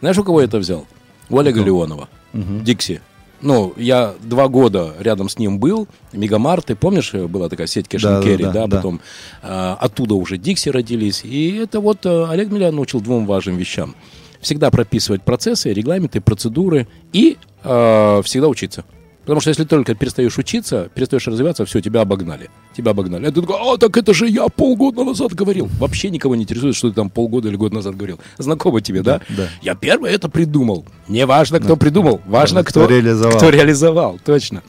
Знаешь, 0.00 0.18
у 0.18 0.24
кого 0.24 0.40
я 0.40 0.46
это 0.46 0.58
взял? 0.58 0.86
У 1.30 1.38
Олега 1.38 1.62
Леонова. 1.62 2.08
Дикси. 2.32 3.00
Ну, 3.44 3.74
я 3.76 4.14
два 4.22 4.48
года 4.48 4.94
рядом 4.98 5.28
с 5.28 5.38
ним 5.38 5.58
был, 5.58 5.86
Мегамарт, 6.12 6.64
ты 6.64 6.74
помнишь, 6.74 7.12
э, 7.12 7.26
была 7.26 7.50
такая 7.50 7.66
сеть 7.66 7.86
Cash 7.86 8.00
Да, 8.00 8.20
and 8.22 8.38
да, 8.38 8.52
да, 8.52 8.66
да, 8.66 8.76
потом 8.76 9.00
а, 9.42 9.76
оттуда 9.78 10.14
уже 10.14 10.38
Дикси 10.38 10.70
родились, 10.70 11.24
и 11.24 11.56
это 11.56 11.80
вот 11.80 12.06
э, 12.06 12.26
Олег 12.30 12.50
меня 12.50 12.72
научил 12.72 13.02
двум 13.02 13.26
важным 13.26 13.58
вещам. 13.58 13.94
Всегда 14.40 14.70
прописывать 14.70 15.22
процессы, 15.22 15.74
регламенты, 15.74 16.22
процедуры 16.22 16.88
и 17.12 17.36
э, 17.62 18.22
всегда 18.24 18.48
учиться. 18.48 18.86
Потому 19.24 19.40
что 19.40 19.50
если 19.50 19.64
только 19.64 19.94
перестаешь 19.94 20.36
учиться, 20.36 20.90
перестаешь 20.94 21.26
развиваться, 21.26 21.64
все, 21.64 21.80
тебя 21.80 22.02
обогнали. 22.02 22.50
Тебя 22.76 22.90
обогнали. 22.90 23.26
А 23.26 23.32
ты 23.32 23.40
такой, 23.40 23.56
а, 23.58 23.76
так 23.78 23.96
это 23.96 24.12
же 24.12 24.28
я 24.28 24.48
полгода 24.48 25.02
назад 25.02 25.32
говорил. 25.32 25.68
Вообще 25.78 26.10
никого 26.10 26.36
не 26.36 26.42
интересует, 26.42 26.76
что 26.76 26.90
ты 26.90 26.94
там 26.94 27.08
полгода 27.08 27.48
или 27.48 27.56
год 27.56 27.72
назад 27.72 27.96
говорил. 27.96 28.20
Знакомо 28.36 28.82
тебе, 28.82 29.02
да? 29.02 29.20
да. 29.30 29.48
Я 29.62 29.74
первый 29.74 30.12
это 30.12 30.28
придумал. 30.28 30.84
Не 31.08 31.24
важно, 31.24 31.58
кто 31.58 31.76
придумал, 31.76 32.20
важно, 32.26 32.62
Кто 32.64 32.84
кто, 32.84 32.94
реализовал. 32.94 33.36
Кто 33.36 33.50
реализовал, 33.50 34.20
точно. 34.24 34.62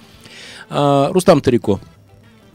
А, 0.70 1.10
Рустам 1.12 1.42
Тарико. 1.42 1.80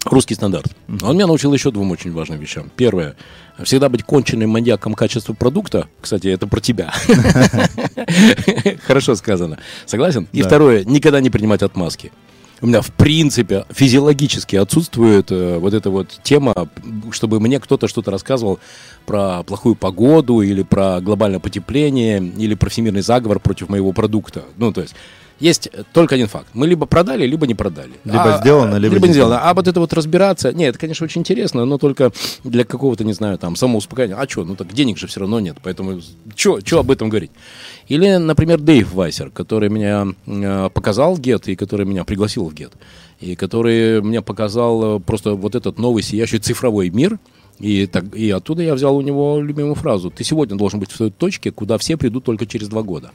Русский 0.04 0.34
стандарт. 0.34 0.74
Он 1.02 1.14
меня 1.14 1.26
научил 1.26 1.52
еще 1.52 1.70
двум 1.70 1.90
очень 1.90 2.12
важным 2.12 2.38
вещам. 2.38 2.70
Первое. 2.74 3.16
Всегда 3.62 3.88
быть 3.88 4.02
конченным 4.02 4.50
маньяком 4.50 4.94
качества 4.94 5.34
продукта. 5.34 5.88
Кстати, 6.00 6.28
это 6.28 6.46
про 6.46 6.60
тебя. 6.60 6.92
Хорошо 8.86 9.14
сказано. 9.14 9.58
Согласен? 9.84 10.26
И 10.32 10.40
второе. 10.42 10.84
Никогда 10.84 11.20
не 11.20 11.28
принимать 11.28 11.62
отмазки. 11.62 12.12
У 12.62 12.66
меня, 12.66 12.82
в 12.82 12.92
принципе, 12.92 13.64
физиологически 13.70 14.56
отсутствует 14.56 15.32
э, 15.32 15.56
вот 15.58 15.72
эта 15.72 15.90
вот 15.90 16.20
тема, 16.22 16.54
чтобы 17.10 17.40
мне 17.40 17.58
кто-то 17.58 17.88
что-то 17.88 18.10
рассказывал 18.10 18.58
про 19.06 19.42
плохую 19.44 19.76
погоду 19.76 20.42
или 20.42 20.62
про 20.62 21.00
глобальное 21.00 21.40
потепление 21.40 22.22
или 22.22 22.54
про 22.54 22.68
всемирный 22.68 23.00
заговор 23.00 23.40
против 23.40 23.70
моего 23.70 23.92
продукта. 23.92 24.44
Ну, 24.58 24.72
то 24.74 24.82
есть, 24.82 24.94
есть 25.40 25.70
только 25.92 26.14
один 26.14 26.28
факт. 26.28 26.48
Мы 26.52 26.66
либо 26.66 26.86
продали, 26.86 27.26
либо 27.26 27.46
не 27.46 27.54
продали. 27.54 27.92
Либо 28.04 28.38
сделано, 28.40 28.76
либо 28.76 28.94
либо 28.94 29.06
не 29.06 29.10
не 29.10 29.14
сделано. 29.14 29.40
А 29.40 29.54
вот 29.54 29.66
это 29.66 29.80
вот 29.80 29.92
разбираться, 29.92 30.52
нет, 30.52 30.70
это, 30.70 30.78
конечно, 30.78 31.04
очень 31.04 31.22
интересно, 31.22 31.64
но 31.64 31.78
только 31.78 32.12
для 32.44 32.64
какого-то, 32.64 33.04
не 33.04 33.14
знаю, 33.14 33.38
там, 33.38 33.56
самоуспокоения. 33.56 34.16
А 34.16 34.28
что, 34.28 34.44
ну 34.44 34.54
так 34.54 34.72
денег 34.72 34.98
же 34.98 35.06
все 35.06 35.20
равно 35.20 35.40
нет, 35.40 35.56
поэтому 35.62 36.00
что 36.36 36.60
об 36.78 36.90
этом 36.90 37.08
говорить? 37.08 37.30
Или, 37.88 38.16
например, 38.16 38.60
Дэйв 38.60 38.92
Вайсер, 38.92 39.30
который 39.30 39.68
меня 39.68 40.06
э, 40.26 40.70
показал 40.72 41.16
ГЕТ 41.16 41.48
и 41.48 41.56
который 41.56 41.86
меня 41.86 42.04
пригласил 42.04 42.44
в 42.44 42.54
ГЕТ, 42.54 42.72
и 43.18 43.34
который 43.34 44.00
мне 44.02 44.22
показал 44.22 44.98
э, 44.98 45.00
просто 45.00 45.34
вот 45.34 45.54
этот 45.54 45.78
новый 45.78 46.02
сияющий 46.02 46.38
цифровой 46.38 46.90
мир, 46.90 47.18
и, 47.58 47.86
так, 47.86 48.14
и 48.14 48.30
оттуда 48.30 48.62
я 48.62 48.74
взял 48.74 48.96
у 48.96 49.02
него 49.02 49.40
любимую 49.40 49.74
фразу. 49.74 50.10
Ты 50.10 50.24
сегодня 50.24 50.56
должен 50.56 50.80
быть 50.80 50.90
в 50.90 50.96
той 50.96 51.10
точке, 51.10 51.50
куда 51.50 51.76
все 51.78 51.96
придут 51.96 52.24
только 52.24 52.46
через 52.46 52.68
два 52.68 52.82
года. 52.82 53.10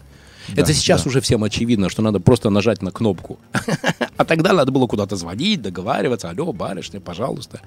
Это 0.56 0.74
сейчас 0.74 1.06
уже 1.06 1.22
всем 1.22 1.44
очевидно, 1.44 1.90
что 1.90 2.02
надо 2.02 2.20
просто 2.20 2.50
нажать 2.50 2.82
на 2.82 2.92
кнопку. 2.92 3.40
А 4.18 4.24
тогда 4.24 4.54
надо 4.54 4.72
было 4.72 4.88
куда-то 4.88 5.18
звонить, 5.18 5.62
договариваться. 5.62 6.30
Алло, 6.30 6.54
барышня, 6.54 7.02
пожалуйста. 7.02 7.60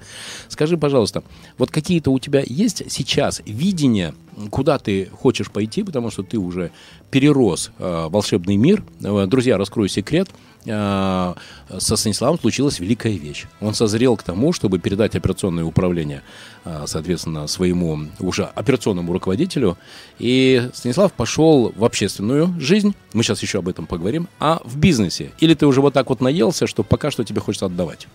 Скажи, 0.47 0.77
пожалуйста, 0.77 1.23
вот 1.59 1.69
какие-то 1.69 2.11
у 2.11 2.17
тебя 2.17 2.43
есть 2.43 2.91
сейчас 2.91 3.43
видения, 3.45 4.15
куда 4.49 4.79
ты 4.79 5.09
хочешь 5.21 5.51
пойти, 5.51 5.83
потому 5.83 6.09
что 6.09 6.23
ты 6.23 6.37
уже 6.39 6.71
перерос 7.11 7.71
э, 7.77 8.07
волшебный 8.09 8.57
мир. 8.57 8.83
Э, 9.03 9.27
Друзья, 9.27 9.59
раскрою 9.59 9.89
секрет. 9.89 10.29
Э, 10.65 11.35
Со 11.77 11.95
Станиславом 11.95 12.39
случилась 12.39 12.79
великая 12.79 13.13
вещь. 13.13 13.45
Он 13.61 13.73
созрел 13.73 14.17
к 14.17 14.23
тому, 14.23 14.53
чтобы 14.53 14.79
передать 14.79 15.15
операционное 15.15 15.63
управление, 15.63 16.21
э, 16.65 16.83
соответственно, 16.87 17.47
своему 17.47 18.07
уже 18.19 18.45
операционному 18.45 19.13
руководителю. 19.13 19.77
И 20.17 20.69
Станислав 20.73 21.13
пошел 21.13 21.71
в 21.75 21.85
общественную 21.85 22.53
жизнь. 22.59 22.93
Мы 23.13 23.23
сейчас 23.23 23.41
еще 23.41 23.59
об 23.59 23.69
этом 23.69 23.85
поговорим. 23.85 24.27
А 24.39 24.61
в 24.65 24.77
бизнесе? 24.77 25.31
Или 25.39 25.53
ты 25.53 25.65
уже 25.65 25.81
вот 25.81 25.93
так 25.93 26.09
вот 26.09 26.21
наелся, 26.21 26.67
что 26.67 26.83
пока 26.83 27.11
что 27.11 27.23
тебе 27.23 27.39
хочется 27.39 27.67
отдавать? 27.67 28.07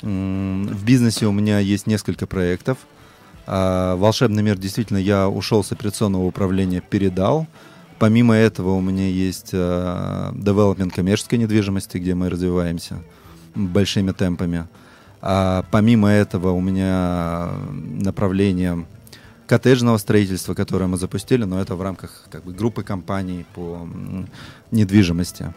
В 0.00 0.84
бизнесе 0.84 1.26
у 1.26 1.32
меня 1.32 1.58
есть 1.60 1.86
несколько 1.86 2.26
проектов. 2.26 2.78
А, 3.46 3.96
Волшебный 3.96 4.42
мир 4.42 4.56
действительно 4.58 4.98
я 4.98 5.28
ушел 5.28 5.62
с 5.64 5.72
операционного 5.72 6.24
управления, 6.24 6.80
передал. 6.80 7.46
Помимо 7.98 8.34
этого 8.34 8.70
у 8.70 8.80
меня 8.80 9.08
есть 9.08 9.50
э, 9.52 10.32
девелопмент 10.34 10.92
коммерческой 10.92 11.38
недвижимости, 11.38 11.98
где 11.98 12.14
мы 12.14 12.28
развиваемся 12.28 12.96
большими 13.54 14.12
темпами. 14.12 14.66
А 15.22 15.64
помимо 15.70 16.08
этого 16.08 16.50
у 16.50 16.60
меня 16.60 17.50
направление 17.72 18.84
коттеджного 19.46 19.98
строительства, 19.98 20.54
которое 20.54 20.86
мы 20.86 20.96
запустили, 20.96 21.44
но 21.44 21.60
это 21.60 21.76
в 21.76 21.82
рамках 21.82 22.24
как 22.30 22.44
бы, 22.44 22.52
группы 22.52 22.82
компаний 22.82 23.46
по 23.54 23.88
недвижимости. 24.70 25.54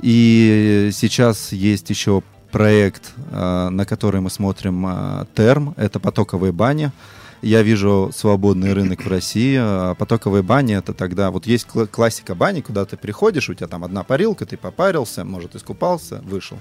И 0.00 0.90
сейчас 0.92 1.52
есть 1.52 1.90
еще 1.90 2.22
проект, 2.50 3.12
э, 3.30 3.68
на 3.70 3.84
который 3.84 4.20
мы 4.20 4.30
смотрим 4.30 4.86
э, 4.86 5.26
терм, 5.34 5.74
это 5.76 5.98
потоковые 6.00 6.52
бани. 6.52 6.92
Я 7.40 7.62
вижу 7.62 8.10
свободный 8.12 8.72
рынок 8.72 9.04
в 9.04 9.08
России. 9.08 9.56
А 9.60 9.94
Потоковые 9.94 10.42
бани 10.42 10.74
это 10.76 10.92
тогда 10.92 11.30
вот 11.30 11.46
есть 11.46 11.66
кла- 11.72 11.86
классика 11.86 12.34
бани, 12.34 12.60
куда 12.60 12.84
ты 12.84 12.96
приходишь, 12.96 13.48
у 13.48 13.54
тебя 13.54 13.68
там 13.68 13.84
одна 13.84 14.02
парилка, 14.02 14.44
ты 14.44 14.56
попарился, 14.56 15.24
может 15.24 15.54
искупался, 15.54 16.20
вышел. 16.24 16.58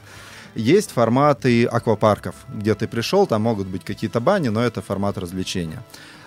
Есть 0.56 0.92
форматы 0.92 1.66
аквапарков, 1.66 2.36
где 2.54 2.74
ты 2.74 2.88
пришел, 2.88 3.28
там 3.28 3.44
могут 3.44 3.68
быть 3.68 3.84
какие-то 3.84 4.20
бани, 4.20 4.50
но 4.50 4.62
это 4.64 4.82
формат 4.82 5.18
развлечения. 5.18 5.84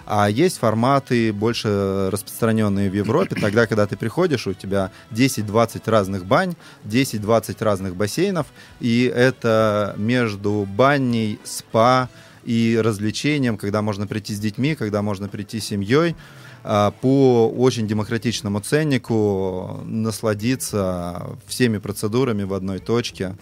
А 0.06 0.28
есть 0.28 0.58
форматы 0.58 1.32
больше 1.32 2.08
распространенные 2.10 2.90
в 2.90 2.94
Европе, 2.94 3.36
тогда, 3.40 3.66
когда 3.66 3.86
ты 3.86 3.96
приходишь, 3.96 4.46
у 4.46 4.54
тебя 4.54 4.90
10-20 5.12 5.82
разных 5.86 6.26
бань, 6.26 6.54
10-20 6.84 7.62
разных 7.62 7.94
бассейнов, 7.94 8.48
и 8.80 9.04
это 9.04 9.94
между 9.96 10.66
баней, 10.68 11.38
спа 11.44 12.08
и 12.44 12.78
развлечением, 12.82 13.56
когда 13.56 13.82
можно 13.82 14.06
прийти 14.06 14.34
с 14.34 14.38
детьми, 14.38 14.74
когда 14.74 15.02
можно 15.02 15.28
прийти 15.28 15.60
с 15.60 15.66
семьей, 15.66 16.14
а, 16.62 16.90
по 17.00 17.48
очень 17.48 17.86
демократичному 17.86 18.60
ценнику 18.60 19.80
насладиться 19.84 21.38
всеми 21.46 21.78
процедурами 21.78 22.42
в 22.42 22.52
одной 22.54 22.78
точке, 22.78 23.36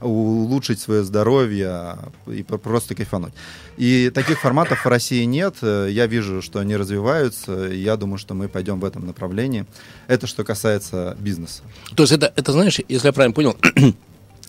улучшить 0.00 0.78
свое 0.78 1.02
здоровье 1.04 1.96
и 2.26 2.42
про- 2.42 2.58
просто 2.58 2.94
кайфануть. 2.94 3.32
И 3.78 4.10
таких 4.14 4.40
форматов 4.40 4.84
в 4.84 4.88
России 4.88 5.24
нет. 5.24 5.56
Я 5.62 6.06
вижу, 6.06 6.42
что 6.42 6.58
они 6.58 6.76
развиваются. 6.76 7.68
и 7.68 7.78
Я 7.78 7.96
думаю, 7.96 8.18
что 8.18 8.34
мы 8.34 8.48
пойдем 8.48 8.78
в 8.80 8.84
этом 8.84 9.06
направлении. 9.06 9.64
Это 10.06 10.26
что 10.26 10.44
касается 10.44 11.16
бизнеса. 11.18 11.62
То 11.94 12.02
есть 12.02 12.12
это, 12.12 12.30
это 12.36 12.52
знаешь, 12.52 12.78
если 12.88 13.06
я 13.06 13.12
правильно 13.12 13.34
понял, 13.34 13.56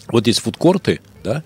вот 0.10 0.28
есть 0.28 0.39
фудкорты, 0.39 0.99
да, 1.24 1.43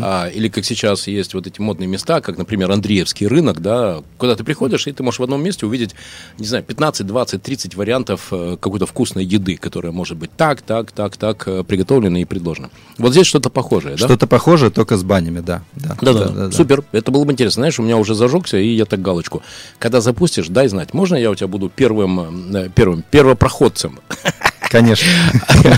а, 0.00 0.28
или 0.28 0.48
как 0.48 0.64
сейчас 0.64 1.06
есть 1.08 1.34
вот 1.34 1.46
эти 1.46 1.60
модные 1.60 1.88
места, 1.88 2.20
как, 2.20 2.38
например, 2.38 2.70
Андреевский 2.70 3.26
рынок, 3.26 3.60
да, 3.60 4.02
куда 4.18 4.36
ты 4.36 4.44
приходишь, 4.44 4.86
и 4.86 4.92
ты 4.92 5.02
можешь 5.02 5.18
в 5.18 5.22
одном 5.24 5.42
месте 5.42 5.66
увидеть, 5.66 5.94
не 6.38 6.46
знаю, 6.46 6.62
15, 6.62 7.06
20, 7.06 7.42
30 7.42 7.74
вариантов 7.74 8.28
э, 8.30 8.56
какой-то 8.60 8.86
вкусной 8.86 9.24
еды, 9.24 9.56
которая 9.56 9.92
может 9.92 10.16
быть 10.16 10.30
так, 10.36 10.62
так, 10.62 10.92
так, 10.92 11.16
так 11.16 11.48
э, 11.48 11.64
приготовлена 11.64 12.20
и 12.20 12.24
предложена. 12.24 12.70
Вот 12.98 13.12
здесь 13.12 13.26
что-то 13.26 13.50
похожее, 13.50 13.96
да? 13.96 14.06
Что-то 14.06 14.26
похожее, 14.26 14.70
только 14.70 14.96
с 14.96 15.02
банями, 15.02 15.40
да. 15.40 15.62
Да, 15.74 15.96
Да, 16.00 16.28
да, 16.28 16.52
супер. 16.52 16.84
Это 16.92 17.10
было 17.10 17.24
бы 17.24 17.32
интересно. 17.32 17.62
Знаешь, 17.62 17.78
у 17.78 17.82
меня 17.82 17.96
уже 17.96 18.14
зажегся, 18.14 18.58
и 18.58 18.68
я 18.68 18.84
так 18.84 19.02
галочку. 19.02 19.42
Когда 19.78 20.00
запустишь, 20.00 20.48
дай 20.48 20.68
знать. 20.68 20.94
Можно 20.94 21.16
я 21.16 21.30
у 21.30 21.34
тебя 21.34 21.48
буду 21.48 21.68
первым, 21.74 22.54
э, 22.54 22.70
первым, 22.74 23.02
первопроходцем? 23.10 23.98
Конечно. 24.74 25.06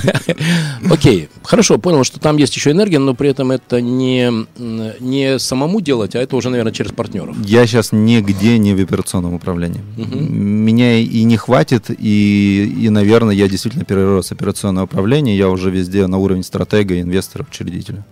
Окей, 0.90 1.28
хорошо, 1.42 1.76
понял, 1.76 2.02
что 2.02 2.18
там 2.18 2.38
есть 2.38 2.56
еще 2.56 2.70
энергия, 2.70 2.98
но 2.98 3.12
при 3.12 3.28
этом 3.28 3.52
это 3.52 3.82
не, 3.82 4.32
не 4.56 5.38
самому 5.38 5.82
делать, 5.82 6.14
а 6.14 6.18
это 6.18 6.34
уже, 6.34 6.48
наверное, 6.48 6.72
через 6.72 6.92
партнеров. 6.92 7.36
Я 7.44 7.66
сейчас 7.66 7.92
нигде 7.92 8.56
не 8.56 8.74
в 8.74 8.82
операционном 8.82 9.34
управлении. 9.34 9.82
Меня 9.98 10.98
и 10.98 11.24
не 11.24 11.36
хватит, 11.36 11.90
и, 11.90 12.74
и, 12.80 12.88
наверное, 12.88 13.34
я 13.34 13.48
действительно 13.48 13.84
перерос 13.84 14.32
операционное 14.32 14.84
управление. 14.84 15.36
Я 15.36 15.50
уже 15.50 15.70
везде 15.70 16.06
на 16.06 16.16
уровень 16.16 16.42
стратега, 16.42 16.98
инвестора, 16.98 17.44
учредителя. 17.46 18.02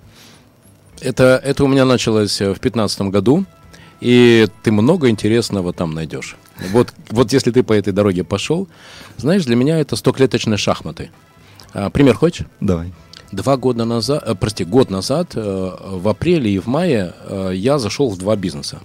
Это, 1.01 1.41
это 1.43 1.65
у 1.65 1.67
меня 1.67 1.87
началось 1.87 2.43
э, 2.43 2.45
в 2.45 2.61
2015 2.61 3.01
году, 3.03 3.47
и 4.05 4.47
ты 4.63 4.71
много 4.71 5.09
интересного 5.09 5.73
там 5.73 5.95
найдешь. 5.95 6.37
Вот, 6.73 6.93
вот 7.09 7.33
если 7.33 7.51
ты 7.51 7.63
по 7.63 7.73
этой 7.73 7.95
дороге 7.95 8.23
пошел, 8.23 8.69
знаешь, 9.17 9.47
для 9.47 9.57
меня 9.57 9.81
это 9.81 9.97
стоклеточные 9.97 10.59
шахматы. 10.59 11.11
А, 11.73 11.89
пример 11.89 12.15
хочешь? 12.15 12.47
Давай. 12.61 12.93
Два 13.33 13.57
года 13.57 13.87
назад, 13.87 14.23
э, 14.27 14.35
прости, 14.35 14.65
год 14.65 14.91
назад, 14.91 15.33
э, 15.35 15.71
в 15.83 16.07
апреле 16.07 16.51
и 16.51 16.59
в 16.59 16.67
мае 16.67 17.15
э, 17.25 17.53
я 17.55 17.79
зашел 17.79 18.11
в 18.11 18.19
два 18.19 18.37
бизнеса. 18.37 18.81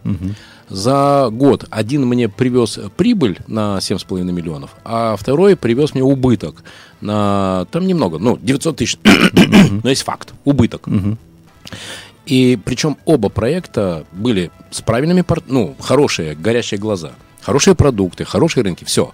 За 0.70 1.28
год 1.32 1.66
один 1.70 2.06
мне 2.06 2.30
привез 2.30 2.80
прибыль 2.96 3.40
на 3.48 3.80
7,5 3.80 4.24
миллионов, 4.32 4.76
а 4.86 5.18
второй 5.18 5.58
привез 5.58 5.96
мне 5.96 6.04
убыток 6.04 6.64
на, 7.02 7.68
там 7.72 7.88
немного, 7.88 8.20
ну, 8.20 8.38
900 8.42 8.78
тысяч, 8.78 8.98
но 9.84 9.90
есть 9.90 10.04
факт, 10.04 10.34
убыток. 10.46 10.88
И 12.30 12.60
причем 12.64 12.98
оба 13.06 13.30
проекта 13.30 14.06
были 14.12 14.52
с 14.70 14.82
правильными, 14.82 15.26
ну, 15.48 15.76
хорошие, 15.80 16.36
горящие 16.36 16.80
глаза, 16.80 17.14
хорошие 17.42 17.74
продукты, 17.74 18.24
хорошие 18.24 18.64
рынки, 18.64 18.84
все. 18.86 19.14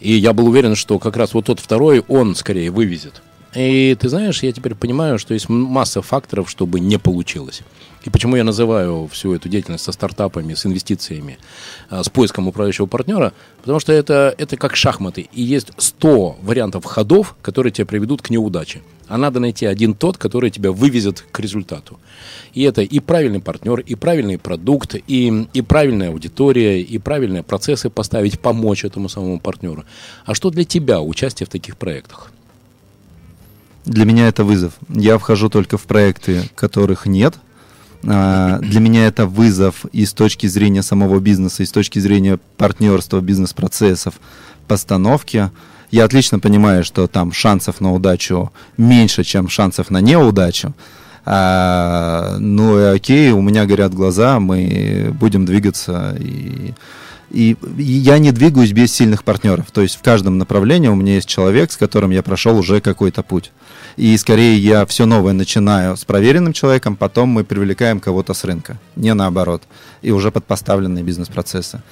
И 0.00 0.12
я 0.12 0.32
был 0.32 0.48
уверен, 0.48 0.76
что 0.76 0.98
как 0.98 1.16
раз 1.16 1.32
вот 1.32 1.46
тот 1.46 1.60
второй, 1.60 2.04
он 2.08 2.34
скорее 2.34 2.70
вывезет. 2.70 3.22
И 3.54 3.96
ты 4.00 4.08
знаешь, 4.08 4.42
я 4.42 4.52
теперь 4.52 4.74
понимаю, 4.74 5.18
что 5.18 5.34
есть 5.34 5.48
масса 5.48 6.02
факторов, 6.02 6.48
чтобы 6.48 6.80
не 6.80 6.98
получилось. 6.98 7.62
И 8.04 8.10
почему 8.10 8.36
я 8.36 8.44
называю 8.44 9.08
всю 9.08 9.34
эту 9.34 9.48
деятельность 9.48 9.84
со 9.84 9.92
стартапами, 9.92 10.54
с 10.54 10.66
инвестициями, 10.66 11.38
а, 11.90 12.02
с 12.02 12.08
поиском 12.08 12.48
управляющего 12.48 12.86
партнера? 12.86 13.32
Потому 13.60 13.78
что 13.78 13.92
это, 13.92 14.34
это 14.38 14.56
как 14.56 14.74
шахматы. 14.74 15.28
И 15.32 15.42
есть 15.42 15.68
100 15.76 16.38
вариантов 16.42 16.84
ходов, 16.84 17.36
которые 17.42 17.72
тебя 17.72 17.86
приведут 17.86 18.22
к 18.22 18.30
неудаче. 18.30 18.80
А 19.08 19.18
надо 19.18 19.40
найти 19.40 19.66
один 19.66 19.94
тот, 19.94 20.16
который 20.16 20.50
тебя 20.50 20.72
вывезет 20.72 21.24
к 21.30 21.40
результату. 21.40 21.98
И 22.54 22.62
это 22.62 22.82
и 22.82 23.00
правильный 23.00 23.40
партнер, 23.40 23.80
и 23.80 23.94
правильный 23.94 24.38
продукт, 24.38 24.94
и, 24.94 25.46
и 25.52 25.62
правильная 25.62 26.10
аудитория, 26.10 26.80
и 26.80 26.98
правильные 26.98 27.42
процессы 27.42 27.90
поставить, 27.90 28.40
помочь 28.40 28.84
этому 28.84 29.08
самому 29.08 29.40
партнеру. 29.40 29.84
А 30.24 30.34
что 30.34 30.50
для 30.50 30.64
тебя 30.64 31.00
участие 31.00 31.46
в 31.46 31.50
таких 31.50 31.76
проектах? 31.76 32.32
Для 33.84 34.04
меня 34.04 34.28
это 34.28 34.44
вызов. 34.44 34.74
Я 34.88 35.18
вхожу 35.18 35.48
только 35.48 35.76
в 35.76 35.82
проекты, 35.82 36.42
которых 36.54 37.06
нет– 37.06 37.34
а, 38.04 38.58
для 38.58 38.80
меня 38.80 39.06
это 39.06 39.26
вызов 39.26 39.84
и 39.92 40.04
с 40.04 40.12
точки 40.12 40.46
зрения 40.46 40.82
самого 40.82 41.20
бизнеса, 41.20 41.62
и 41.62 41.66
с 41.66 41.70
точки 41.72 41.98
зрения 41.98 42.38
партнерства, 42.56 43.20
бизнес-процессов, 43.20 44.14
постановки. 44.66 45.50
Я 45.92 46.04
отлично 46.04 46.38
понимаю, 46.40 46.84
что 46.84 47.06
там 47.06 47.32
шансов 47.32 47.82
на 47.82 47.92
удачу 47.92 48.50
меньше, 48.78 49.24
чем 49.24 49.48
шансов 49.50 49.90
на 49.90 50.00
неудачу. 50.00 50.72
А, 51.26 52.36
ну 52.38 52.80
и 52.80 52.96
окей, 52.96 53.30
у 53.30 53.42
меня 53.42 53.66
горят 53.66 53.94
глаза, 53.94 54.40
мы 54.40 55.14
будем 55.20 55.44
двигаться. 55.44 56.16
И, 56.18 56.72
и, 57.30 57.56
и 57.76 57.82
я 57.82 58.18
не 58.18 58.32
двигаюсь 58.32 58.72
без 58.72 58.90
сильных 58.90 59.22
партнеров. 59.22 59.66
То 59.70 59.82
есть 59.82 59.96
в 59.96 60.02
каждом 60.02 60.38
направлении 60.38 60.88
у 60.88 60.94
меня 60.94 61.16
есть 61.16 61.28
человек, 61.28 61.70
с 61.70 61.76
которым 61.76 62.10
я 62.10 62.22
прошел 62.22 62.56
уже 62.58 62.80
какой-то 62.80 63.22
путь. 63.22 63.52
И 63.98 64.16
скорее 64.16 64.56
я 64.56 64.86
все 64.86 65.04
новое 65.04 65.34
начинаю 65.34 65.98
с 65.98 66.06
проверенным 66.06 66.54
человеком, 66.54 66.96
потом 66.96 67.28
мы 67.28 67.44
привлекаем 67.44 68.00
кого-то 68.00 68.32
с 68.32 68.44
рынка, 68.44 68.78
не 68.96 69.12
наоборот. 69.12 69.62
И 70.00 70.10
уже 70.10 70.30
под 70.30 70.46
поставленные 70.46 71.04
бизнес-процессы. 71.04 71.82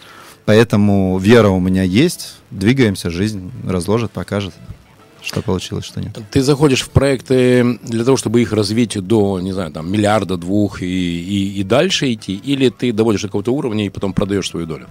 Поэтому 0.50 1.16
вера 1.18 1.48
у 1.50 1.60
меня 1.60 1.84
есть, 1.84 2.34
двигаемся, 2.50 3.08
жизнь 3.08 3.52
разложит, 3.64 4.10
покажет 4.10 4.52
что 5.22 5.42
получилось, 5.42 5.84
что 5.84 6.00
нет. 6.00 6.18
Ты 6.32 6.42
заходишь 6.42 6.82
в 6.82 6.90
проекты 6.90 7.78
для 7.84 8.04
того, 8.04 8.16
чтобы 8.16 8.42
их 8.42 8.52
развить 8.52 8.98
до, 9.00 9.38
не 9.38 9.52
знаю, 9.52 9.70
там, 9.70 9.92
миллиарда, 9.92 10.36
двух 10.36 10.82
и, 10.82 10.86
и, 10.86 11.60
и 11.60 11.62
дальше 11.62 12.12
идти, 12.12 12.34
или 12.34 12.68
ты 12.68 12.92
доводишь 12.92 13.20
до 13.20 13.28
какого-то 13.28 13.52
уровня 13.52 13.86
и 13.86 13.90
потом 13.90 14.12
продаешь 14.12 14.50
свою 14.50 14.66
долю? 14.66 14.88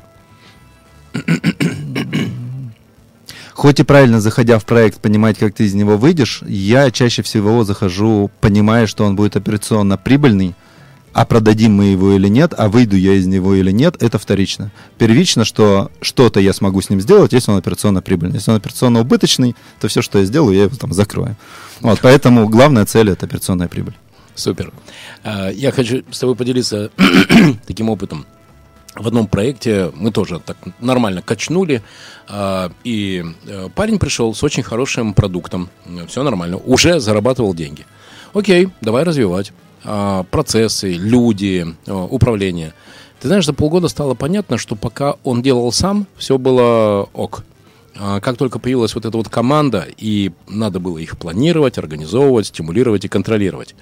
хоть 3.51 3.81
и 3.81 3.83
правильно 3.83 4.21
заходя 4.21 4.59
в 4.59 4.65
проект, 4.65 5.01
понимать, 5.01 5.37
как 5.37 5.53
ты 5.55 5.65
из 5.65 5.73
него 5.73 5.97
выйдешь, 5.97 6.41
я 6.47 6.89
чаще 6.89 7.21
всего 7.21 7.65
захожу, 7.65 8.31
понимая, 8.39 8.87
что 8.87 9.03
он 9.03 9.17
будет 9.17 9.35
операционно 9.35 9.97
прибыльный, 9.97 10.55
а 11.13 11.25
продадим 11.25 11.73
мы 11.73 11.85
его 11.85 12.13
или 12.13 12.27
нет, 12.27 12.53
а 12.57 12.69
выйду 12.69 12.95
я 12.95 13.13
из 13.13 13.25
него 13.27 13.55
или 13.55 13.71
нет, 13.71 14.01
это 14.01 14.17
вторично. 14.17 14.71
Первично, 14.97 15.45
что 15.45 15.91
что-то 16.01 16.39
я 16.39 16.53
смогу 16.53 16.81
с 16.81 16.89
ним 16.89 17.01
сделать, 17.01 17.33
если 17.33 17.51
он 17.51 17.57
операционно 17.57 18.01
прибыльный. 18.01 18.35
Если 18.35 18.51
он 18.51 18.57
операционно 18.57 19.01
убыточный, 19.01 19.55
то 19.79 19.87
все, 19.87 20.01
что 20.01 20.19
я 20.19 20.25
сделаю, 20.25 20.55
я 20.55 20.63
его 20.63 20.75
там 20.75 20.93
закрою. 20.93 21.35
Вот, 21.81 21.99
поэтому 22.01 22.47
главная 22.47 22.85
цель— 22.85 23.09
это 23.11 23.25
операционная 23.25 23.67
прибыль. 23.67 23.95
Супер. 24.35 24.71
А, 25.23 25.49
я 25.49 25.71
хочу 25.71 26.03
с 26.11 26.19
тобой 26.19 26.35
поделиться 26.35 26.91
таким 27.67 27.89
опытом 27.89 28.25
в 28.95 29.07
одном 29.07 29.27
проекте 29.27 29.91
мы 29.95 30.11
тоже 30.11 30.39
так 30.39 30.57
нормально 30.79 31.21
качнули, 31.21 31.81
э, 32.27 32.69
и 32.83 33.23
э, 33.45 33.69
парень 33.73 33.99
пришел 33.99 34.33
с 34.33 34.43
очень 34.43 34.63
хорошим 34.63 35.13
продуктом, 35.13 35.69
все 36.07 36.23
нормально, 36.23 36.57
уже 36.57 36.99
зарабатывал 36.99 37.53
деньги. 37.53 37.85
Окей, 38.33 38.69
давай 38.81 39.03
развивать. 39.03 39.53
Э, 39.83 40.23
процессы, 40.29 40.91
люди, 40.91 41.65
э, 41.85 41.91
управление. 41.93 42.73
Ты 43.19 43.27
знаешь, 43.27 43.45
за 43.45 43.53
полгода 43.53 43.87
стало 43.87 44.13
понятно, 44.13 44.57
что 44.57 44.75
пока 44.75 45.15
он 45.23 45.41
делал 45.41 45.71
сам, 45.71 46.07
все 46.17 46.37
было 46.37 47.09
ок. 47.13 47.43
А 47.95 48.21
как 48.21 48.37
только 48.37 48.59
появилась 48.59 48.95
вот 48.95 49.05
эта 49.05 49.17
вот 49.17 49.27
команда, 49.27 49.85
и 49.97 50.31
надо 50.47 50.79
было 50.79 50.97
их 50.99 51.17
планировать, 51.17 51.77
организовывать, 51.77 52.47
стимулировать 52.47 53.03
и 53.03 53.09
контролировать, 53.09 53.75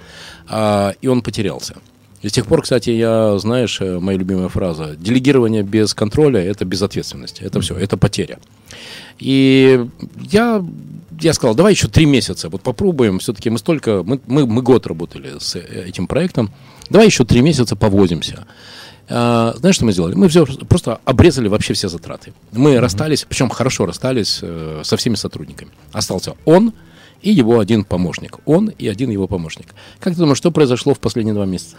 и 0.50 1.08
он 1.08 1.22
потерялся. 1.22 1.76
И 2.22 2.30
с 2.30 2.32
тех 2.32 2.48
пор, 2.48 2.64
кстати, 2.64 2.90
я, 2.90 3.38
знаешь, 3.38 3.80
э, 3.80 4.00
моя 4.00 4.18
любимая 4.18 4.48
фраза, 4.48 4.96
делегирование 4.98 5.64
без 5.64 5.94
контроля– 5.94 6.44
это 6.44 6.66
безответственность, 6.66 7.42
это 7.42 7.62
все, 7.62 7.76
это 7.76 7.96
потеря. 7.96 8.40
И 9.20 9.86
я, 10.32 10.66
я 11.20 11.34
сказал, 11.34 11.56
давай 11.56 11.74
еще 11.74 11.88
три 11.88 12.06
месяца, 12.06 12.50
вот 12.50 12.62
попробуем, 12.62 13.20
все-таки 13.20 13.50
мы 13.50 13.60
столько, 13.60 14.02
мы, 14.04 14.20
мы, 14.26 14.48
мы 14.48 14.62
год 14.64 14.88
работали 14.88 15.34
с 15.40 15.56
э, 15.56 15.86
этим 15.88 16.08
проектом, 16.08 16.52
давай 16.90 17.06
еще 17.06 17.24
три 17.24 17.42
месяца 17.42 17.76
повозимся. 17.76 18.48
А, 19.10 19.54
знаешь, 19.58 19.76
что 19.76 19.86
мы 19.86 19.94
сделали? 19.94 20.16
Мы 20.16 20.28
все, 20.28 20.46
просто 20.46 21.00
обрезали 21.06 21.48
вообще 21.48 21.74
все 21.74 21.88
затраты. 21.88 22.34
Мы 22.52 22.74
mm-hmm. 22.74 22.80
расстались, 22.80 23.26
причем 23.28 23.50
хорошо 23.50 23.86
расстались 23.86 24.40
э, 24.42 24.82
со 24.84 24.98
всеми 24.98 25.16
сотрудниками. 25.16 25.72
Остался 25.94 26.34
он 26.46 26.74
и 27.22 27.32
его 27.32 27.60
один 27.60 27.86
помощник. 27.86 28.40
Он 28.46 28.68
и 28.68 28.88
один 28.88 29.10
его 29.10 29.28
помощник. 29.28 29.68
Как 30.00 30.14
ты 30.14 30.20
думаешь, 30.20 30.38
что 30.38 30.52
произошло 30.52 30.94
в 30.94 31.00
последние 31.00 31.34
два 31.34 31.46
месяца? 31.46 31.78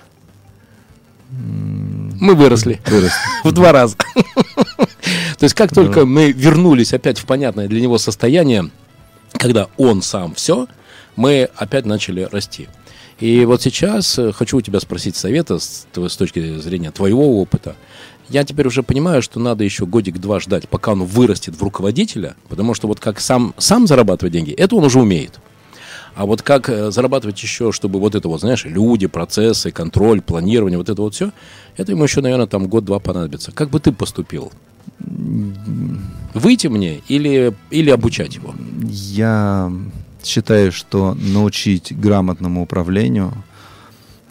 Мы 2.20 2.34
выросли. 2.34 2.80
Выросли. 2.86 3.18
В 3.44 3.52
два 3.52 3.72
раза. 3.72 3.96
То 5.38 5.44
есть 5.44 5.54
как 5.54 5.72
только 5.72 6.04
мы 6.04 6.32
вернулись 6.32 6.92
опять 6.92 7.18
в 7.18 7.26
понятное 7.26 7.68
для 7.68 7.80
него 7.80 7.98
состояние, 7.98 8.70
когда 9.32 9.68
он 9.76 10.02
сам 10.02 10.34
все, 10.34 10.66
мы 11.16 11.48
опять 11.56 11.86
начали 11.86 12.22
расти. 12.30 12.68
И 13.20 13.44
вот 13.44 13.62
сейчас 13.62 14.18
э, 14.18 14.32
хочу 14.32 14.58
у 14.58 14.60
тебя 14.60 14.80
спросить 14.80 15.16
совета 15.16 15.58
с, 15.58 15.86
с 15.92 16.16
точки 16.16 16.58
зрения 16.58 16.90
твоего 16.90 17.40
опыта. 17.40 17.74
Я 18.28 18.44
теперь 18.44 18.66
уже 18.66 18.82
понимаю, 18.82 19.22
что 19.22 19.40
надо 19.40 19.64
еще 19.64 19.86
годик-два 19.86 20.38
ждать, 20.38 20.68
пока 20.68 20.92
он 20.92 21.04
вырастет 21.04 21.56
в 21.56 21.62
руководителя, 21.62 22.36
потому 22.48 22.74
что 22.74 22.86
вот 22.86 23.00
как 23.00 23.20
сам, 23.20 23.54
сам 23.58 23.86
зарабатывать 23.86 24.32
деньги, 24.32 24.52
это 24.52 24.76
он 24.76 24.84
уже 24.84 25.00
умеет. 25.00 25.40
А 26.18 26.26
вот 26.26 26.42
как 26.42 26.68
э, 26.68 26.90
зарабатывать 26.90 27.40
еще, 27.40 27.70
чтобы 27.70 28.00
вот 28.00 28.16
это 28.16 28.28
вот, 28.28 28.40
знаешь, 28.40 28.64
люди, 28.64 29.06
процессы, 29.06 29.70
контроль, 29.70 30.20
планирование, 30.20 30.76
вот 30.76 30.88
это 30.88 31.00
вот 31.00 31.14
все, 31.14 31.30
это 31.76 31.92
ему 31.92 32.02
еще, 32.02 32.20
наверное, 32.20 32.48
там 32.48 32.66
год-два 32.66 32.98
понадобится. 32.98 33.52
Как 33.52 33.70
бы 33.70 33.78
ты 33.78 33.92
поступил? 33.92 34.50
Выйти 36.34 36.66
мне 36.66 37.02
или, 37.06 37.54
или 37.70 37.90
обучать 37.90 38.34
его? 38.34 38.52
Я 38.82 39.72
считаю, 40.24 40.72
что 40.72 41.14
научить 41.14 41.96
грамотному 41.96 42.62
управлению 42.62 43.32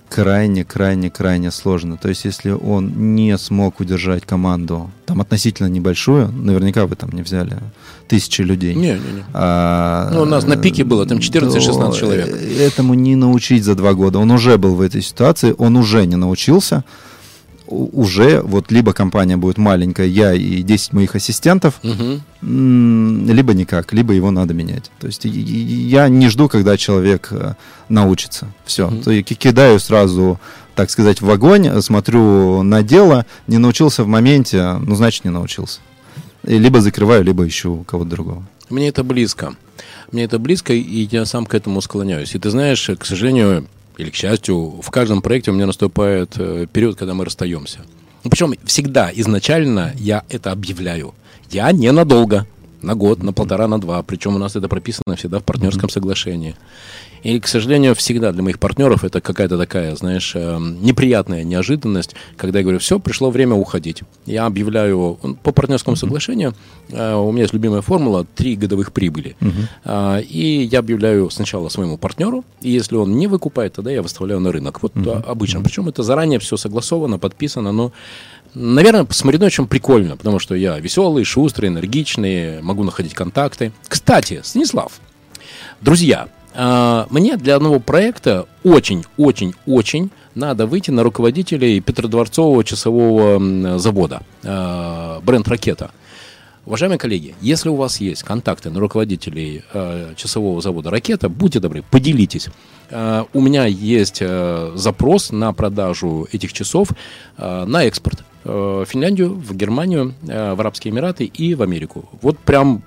крайне-крайне-крайне 0.10 1.52
сложно. 1.52 1.98
То 1.98 2.10
есть, 2.10 2.26
если 2.26 2.52
он 2.52 3.16
не 3.16 3.38
смог 3.38 3.80
удержать 3.80 4.26
команду, 4.26 4.90
там 5.06 5.22
относительно 5.22 5.68
небольшую, 5.68 6.32
наверняка 6.32 6.86
вы 6.86 6.96
там 6.96 7.12
не 7.12 7.22
взяли 7.22 7.58
тысячи 8.08 8.42
людей. 8.42 8.76
Не, 8.76 8.82
не, 8.82 8.94
не. 8.94 9.26
А, 9.34 10.10
ну, 10.14 10.22
у 10.22 10.26
нас 10.26 10.46
на 10.46 10.56
пике 10.56 10.84
было 10.84 11.06
там 11.06 11.20
14-16 11.20 12.00
человек. 12.00 12.28
Этому 12.60 12.94
не 12.94 13.16
научить 13.16 13.64
за 13.64 13.76
два 13.76 13.94
года. 13.94 14.20
Он 14.20 14.32
уже 14.32 14.58
был 14.58 14.76
в 14.76 14.82
этой 14.82 15.02
ситуации, 15.02 15.54
он 15.58 15.76
уже 15.78 16.06
не 16.06 16.16
научился 16.16 16.84
уже 17.68 18.42
вот 18.42 18.72
либо 18.72 18.94
компания 18.94 19.38
будет 19.38 19.58
маленькая, 19.58 20.08
я 20.08 20.34
и 20.34 20.62
10 20.62 20.94
моих 20.94 21.16
ассистентов, 21.16 21.80
угу. 21.84 22.22
либо 22.42 23.54
никак, 23.54 23.94
либо 23.94 24.14
его 24.14 24.32
надо 24.32 24.54
менять. 24.54 24.92
То 25.00 25.08
есть 25.08 25.26
я 25.26 26.08
не 26.08 26.30
жду, 26.30 26.48
когда 26.50 26.78
человек 26.78 27.30
э, 27.32 27.54
научится. 27.90 28.48
Все. 28.66 28.88
Угу. 28.88 29.04
То 29.04 29.12
я 29.12 29.24
кидаю 29.24 29.80
сразу, 29.80 30.40
так 30.76 30.90
сказать, 30.90 31.22
в 31.22 31.30
огонь, 31.30 31.82
смотрю 31.82 32.64
на 32.64 32.84
дело, 32.84 33.26
не 33.48 33.58
научился 33.58 34.04
в 34.04 34.08
моменте, 34.08 34.74
ну, 34.74 34.96
значит, 34.96 35.26
не 35.26 35.32
научился. 35.32 35.80
И 36.44 36.58
либо 36.58 36.82
закрываю, 36.82 37.24
либо 37.24 37.46
ищу 37.48 37.84
кого-то 37.88 38.10
другого. 38.10 38.44
Мне 38.70 38.90
это 38.90 39.04
близко. 39.04 39.56
Мне 40.12 40.24
это 40.24 40.40
близко, 40.40 40.74
и 40.74 41.08
я 41.12 41.26
сам 41.26 41.46
к 41.46 41.54
этому 41.54 41.82
склоняюсь. 41.82 42.36
И 42.36 42.40
ты 42.40 42.50
знаешь, 42.50 42.90
к 42.98 43.06
сожалению, 43.06 43.68
или, 43.98 44.10
к 44.10 44.16
счастью, 44.16 44.82
в 44.82 44.90
каждом 44.92 45.22
проекте 45.22 45.52
у 45.52 45.54
меня 45.54 45.66
наступает 45.66 46.34
э, 46.38 46.68
период, 46.72 46.98
когда 46.98 47.14
мы 47.14 47.26
расстаемся. 47.26 47.80
Ну, 48.24 48.30
причем 48.30 48.54
всегда 48.66 49.12
изначально 49.14 49.94
я 49.98 50.24
это 50.30 50.52
объявляю. 50.52 51.14
Я 51.50 51.72
ненадолго, 51.72 52.46
на 52.82 52.96
год, 52.96 53.24
на 53.24 53.34
полтора, 53.34 53.68
на 53.68 53.80
два. 53.80 54.02
Причем 54.04 54.36
у 54.36 54.40
нас 54.40 54.56
это 54.56 54.68
прописано 54.68 55.16
всегда 55.16 55.40
в 55.40 55.44
партнерском 55.44 55.90
соглашении. 55.90 56.56
И, 57.24 57.40
к 57.40 57.48
сожалению, 57.48 57.96
всегда 57.96 58.32
для 58.32 58.44
моих 58.44 58.60
партнеров 58.60 59.04
это 59.04 59.22
какая-то 59.22 59.58
такая, 59.58 59.96
знаешь, 59.96 60.34
эм, 60.36 60.84
неприятная 60.84 61.44
неожиданность, 61.44 62.16
когда 62.36 62.60
я 62.60 62.64
говорю, 62.64 62.80
все, 62.80 63.00
пришло 63.00 63.32
время 63.32 63.56
уходить. 63.56 64.04
Я 64.26 64.46
объявляю 64.46 65.20
по 65.44 65.52
партнерскому 65.52 65.96
соглашению, 65.96 66.54
э, 66.90 67.16
у 67.16 67.32
меня 67.32 67.42
есть 67.42 67.54
любимая 67.54 67.82
формула, 67.82 68.26
три 68.36 68.56
годовых 68.56 68.92
прибыли. 68.92 69.36
Uh-huh. 69.42 70.22
И 70.24 70.64
я 70.72 70.80
объявляю 70.80 71.30
сначала 71.30 71.70
своему 71.70 71.98
партнеру, 71.98 72.46
и 72.62 72.70
если 72.70 72.96
он 72.96 73.18
не 73.18 73.28
выкупает, 73.28 73.74
тогда 73.74 73.92
я 73.92 74.02
выставляю 74.02 74.40
на 74.40 74.52
рынок. 74.52 74.82
Вот 74.82 74.94
uh-huh. 74.94 75.24
обычно. 75.24 75.62
Причем 75.62 75.90
это 75.90 76.04
заранее 76.04 76.40
все 76.40 76.56
согласовано, 76.58 77.20
подписано, 77.20 77.72
но 77.72 77.92
Наверное, 78.54 79.06
с 79.10 79.24
Мариновичем 79.24 79.68
прикольно, 79.68 80.18
потому 80.18 80.40
что 80.40 80.56
я 80.56 80.80
веселый, 80.80 81.24
шустрый, 81.24 81.70
энергичный, 81.70 82.62
могу 82.62 82.84
находить 82.84 83.14
контакты. 83.14 83.72
Кстати, 83.88 84.42
Станислав, 84.44 84.94
друзья, 85.82 86.30
а, 86.54 87.08
мне 87.10 87.38
для 87.38 87.56
одного 87.56 87.80
проекта 87.80 88.48
очень-очень-очень 88.64 90.10
надо 90.34 90.66
выйти 90.66 90.92
на 90.92 91.04
руководителей 91.04 91.80
Петродворцового 91.82 92.64
часового 92.64 93.80
завода, 93.80 94.22
э, 94.44 95.20
бренд 95.24 95.48
«Ракета». 95.48 95.92
Уважаемые 96.66 97.00
коллеги, 97.00 97.34
если 97.42 97.70
у 97.70 97.76
вас 97.76 98.02
есть 98.02 98.24
контакты 98.24 98.70
на 98.70 98.80
руководителей 98.80 99.64
э, 99.74 100.14
часового 100.16 100.62
завода 100.62 100.90
«Ракета», 100.90 101.30
будьте 101.30 101.60
добры, 101.60 101.84
поделитесь. 101.90 102.50
Э, 102.90 103.24
у 103.34 103.42
меня 103.42 103.66
есть 103.66 104.18
э, 104.22 104.72
запрос 104.76 105.32
на 105.32 105.54
продажу 105.54 106.28
этих 106.32 106.54
часов 106.54 106.90
э, 107.38 107.66
на 107.66 107.86
экспорт 107.86 108.24
в 108.48 108.86
Финляндию, 108.86 109.34
в 109.34 109.56
Германию, 109.56 110.14
в 110.22 110.60
Арабские 110.60 110.94
Эмираты 110.94 111.26
и 111.26 111.54
в 111.54 111.62
Америку. 111.62 112.10
Вот 112.22 112.40
прям 112.40 112.82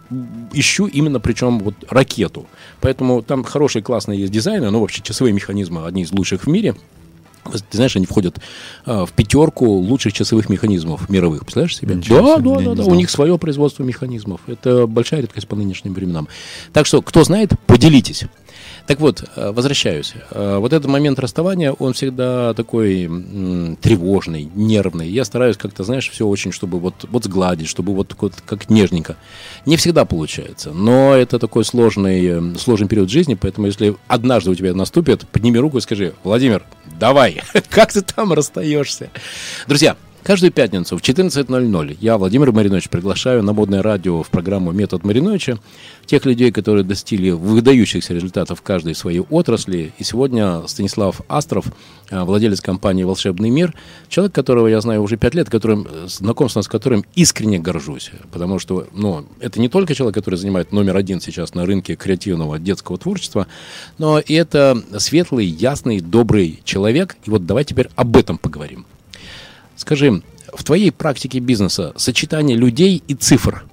ищу 0.52 0.86
именно 0.86 1.20
причем 1.20 1.58
вот 1.58 1.74
ракету. 1.88 2.46
Поэтому 2.80 3.22
там 3.22 3.44
хорошие, 3.44 3.82
классные 3.82 4.20
есть 4.20 4.32
дизайны, 4.32 4.70
но 4.70 4.80
вообще 4.80 5.02
часовые 5.02 5.32
механизмы 5.34 5.86
одни 5.86 6.02
из 6.02 6.12
лучших 6.12 6.44
в 6.44 6.46
мире. 6.48 6.74
Ты 7.44 7.76
знаешь, 7.76 7.96
они 7.96 8.06
входят 8.06 8.38
а, 8.84 9.06
в 9.06 9.12
пятерку 9.12 9.66
лучших 9.66 10.12
часовых 10.12 10.48
механизмов 10.48 11.08
мировых. 11.08 11.40
Представляешь 11.40 11.76
себе? 11.76 11.94
Ничего 11.94 12.20
да, 12.20 12.36
себе, 12.36 12.50
да, 12.50 12.56
да, 12.56 12.74
да. 12.74 12.82
знал. 12.82 12.90
У 12.90 12.94
них 12.94 13.10
свое 13.10 13.38
производство 13.38 13.82
механизмов. 13.82 14.40
Это 14.46 14.86
большая 14.86 15.22
редкость 15.22 15.48
по 15.48 15.56
нынешним 15.56 15.94
временам. 15.94 16.28
Так 16.72 16.86
что, 16.86 17.02
кто 17.02 17.24
знает, 17.24 17.52
поделитесь. 17.66 18.24
Так 18.90 18.98
вот, 18.98 19.22
э, 19.36 19.52
возвращаюсь. 19.52 20.14
Э, 20.32 20.56
Вот 20.58 20.72
этот 20.72 20.90
момент 20.90 21.20
расставания, 21.20 21.70
он 21.70 21.92
всегда 21.92 22.54
такой 22.54 23.08
тревожный, 23.80 24.50
нервный. 24.52 25.08
Я 25.08 25.24
стараюсь 25.24 25.56
как-то, 25.56 25.84
знаешь, 25.84 26.10
все 26.10 26.26
очень, 26.26 26.50
чтобы 26.50 26.80
вот, 26.80 27.04
вот 27.08 27.22
сгладить, 27.22 27.68
чтобы 27.68 27.94
вот, 27.94 28.16
вот 28.18 28.34
как 28.44 28.68
нежненько. 28.68 29.14
Не 29.64 29.76
всегда 29.76 30.04
получается, 30.04 30.72
но 30.72 31.14
это 31.14 31.38
такой 31.38 31.64
сложный, 31.64 32.26
э, 32.26 32.58
сложный 32.58 32.88
период 32.88 33.10
жизни, 33.10 33.34
поэтому 33.34 33.68
если 33.68 33.94
однажды 34.08 34.50
у 34.50 34.56
тебя 34.56 34.74
наступит, 34.74 35.24
подними 35.28 35.60
руку 35.60 35.78
и 35.78 35.82
скажи, 35.82 36.14
Владимир, 36.24 36.64
давай, 36.98 37.42
как 37.70 37.92
ты 37.92 38.00
там 38.02 38.32
расстаешься? 38.32 39.10
Друзья, 39.68 39.96
Каждую 40.22 40.52
пятницу 40.52 40.98
в 40.98 41.00
14.00 41.00 41.96
я, 41.98 42.18
Владимир 42.18 42.52
Маринович, 42.52 42.90
приглашаю 42.90 43.42
на 43.42 43.54
модное 43.54 43.82
радио 43.82 44.22
в 44.22 44.28
программу 44.28 44.70
«Метод 44.70 45.02
Мариновича» 45.02 45.58
тех 46.04 46.26
людей, 46.26 46.52
которые 46.52 46.84
достигли 46.84 47.30
выдающихся 47.30 48.12
результатов 48.12 48.58
в 48.58 48.62
каждой 48.62 48.94
своей 48.94 49.20
отрасли. 49.20 49.94
И 49.96 50.04
сегодня 50.04 50.66
Станислав 50.66 51.22
Астров, 51.26 51.66
э, 52.10 52.22
владелец 52.22 52.60
компании 52.60 53.02
«Волшебный 53.02 53.48
мир», 53.48 53.74
человек, 54.10 54.34
которого 54.34 54.66
я 54.66 54.82
знаю 54.82 55.02
уже 55.02 55.16
пять 55.16 55.34
лет, 55.34 55.48
которым, 55.48 55.88
э, 55.90 56.06
знакомство 56.06 56.60
с 56.60 56.68
которым 56.68 57.02
искренне 57.14 57.58
горжусь. 57.58 58.10
Потому 58.30 58.58
что 58.58 58.88
ну, 58.92 59.24
это 59.40 59.58
не 59.58 59.70
только 59.70 59.94
человек, 59.94 60.16
который 60.16 60.34
занимает 60.34 60.70
номер 60.70 60.98
один 60.98 61.22
сейчас 61.22 61.54
на 61.54 61.64
рынке 61.64 61.96
креативного 61.96 62.58
детского 62.58 62.98
творчества, 62.98 63.46
но 63.96 64.18
и 64.18 64.34
это 64.34 64.82
светлый, 64.98 65.46
ясный, 65.46 66.00
добрый 66.00 66.60
человек. 66.64 67.16
И 67.24 67.30
вот 67.30 67.46
давай 67.46 67.64
теперь 67.64 67.88
об 67.96 68.18
этом 68.18 68.36
поговорим. 68.36 68.84
Скажи, 69.80 70.22
в 70.52 70.62
твоей 70.62 70.92
практике 70.92 71.38
бизнеса 71.38 71.94
сочетание 71.96 72.54
людей 72.54 73.02
и 73.08 73.14
цифр, 73.14 73.64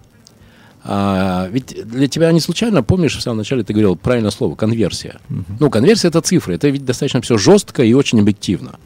а, 0.86 1.50
ведь 1.52 1.86
для 1.86 2.08
тебя 2.08 2.32
не 2.32 2.40
случайно, 2.40 2.82
помнишь, 2.82 3.18
в 3.18 3.22
самом 3.22 3.40
начале 3.40 3.64
ты 3.64 3.74
говорил 3.74 3.98
правильное 3.98 4.32
слово, 4.32 4.56
конверсия. 4.56 5.20
Ну, 5.60 5.70
конверсия 5.70 6.08
это 6.08 6.22
цифры, 6.22 6.56
это 6.56 6.70
ведь 6.70 6.86
достаточно 6.86 7.20
все 7.20 7.38
жестко 7.38 7.84
и 7.84 7.92
очень 7.92 8.22
объективно. 8.22 8.80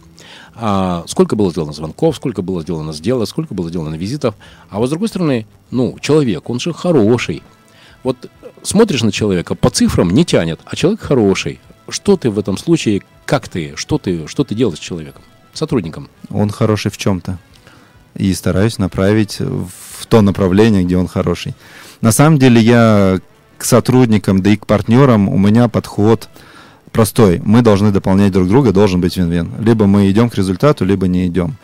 А 0.56 1.04
сколько 1.06 1.36
было 1.36 1.52
сделано 1.52 1.74
звонков, 1.74 2.16
сколько 2.16 2.42
было 2.42 2.64
сделано 2.64 2.92
сделок, 2.92 3.30
сколько 3.30 3.54
было 3.54 3.70
сделано 3.70 3.94
визитов. 3.94 4.34
А 4.72 4.80
вот 4.80 4.88
с 4.88 4.90
другой 4.90 5.10
стороны, 5.10 5.46
ну, 5.70 6.00
человек, 6.02 6.50
он 6.50 6.60
же 6.60 6.74
хороший. 6.74 7.44
Вот 8.04 8.32
смотришь 8.64 9.04
на 9.04 9.12
человека, 9.12 9.54
по 9.54 9.70
цифрам 9.70 10.10
не 10.10 10.26
тянет, 10.26 10.60
а 10.66 10.76
человек 10.76 11.02
хороший. 11.02 11.60
Что 11.88 12.18
ты 12.18 12.32
в 12.32 12.40
этом 12.40 12.58
случае, 12.58 13.04
как 13.26 13.48
ты, 13.48 13.74
что 13.76 14.00
ты, 14.00 14.26
что 14.26 14.44
ты 14.44 14.56
делаешь 14.56 14.80
с 14.80 14.82
человеком, 14.82 15.22
сотрудником? 15.54 16.10
Он 16.30 16.50
хороший 16.50 16.92
в 16.92 16.98
чем-то. 16.98 17.38
И 18.16 18.34
стараюсь 18.34 18.78
направить 18.78 19.40
в 19.40 20.06
то 20.08 20.22
направление, 20.22 20.84
где 20.84 20.98
он 20.98 21.08
хороший. 21.08 21.54
На 22.02 22.12
самом 22.12 22.40
деле 22.40 22.60
я 22.60 23.20
к 23.58 23.64
сотрудникам, 23.64 24.42
да 24.42 24.50
и 24.50 24.58
к 24.58 24.66
партнерам 24.66 25.30
у 25.30 25.38
меня 25.38 25.68
подход 25.68 26.30
простой. 26.92 27.42
Мы 27.44 27.62
должны 27.62 27.92
дополнять 27.92 28.32
друг 28.32 28.48
друга, 28.48 28.72
должен 28.72 29.02
быть 29.02 29.18
вин-вин. 29.18 29.52
Либо 29.60 29.86
мы 29.86 30.10
идем 30.10 30.30
к 30.30 30.36
результату, 30.36 30.84
либо 30.84 31.08
не 31.08 31.28
идем. 31.28 31.56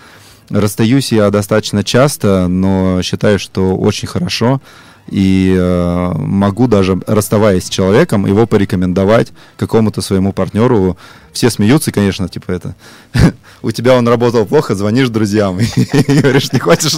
Расстаюсь 0.49 1.11
я 1.11 1.29
достаточно 1.29 1.83
часто, 1.83 2.47
но 2.47 3.01
считаю, 3.01 3.39
что 3.39 3.75
очень 3.75 4.07
хорошо. 4.07 4.61
И 5.09 5.55
э, 5.57 6.11
могу 6.17 6.67
даже, 6.67 6.99
расставаясь 7.07 7.65
с 7.65 7.69
человеком, 7.69 8.25
его 8.25 8.45
порекомендовать 8.45 9.31
какому-то 9.55 10.01
своему 10.01 10.33
партнеру. 10.33 10.97
Все 11.31 11.49
смеются, 11.49 11.91
конечно, 11.91 12.27
типа 12.27 12.51
это. 12.51 12.75
У 13.61 13.71
тебя 13.71 13.95
он 13.95 14.07
работал 14.07 14.45
плохо, 14.45 14.75
звонишь 14.75 15.09
друзьям 15.09 15.59
и 15.59 16.19
говоришь, 16.19 16.51
не 16.51 16.59
хочешь 16.59 16.97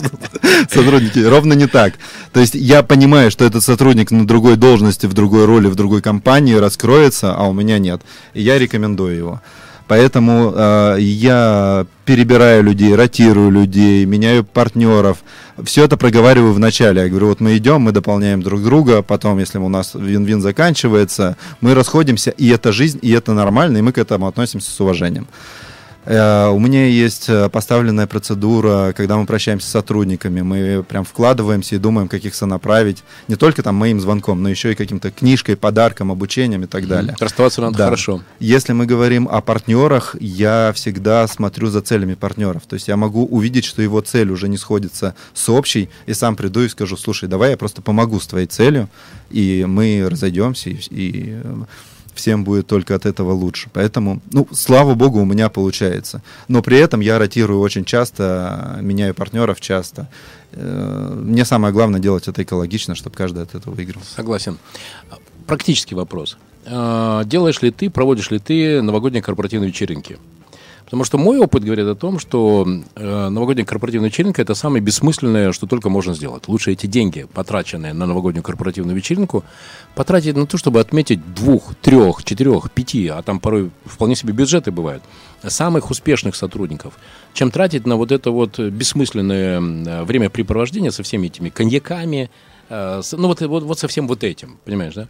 сотрудники. 0.70 1.20
Ровно 1.20 1.54
не 1.54 1.68
так. 1.68 1.94
То 2.34 2.40
есть 2.40 2.56
я 2.56 2.82
понимаю, 2.84 3.32
что 3.32 3.46
этот 3.46 3.64
сотрудник 3.64 4.12
на 4.12 4.26
другой 4.26 4.56
должности, 4.56 5.06
в 5.06 5.14
другой 5.14 5.46
роли, 5.46 5.68
в 5.68 5.76
другой 5.76 6.02
компании 6.02 6.56
раскроется, 6.56 7.36
а 7.36 7.48
у 7.48 7.54
меня 7.54 7.78
нет. 7.80 8.02
И 8.34 8.42
я 8.42 8.58
рекомендую 8.58 9.16
его. 9.16 9.42
Поэтому 9.90 10.54
э, 10.56 10.98
я 11.00 11.88
перебираю 12.06 12.62
людей, 12.62 12.94
ротирую 12.94 13.50
людей, 13.50 14.06
меняю 14.06 14.44
партнеров. 14.44 15.24
Все 15.64 15.84
это 15.84 15.98
проговариваю 15.98 16.54
в 16.54 16.60
начале. 16.60 17.02
Я 17.02 17.10
говорю, 17.10 17.30
вот 17.30 17.40
мы 17.40 17.58
идем, 17.58 17.82
мы 17.82 17.92
дополняем 17.92 18.44
друг 18.44 18.62
друга, 18.62 19.02
потом, 19.02 19.40
если 19.40 19.58
у 19.58 19.68
нас 19.68 19.96
вин-вин 19.96 20.44
заканчивается, 20.44 21.38
мы 21.60 21.74
расходимся, 21.74 22.30
и 22.30 22.50
это 22.50 22.72
жизнь, 22.72 23.00
и 23.02 23.12
это 23.12 23.34
нормально, 23.34 23.78
и 23.78 23.82
мы 23.82 23.92
к 23.92 23.98
этому 23.98 24.28
относимся 24.28 24.70
с 24.70 24.80
уважением. 24.80 25.28
Э, 26.10 26.48
У 26.50 26.58
меня 26.60 26.88
есть 26.88 27.30
э, 27.30 27.50
поставленная 27.50 28.08
процедура, 28.08 28.94
когда 28.98 29.16
мы 29.18 29.28
прощаемся 29.28 29.68
с 29.68 29.70
сотрудниками, 29.70 30.42
мы 30.42 30.84
прям 30.84 31.06
вкладываемся 31.06 31.76
и 31.76 31.78
думаем, 31.78 32.08
как 32.08 32.26
их 32.26 32.34
сонаправить, 32.34 33.04
не 33.28 33.36
только 33.36 33.62
там 33.62 33.76
моим 33.76 34.02
звонком, 34.02 34.42
но 34.42 34.50
еще 34.50 34.72
и 34.72 34.76
каким-то 34.76 35.12
книжкой, 35.12 35.56
подарком, 35.56 36.12
обучением 36.12 36.64
и 36.64 36.66
так 36.68 36.88
далее. 36.88 37.16
Расставаться 37.20 37.62
надо 37.62 37.78
Да. 37.78 37.86
хорошо. 37.86 38.24
Если 38.40 38.74
мы 38.74 38.88
говорим 38.88 39.30
о 39.32 39.40
партнерах, 39.42 40.16
я 40.20 40.72
всегда 40.74 41.28
смотрю 41.28 41.68
за 41.68 41.82
целями 41.82 42.16
партнеров. 42.16 42.64
То 42.68 42.74
есть 42.74 42.88
я 42.88 42.98
могу 42.98 43.26
увидеть, 43.26 43.66
что 43.66 43.84
его 43.84 44.02
цель 44.02 44.32
уже 44.32 44.50
не 44.50 44.58
сходится 44.58 45.14
с 45.36 45.48
общей, 45.50 45.90
и 46.08 46.14
сам 46.16 46.36
приду 46.36 46.62
и 46.62 46.70
скажу, 46.70 46.98
слушай, 46.98 47.30
давай 47.30 47.52
я 47.52 47.58
просто 47.58 47.84
помогу 47.84 48.20
с 48.20 48.26
твоей 48.26 48.48
целью, 48.48 48.90
и 49.30 49.64
мы 49.68 50.08
разойдемся, 50.10 50.72
и, 50.72 50.78
и, 50.90 51.40
э, 51.44 51.56
всем 52.20 52.44
будет 52.44 52.68
только 52.68 52.94
от 52.96 53.06
этого 53.06 53.32
лучше. 53.32 53.70
Поэтому, 53.74 54.20
ну, 54.32 54.48
слава 54.52 54.94
богу, 54.96 55.20
у 55.22 55.26
меня 55.26 55.50
получается. 55.50 56.22
Но 56.48 56.62
при 56.62 56.78
этом 56.78 57.00
я 57.00 57.18
ротирую 57.20 57.60
очень 57.60 57.86
часто, 57.86 58.78
меняю 58.82 59.14
партнеров 59.14 59.60
часто. 59.62 60.08
Э, 60.52 61.14
Мне 61.24 61.46
самое 61.46 61.74
главное 61.74 62.00
делать 62.00 62.28
это 62.28 62.44
экологично, 62.44 62.96
чтобы 62.96 63.16
каждый 63.16 63.44
от 63.44 63.56
этого 63.56 63.74
выиграл. 63.74 64.02
Согласен. 64.16 64.58
Практический 65.48 65.96
вопрос. 65.96 66.38
А, 66.66 67.24
Делаешь 67.24 67.62
ли 67.62 67.72
ты, 67.72 67.90
проводишь 67.90 68.32
ли 68.32 68.40
ты 68.40 68.82
новогодние 68.82 69.22
корпоративные 69.24 69.70
вечеринки? 69.70 70.18
Потому 70.90 71.04
что 71.04 71.20
мой 71.20 71.38
опыт 71.38 71.64
говорит 71.64 71.86
о 71.86 71.94
том, 71.94 72.18
что 72.18 72.68
э, 72.96 73.30
новогодняя 73.30 73.64
корпоративная 73.64 74.10
вечеринка 74.10 74.42
это 74.42 74.56
самое 74.56 74.84
бессмысленное, 74.84 75.52
что 75.52 75.68
только 75.68 75.88
можно 75.88 76.16
сделать. 76.16 76.48
Лучше 76.48 76.72
эти 76.72 76.88
деньги, 76.88 77.28
потраченные 77.32 77.94
на 77.94 78.08
новогоднюю 78.08 78.42
корпоративную 78.44 78.96
вечеринку, 78.98 79.44
потратить 79.94 80.36
на 80.36 80.48
то, 80.48 80.58
чтобы 80.58 80.80
отметить 80.80 81.20
двух, 81.36 81.76
трех, 81.76 82.24
четырех, 82.24 82.72
пяти, 82.72 83.08
а 83.08 83.22
там 83.22 83.40
порой 83.40 83.70
вполне 83.86 84.16
себе 84.16 84.34
бюджеты 84.34 84.72
бывают, 84.72 85.04
самых 85.46 85.92
успешных 85.92 86.36
сотрудников, 86.36 86.96
чем 87.34 87.52
тратить 87.52 87.86
на 87.86 87.96
вот 87.96 88.12
это 88.12 88.32
вот 88.32 88.58
бессмысленное 88.58 89.58
м, 89.58 90.06
времяпрепровождение 90.06 90.92
со 90.92 91.04
всеми 91.04 91.28
этими 91.28 91.50
коньяками, 91.50 92.32
э, 92.70 93.02
с- 93.04 93.16
ну 93.16 93.28
вот, 93.28 93.42
вот, 93.42 93.62
вот 93.64 93.78
со 93.78 93.88
всем 93.88 94.08
вот 94.08 94.24
этим, 94.24 94.58
понимаешь, 94.66 94.96
да? 94.96 95.08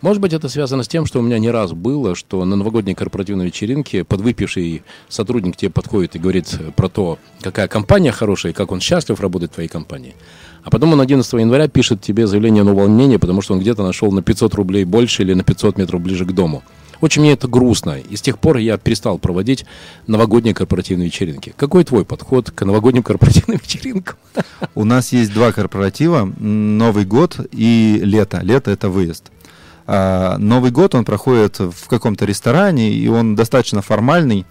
Может 0.00 0.22
быть, 0.22 0.32
это 0.32 0.48
связано 0.48 0.84
с 0.84 0.88
тем, 0.88 1.06
что 1.06 1.18
у 1.18 1.22
меня 1.22 1.40
не 1.40 1.50
раз 1.50 1.72
было, 1.72 2.14
что 2.14 2.44
на 2.44 2.54
новогодней 2.54 2.94
корпоративной 2.94 3.46
вечеринке 3.46 4.04
подвыпивший 4.04 4.82
сотрудник 5.08 5.56
тебе 5.56 5.70
подходит 5.70 6.14
и 6.14 6.20
говорит 6.20 6.56
про 6.76 6.88
то, 6.88 7.18
какая 7.40 7.66
компания 7.66 8.12
хорошая 8.12 8.52
и 8.52 8.54
как 8.54 8.70
он 8.70 8.80
счастлив 8.80 9.20
работать 9.20 9.50
в 9.50 9.54
твоей 9.54 9.68
компании. 9.68 10.14
А 10.62 10.70
потом 10.70 10.92
он 10.92 11.00
11 11.00 11.32
января 11.32 11.66
пишет 11.66 12.00
тебе 12.00 12.28
заявление 12.28 12.62
на 12.62 12.72
увольнение, 12.72 13.18
потому 13.18 13.42
что 13.42 13.54
он 13.54 13.60
где-то 13.60 13.82
нашел 13.82 14.12
на 14.12 14.22
500 14.22 14.54
рублей 14.54 14.84
больше 14.84 15.22
или 15.22 15.34
на 15.34 15.42
500 15.42 15.78
метров 15.78 16.00
ближе 16.00 16.24
к 16.24 16.32
дому. 16.32 16.62
Очень 17.00 17.22
мне 17.22 17.32
это 17.32 17.48
грустно. 17.48 17.98
И 17.98 18.16
с 18.16 18.22
тех 18.22 18.38
пор 18.38 18.56
я 18.58 18.76
перестал 18.76 19.18
проводить 19.18 19.64
новогодние 20.06 20.54
корпоративные 20.54 21.06
вечеринки. 21.06 21.54
Какой 21.56 21.84
твой 21.84 22.04
подход 22.04 22.50
к 22.50 22.64
новогодним 22.64 23.02
корпоративным 23.02 23.58
вечеринкам? 23.62 24.16
У 24.74 24.84
нас 24.84 25.12
есть 25.12 25.32
два 25.32 25.52
корпоратива, 25.52 26.24
Новый 26.38 27.04
год 27.04 27.38
и 27.52 28.00
лето. 28.02 28.40
Лето 28.42 28.70
это 28.70 28.88
выезд. 28.88 29.30
А, 29.90 30.36
Новый 30.36 30.70
год 30.70 30.94
он 30.94 31.06
проходит 31.06 31.58
в 31.58 31.88
каком-то 31.88 32.26
ресторане, 32.26 32.92
и 32.92 33.08
он 33.08 33.34
достаточно 33.34 33.80
формальный. 33.80 34.44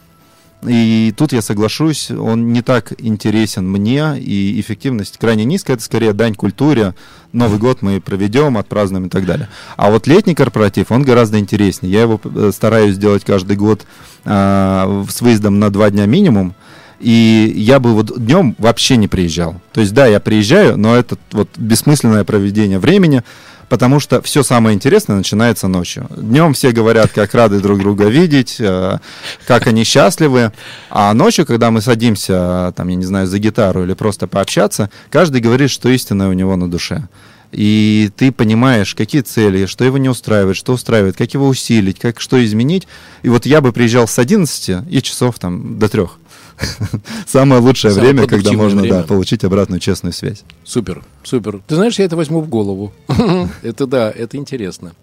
И 0.66 1.14
тут 1.16 1.34
я 1.34 1.44
соглашусь, 1.44 2.10
он 2.10 2.52
не 2.52 2.64
так 2.64 2.92
интересен 2.98 3.70
мне, 3.70 4.18
и 4.18 4.60
эффективность 4.60 5.20
крайне 5.20 5.46
низкая, 5.46 5.76
это 5.76 5.86
скорее 5.86 6.14
дань 6.14 6.34
культуре. 6.34 6.96
Новый 7.32 7.60
год 7.60 7.84
мы 7.84 8.02
проведем, 8.02 8.58
отпразднуем 8.58 9.06
и 9.06 9.10
так 9.10 9.28
далее. 9.28 9.50
А 9.76 9.92
вот 9.92 10.08
летний 10.08 10.34
корпоратив, 10.34 10.92
он 10.92 11.04
гораздо 11.04 11.38
интереснее. 11.38 11.94
Я 11.94 12.02
его 12.02 12.20
э, 12.24 12.50
стараюсь 12.52 12.96
сделать 12.96 13.24
каждый 13.24 13.56
год 13.56 13.86
э, 14.26 15.04
с 15.08 15.22
выездом 15.22 15.60
на 15.60 15.70
два 15.70 15.92
дня 15.92 16.08
минимум. 16.08 16.56
И 17.00 17.54
я 17.56 17.80
бы 17.80 17.94
вот 17.94 18.20
днем 18.20 18.56
вообще 18.58 18.98
не 18.98 19.08
приезжал. 19.08 19.62
То 19.72 19.82
есть, 19.82 19.94
да, 19.94 20.08
я 20.08 20.20
приезжаю, 20.20 20.78
но 20.78 20.96
это 20.96 21.18
вот 21.32 21.50
бессмысленное 21.56 22.24
проведение 22.24 22.80
времени 22.80 23.22
потому 23.70 24.00
что 24.00 24.22
все 24.22 24.44
самое 24.44 24.76
интересное 24.76 25.18
начинается 25.18 25.68
ночью. 25.68 26.08
Днем 26.16 26.54
все 26.54 26.72
говорят, 26.72 27.12
как 27.12 27.34
рады 27.34 27.60
друг 27.60 27.80
друга 27.80 28.06
видеть, 28.06 28.58
э, 28.60 29.00
как 29.46 29.68
они 29.68 29.84
счастливы, 29.84 30.52
а 30.90 31.14
ночью, 31.14 31.46
когда 31.46 31.72
мы 31.72 31.82
садимся, 31.82 32.74
там, 32.76 32.88
я 32.88 32.96
не 32.96 33.06
знаю, 33.06 33.28
за 33.28 33.40
гитару 33.40 33.84
или 33.84 33.94
просто 33.94 34.28
пообщаться, 34.28 34.90
каждый 35.10 35.42
говорит, 35.42 35.70
что 35.70 35.90
истинное 35.90 36.30
у 36.30 36.34
него 36.34 36.56
на 36.56 36.70
душе. 36.70 37.08
И 37.52 38.10
ты 38.18 38.32
понимаешь, 38.32 38.94
какие 38.94 39.22
цели, 39.22 39.66
что 39.68 39.86
его 39.86 39.98
не 39.98 40.10
устраивает, 40.10 40.58
что 40.58 40.74
устраивает, 40.74 41.16
как 41.16 41.34
его 41.34 41.48
усилить, 41.48 41.98
как 41.98 42.20
что 42.20 42.44
изменить. 42.44 42.88
И 43.24 43.30
вот 43.30 43.46
я 43.46 43.62
бы 43.62 43.72
приезжал 43.72 44.08
с 44.08 44.20
11 44.20 44.88
и 44.90 45.02
часов 45.02 45.40
там 45.40 45.80
до 45.80 45.88
трех. 45.88 46.20
Самое 47.28 47.62
лучшее 47.62 47.92
Самое 47.92 48.14
время, 48.14 48.28
когда 48.28 48.52
можно 48.54 48.82
время. 48.82 49.02
Да, 49.02 49.04
получить 49.04 49.44
обратную 49.44 49.80
честную 49.80 50.14
связь. 50.14 50.44
Супер, 50.64 51.04
супер. 51.24 51.62
Ты 51.68 51.76
знаешь, 51.76 52.00
я 52.00 52.06
это 52.06 52.16
возьму 52.16 52.42
в 52.42 52.50
голову. 52.50 52.94
это 53.64 53.86
да, 53.86 54.12
это 54.12 54.38
интересно. 54.38 54.94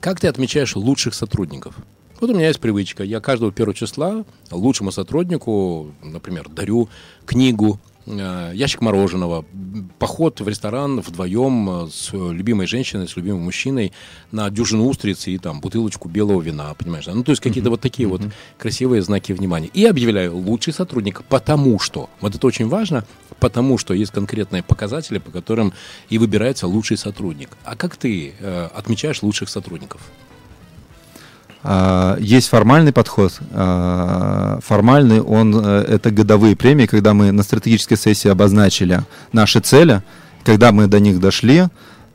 Как 0.00 0.20
ты 0.20 0.28
отмечаешь 0.28 0.76
лучших 0.76 1.14
сотрудников? 1.14 1.74
Вот 2.20 2.30
у 2.30 2.34
меня 2.34 2.48
есть 2.48 2.60
привычка. 2.60 3.02
Я 3.02 3.20
каждого 3.20 3.50
первого 3.50 3.74
числа 3.74 4.24
лучшему 4.50 4.92
сотруднику, 4.92 5.92
например, 6.02 6.48
дарю 6.48 6.88
книгу, 7.26 7.80
ящик 8.06 8.80
мороженого, 8.80 9.44
поход 9.98 10.40
в 10.40 10.48
ресторан 10.48 11.00
вдвоем 11.00 11.70
э, 11.70 11.88
с 11.90 12.12
любимой 12.12 12.66
женщиной, 12.66 13.08
с 13.08 13.16
любимым 13.16 13.42
мужчиной 13.42 13.92
на 14.30 14.50
дюжину 14.50 14.86
устриц 14.86 15.28
и 15.28 15.38
там 15.38 15.60
бутылочку 15.60 16.08
белого 16.08 16.42
вина, 16.42 16.74
понимаешь? 16.74 17.06
Ну, 17.06 17.22
то 17.22 17.30
есть 17.30 17.42
какие-то 17.42 17.70
вот 17.70 17.80
такие 17.80 18.08
вот 18.08 18.22
красивые 18.58 19.02
знаки 19.02 19.32
внимания. 19.32 19.70
И 19.72 19.84
объявляю 19.84 20.36
лучший 20.36 20.72
сотрудник, 20.72 21.22
потому 21.28 21.78
что, 21.78 22.10
вот 22.20 22.34
это 22.34 22.46
очень 22.46 22.68
важно, 22.68 23.04
потому 23.38 23.78
что 23.78 23.94
есть 23.94 24.12
конкретные 24.12 24.62
показатели, 24.62 25.18
по 25.18 25.30
которым 25.30 25.72
и 26.08 26.18
выбирается 26.18 26.66
лучший 26.66 26.96
сотрудник. 26.96 27.56
А 27.64 27.76
как 27.76 27.96
ты 27.96 28.34
э, 28.38 28.68
отмечаешь 28.74 29.22
лучших 29.22 29.48
сотрудников? 29.48 30.00
А, 31.64 32.16
есть 32.18 32.48
формальный 32.48 32.92
подход. 32.92 33.38
А, 33.52 34.58
формальный, 34.62 35.20
он, 35.20 35.54
э, 35.64 35.84
это 35.88 36.10
годовые 36.10 36.56
премии, 36.56 36.86
когда 36.86 37.14
мы 37.14 37.30
на 37.30 37.42
стратегической 37.42 37.96
сессии 37.96 38.28
обозначили 38.28 39.02
наши 39.32 39.60
цели, 39.60 40.02
когда 40.44 40.72
мы 40.72 40.88
до 40.88 40.98
них 40.98 41.20
дошли, 41.20 41.66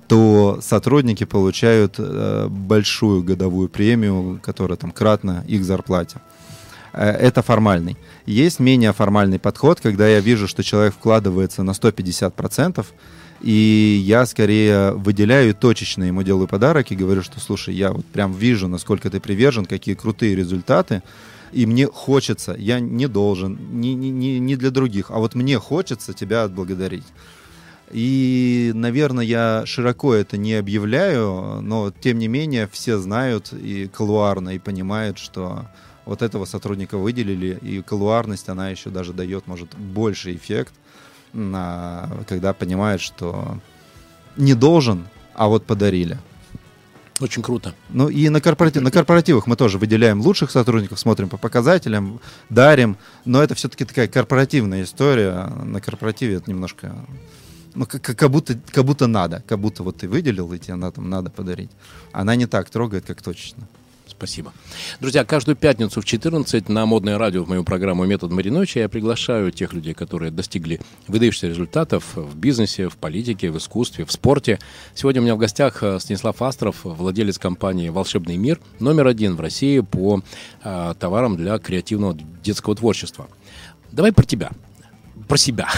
то 0.08 0.60
сотрудники 0.62 1.24
получают 1.24 1.96
э, 1.98 2.48
большую 2.50 3.24
годовую 3.24 3.70
премию, 3.70 4.40
которая 4.44 4.78
там 4.78 4.92
кратна 4.92 5.44
их 5.48 5.64
зарплате. 5.64 6.18
Э, 6.94 7.10
это 7.10 7.42
формальный. 7.42 7.98
Есть 8.26 8.60
менее 8.60 8.92
формальный 8.92 9.40
подход, 9.40 9.80
когда 9.80 10.08
я 10.08 10.20
вижу, 10.20 10.48
что 10.48 10.64
человек 10.64 10.94
вкладывается 10.94 11.64
на 11.64 11.72
150%, 11.72 12.32
процентов 12.32 12.88
и 13.42 14.02
я 14.04 14.26
скорее 14.26 14.92
выделяю 14.92 15.54
точечно 15.54 16.04
ему 16.04 16.24
делаю 16.24 16.48
подарок 16.48 16.92
и 16.92 16.96
говорю, 16.96 17.22
что 17.22 17.40
слушай, 17.40 17.74
я 17.74 17.92
вот 17.92 18.06
прям 18.06 18.34
вижу, 18.34 18.68
насколько 18.68 19.10
ты 19.10 19.20
привержен, 19.20 19.66
какие 19.66 19.96
крутые 19.96 20.36
результаты. 20.36 21.04
И 21.54 21.66
мне 21.66 21.88
хочется, 21.88 22.56
я 22.58 22.80
не 22.80 23.08
должен, 23.08 23.58
не, 23.72 23.96
не, 23.96 24.40
не 24.40 24.56
для 24.58 24.70
других, 24.70 25.12
а 25.12 25.20
вот 25.20 25.34
мне 25.34 25.58
хочется 25.60 26.14
тебя 26.14 26.44
отблагодарить. 26.44 27.06
И, 27.90 28.72
наверное, 28.76 29.24
я 29.24 29.64
широко 29.66 30.14
это 30.14 30.36
не 30.36 30.56
объявляю, 30.56 31.62
но 31.62 31.94
тем 32.02 32.20
не 32.20 32.28
менее 32.28 32.68
все 32.70 32.98
знают 32.98 33.54
и 33.54 33.88
колуарно, 33.88 34.56
и 34.56 34.60
понимают, 34.60 35.18
что 35.18 35.68
вот 36.06 36.22
этого 36.22 36.44
сотрудника 36.46 36.98
выделили, 36.98 37.58
и 37.62 37.82
колуарность, 37.82 38.50
она 38.50 38.70
еще 38.70 38.90
даже 38.90 39.14
дает, 39.14 39.48
может, 39.48 39.74
больший 39.76 40.36
эффект, 40.36 40.74
когда 42.28 42.54
понимает, 42.54 43.00
что 43.00 43.60
не 44.38 44.56
должен, 44.56 45.08
а 45.36 45.48
вот 45.48 45.66
подарили. 45.66 46.18
Очень 47.20 47.42
круто. 47.42 47.74
Ну 47.90 48.10
и 48.10 48.30
на, 48.30 48.42
корпоратив, 48.42 48.84
на 48.84 48.92
корпоративах 48.92 49.48
мы 49.48 49.56
тоже 49.56 49.78
выделяем 49.80 50.22
лучших 50.22 50.52
сотрудников, 50.52 51.00
смотрим 51.00 51.30
по 51.30 51.38
показателям, 51.38 52.20
дарим, 52.50 52.98
но 53.26 53.42
это 53.42 53.56
все-таки 53.56 53.86
такая 53.86 54.08
корпоративная 54.08 54.84
история. 54.84 55.48
На 55.64 55.82
корпоративе 55.82 56.36
это 56.36 56.50
немножко, 56.52 56.94
ну 57.74 57.88
как, 57.88 58.04
как, 58.04 58.30
будто, 58.30 58.60
как 58.72 58.86
будто 58.86 59.08
надо, 59.08 59.44
как 59.48 59.58
будто 59.60 59.82
вот 59.82 59.98
ты 59.98 60.08
выделил, 60.08 60.54
и 60.54 60.60
тебе 60.60 60.76
на, 60.76 60.92
там, 60.92 61.10
надо 61.10 61.32
подарить. 61.32 61.72
Она 62.12 62.36
не 62.36 62.46
так 62.46 62.70
трогает, 62.70 63.06
как 63.06 63.22
точечно. 63.24 63.64
Спасибо. 64.18 64.52
Друзья, 65.00 65.24
каждую 65.24 65.56
пятницу 65.56 66.02
в 66.02 66.06
14 66.06 66.70
на 66.70 66.88
Модное 66.88 67.20
радио 67.20 67.44
в 67.44 67.50
мою 67.50 67.64
программу 67.64 68.04
«Метод 68.06 68.32
Мариновича» 68.32 68.80
я 68.80 68.90
приглашаю 68.90 69.52
тех 69.52 69.74
людей, 69.74 69.94
которые 69.94 70.32
достигли 70.32 70.82
выдающихся 71.08 71.48
результатов 71.48 72.16
в 72.16 72.36
бизнесе, 72.36 72.90
в 72.90 72.98
политике, 72.98 73.52
в 73.52 73.58
искусстве, 73.60 74.06
в 74.06 74.12
спорте. 74.12 74.58
Сегодня 74.96 75.22
у 75.22 75.24
меня 75.24 75.36
в 75.36 75.38
гостях 75.38 75.84
э, 75.84 76.00
Станислав 76.00 76.42
Астров, 76.42 76.78
владелец 76.84 77.38
компании 77.38 77.90
«Волшебный 77.90 78.38
мир», 78.38 78.60
номер 78.80 79.06
один 79.06 79.36
в 79.36 79.42
России 79.42 79.82
по 79.82 80.24
а, 80.64 80.96
товарам 80.96 81.38
для 81.38 81.60
креативного 81.60 82.18
детского 82.44 82.76
творчества. 82.76 83.28
Давай 83.92 84.12
про 84.12 84.26
тебя, 84.26 84.50
про 85.28 85.38
себя. 85.38 85.70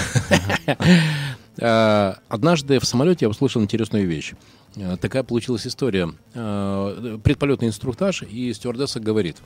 Э, 1.61 2.13
однажды 2.29 2.79
в 2.79 2.85
самолете 2.85 3.25
я 3.25 3.29
услышал 3.29 3.61
интересную 3.61 4.07
вещь. 4.07 4.33
Э, 4.75 4.97
такая 4.97 5.23
получилась 5.23 5.65
история. 5.65 6.13
Э, 6.33 7.17
предполетный 7.23 7.67
инструктаж, 7.67 8.23
и 8.23 8.53
стюардесса 8.53 8.99
говорит, 8.99 9.37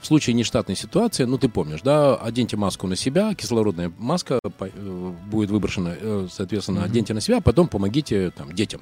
в 0.00 0.06
случае 0.06 0.34
нештатной 0.34 0.76
ситуации, 0.76 1.24
ну 1.24 1.38
ты 1.38 1.48
помнишь, 1.48 1.80
да, 1.82 2.16
оденьте 2.16 2.56
маску 2.56 2.86
на 2.86 2.96
себя, 2.96 3.34
кислородная 3.34 3.92
маска 3.98 4.40
э, 4.42 5.12
будет 5.30 5.50
выброшена, 5.50 5.94
соответственно, 6.30 6.80
mm-hmm. 6.80 6.84
оденьте 6.84 7.14
на 7.14 7.20
себя, 7.20 7.38
а 7.38 7.40
потом 7.40 7.68
помогите 7.68 8.30
там, 8.30 8.52
детям. 8.52 8.80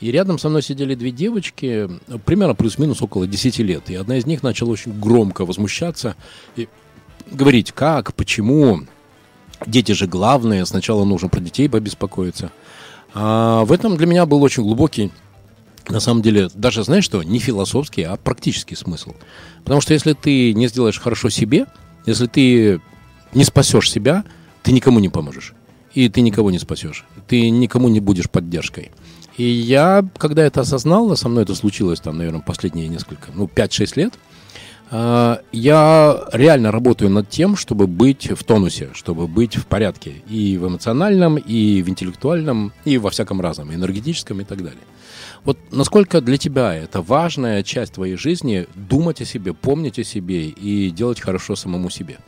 И 0.00 0.10
рядом 0.10 0.38
со 0.38 0.50
мной 0.50 0.62
сидели 0.62 0.94
две 0.94 1.10
девочки, 1.10 1.88
примерно 2.26 2.54
плюс-минус 2.54 3.00
около 3.00 3.26
10 3.26 3.58
лет. 3.60 3.88
И 3.88 3.94
одна 3.94 4.18
из 4.18 4.26
них 4.26 4.42
начала 4.42 4.70
очень 4.70 4.98
громко 5.00 5.46
возмущаться 5.46 6.16
и 6.54 6.68
говорить, 7.30 7.72
как, 7.72 8.14
почему, 8.14 8.82
дети 9.66 9.92
же 9.92 10.06
главные, 10.06 10.66
сначала 10.66 11.04
нужно 11.04 11.28
про 11.28 11.40
детей 11.40 11.68
побеспокоиться. 11.70 12.52
А 13.14 13.64
в 13.64 13.72
этом 13.72 13.96
для 13.96 14.06
меня 14.06 14.26
был 14.26 14.42
очень 14.42 14.62
глубокий, 14.62 15.10
на 15.88 16.00
самом 16.00 16.22
деле, 16.22 16.48
даже, 16.54 16.82
знаешь 16.82 17.04
что, 17.04 17.22
не 17.22 17.38
философский, 17.38 18.02
а 18.02 18.16
практический 18.16 18.74
смысл. 18.74 19.14
Потому 19.62 19.80
что 19.80 19.94
если 19.94 20.14
ты 20.14 20.52
не 20.52 20.68
сделаешь 20.68 21.00
хорошо 21.00 21.28
себе, 21.28 21.66
если 22.06 22.26
ты 22.26 22.80
не 23.32 23.44
спасешь 23.44 23.90
себя, 23.90 24.24
ты 24.62 24.72
никому 24.72 24.98
не 24.98 25.08
поможешь. 25.08 25.54
И 25.94 26.08
ты 26.08 26.20
никого 26.20 26.50
не 26.50 26.58
спасешь. 26.58 27.04
Ты 27.28 27.50
никому 27.50 27.88
не 27.88 28.00
будешь 28.00 28.28
поддержкой. 28.28 28.90
И 29.36 29.44
я, 29.44 30.06
когда 30.18 30.44
это 30.44 30.62
осознал, 30.62 31.16
со 31.16 31.28
мной 31.28 31.44
это 31.44 31.54
случилось, 31.54 32.00
там, 32.00 32.18
наверное, 32.18 32.40
последние 32.40 32.88
несколько, 32.88 33.30
ну, 33.34 33.46
5-6 33.46 33.92
лет, 33.96 34.14
я 34.90 36.28
реально 36.32 36.70
работаю 36.70 37.10
над 37.10 37.28
тем, 37.28 37.56
чтобы 37.56 37.86
быть 37.86 38.30
в 38.30 38.44
тонусе, 38.44 38.90
чтобы 38.94 39.26
быть 39.26 39.56
в 39.56 39.66
порядке 39.66 40.22
и 40.28 40.56
в 40.58 40.68
эмоциональном, 40.68 41.36
и 41.38 41.82
в 41.82 41.88
интеллектуальном, 41.88 42.72
и 42.84 42.98
во 42.98 43.10
всяком 43.10 43.40
разном, 43.40 43.74
энергетическом 43.74 44.40
и 44.40 44.44
так 44.44 44.58
далее. 44.58 44.82
Вот 45.44 45.58
насколько 45.70 46.20
для 46.20 46.38
тебя 46.38 46.74
это 46.74 47.02
важная 47.02 47.62
часть 47.62 47.94
твоей 47.94 48.16
жизни 48.16 48.66
думать 48.74 49.20
о 49.20 49.24
себе, 49.24 49.54
помнить 49.54 49.98
о 49.98 50.04
себе 50.04 50.48
и 50.48 50.90
делать 50.90 51.20
хорошо 51.20 51.56
самому 51.56 51.88
себе? 51.90 52.18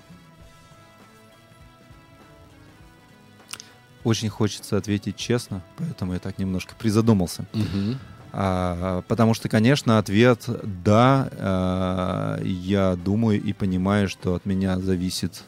Очень 4.05 4.29
хочется 4.29 4.77
ответить 4.77 5.17
честно, 5.17 5.63
поэтому 5.77 6.13
я 6.13 6.21
так 6.21 6.39
немножко 6.39 6.75
призадумался. 6.79 7.45
Угу. 7.53 7.97
А, 8.33 9.03
потому 9.09 9.35
что, 9.35 9.49
конечно, 9.49 9.99
ответ 9.99 10.49
«да». 10.85 11.29
А, 11.33 12.43
я 12.43 12.97
думаю 12.97 13.43
и 13.43 13.53
понимаю, 13.53 14.09
что 14.09 14.35
от 14.35 14.47
меня 14.47 14.79
зависит 14.79 15.45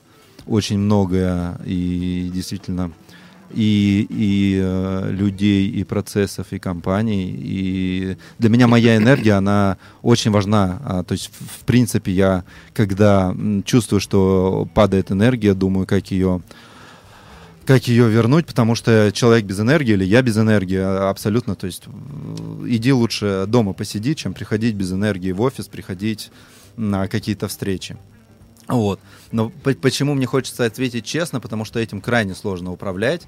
очень 0.46 0.78
многое 0.78 1.58
и 1.64 2.30
действительно 2.32 2.92
и, 3.52 4.06
и 4.08 4.60
э, 4.62 5.10
людей, 5.10 5.68
и 5.68 5.84
процессов, 5.84 6.52
и 6.52 6.58
компаний. 6.58 7.34
И 7.36 8.16
для 8.38 8.48
меня 8.48 8.68
моя 8.68 8.96
энергия, 8.96 9.32
она 9.32 9.76
очень 10.02 10.30
важна. 10.30 10.80
А, 10.84 11.02
то 11.02 11.12
есть, 11.12 11.30
в, 11.32 11.64
принципе, 11.64 12.12
я, 12.12 12.44
когда 12.72 13.34
чувствую, 13.64 14.00
что 14.00 14.68
падает 14.74 15.10
энергия, 15.10 15.54
думаю, 15.54 15.86
как 15.86 16.10
ее 16.10 16.42
как 17.70 17.86
ее 17.86 18.08
вернуть, 18.08 18.46
потому 18.46 18.74
что 18.74 19.12
человек 19.12 19.44
без 19.44 19.60
энергии 19.60 19.92
или 19.92 20.04
я 20.04 20.22
без 20.22 20.36
энергии 20.36 20.80
а, 20.80 21.08
абсолютно, 21.08 21.54
то 21.54 21.66
есть 21.66 21.84
иди 22.66 22.92
лучше 22.92 23.44
дома 23.46 23.74
посиди, 23.74 24.16
чем 24.16 24.34
приходить 24.34 24.74
без 24.74 24.90
энергии 24.90 25.30
в 25.30 25.40
офис, 25.40 25.68
приходить 25.68 26.32
на 26.76 27.06
какие-то 27.06 27.46
встречи. 27.46 27.96
Вот. 28.66 28.98
Но 29.30 29.50
по- 29.50 29.74
почему 29.74 30.14
мне 30.14 30.26
хочется 30.26 30.64
ответить 30.64 31.04
честно, 31.04 31.38
потому 31.38 31.64
что 31.64 31.78
этим 31.78 32.00
крайне 32.00 32.34
сложно 32.34 32.72
управлять. 32.72 33.22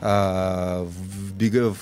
А, 0.00 0.84
в, 0.84 1.32
в 1.32 1.76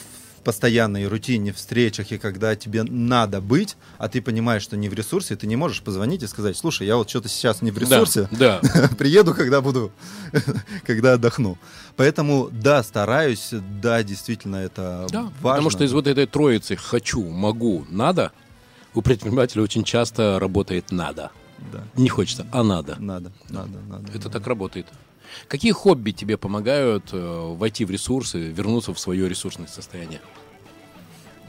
постоянной 0.44 1.06
рутине, 1.08 1.52
встречах, 1.52 2.12
и 2.12 2.18
когда 2.18 2.54
тебе 2.54 2.82
надо 2.84 3.40
быть, 3.40 3.76
а 3.98 4.08
ты 4.08 4.22
понимаешь, 4.22 4.62
что 4.62 4.76
не 4.76 4.88
в 4.88 4.94
ресурсе, 4.94 5.34
ты 5.36 5.46
не 5.46 5.56
можешь 5.56 5.82
позвонить 5.82 6.22
и 6.22 6.26
сказать, 6.26 6.56
слушай, 6.56 6.86
я 6.86 6.96
вот 6.96 7.10
что-то 7.10 7.28
сейчас 7.28 7.62
не 7.62 7.70
в 7.70 7.78
ресурсе, 7.78 8.28
Да, 8.30 8.60
приеду, 8.98 9.34
когда 9.34 9.60
буду, 9.60 9.90
когда 10.86 11.14
отдохну. 11.14 11.58
Поэтому, 11.96 12.48
да, 12.52 12.82
стараюсь, 12.82 13.50
да, 13.82 14.02
действительно, 14.02 14.56
это 14.56 15.06
да. 15.10 15.22
важно. 15.22 15.40
Потому 15.42 15.70
что 15.70 15.84
из 15.84 15.92
вот 15.92 16.06
этой 16.06 16.26
троицы 16.26 16.76
«хочу», 16.76 17.28
«могу», 17.28 17.86
«надо» 17.90 18.32
у 18.94 19.02
предпринимателя 19.02 19.62
очень 19.62 19.84
часто 19.84 20.38
работает 20.38 20.92
«надо». 20.92 21.30
Да, 21.72 21.84
Не 21.96 22.08
хочется, 22.08 22.46
а 22.52 22.62
надо. 22.62 22.96
надо, 22.98 23.32
надо, 23.48 23.78
надо. 23.88 24.12
Это 24.12 24.28
так 24.28 24.46
работает. 24.46 24.86
Какие 25.48 25.72
хобби 25.72 26.10
тебе 26.12 26.36
помогают 26.36 27.10
э, 27.12 27.54
войти 27.58 27.84
в 27.84 27.90
ресурсы, 27.90 28.38
вернуться 28.50 28.92
в 28.94 28.98
свое 28.98 29.28
ресурсное 29.28 29.66
состояние? 29.66 30.20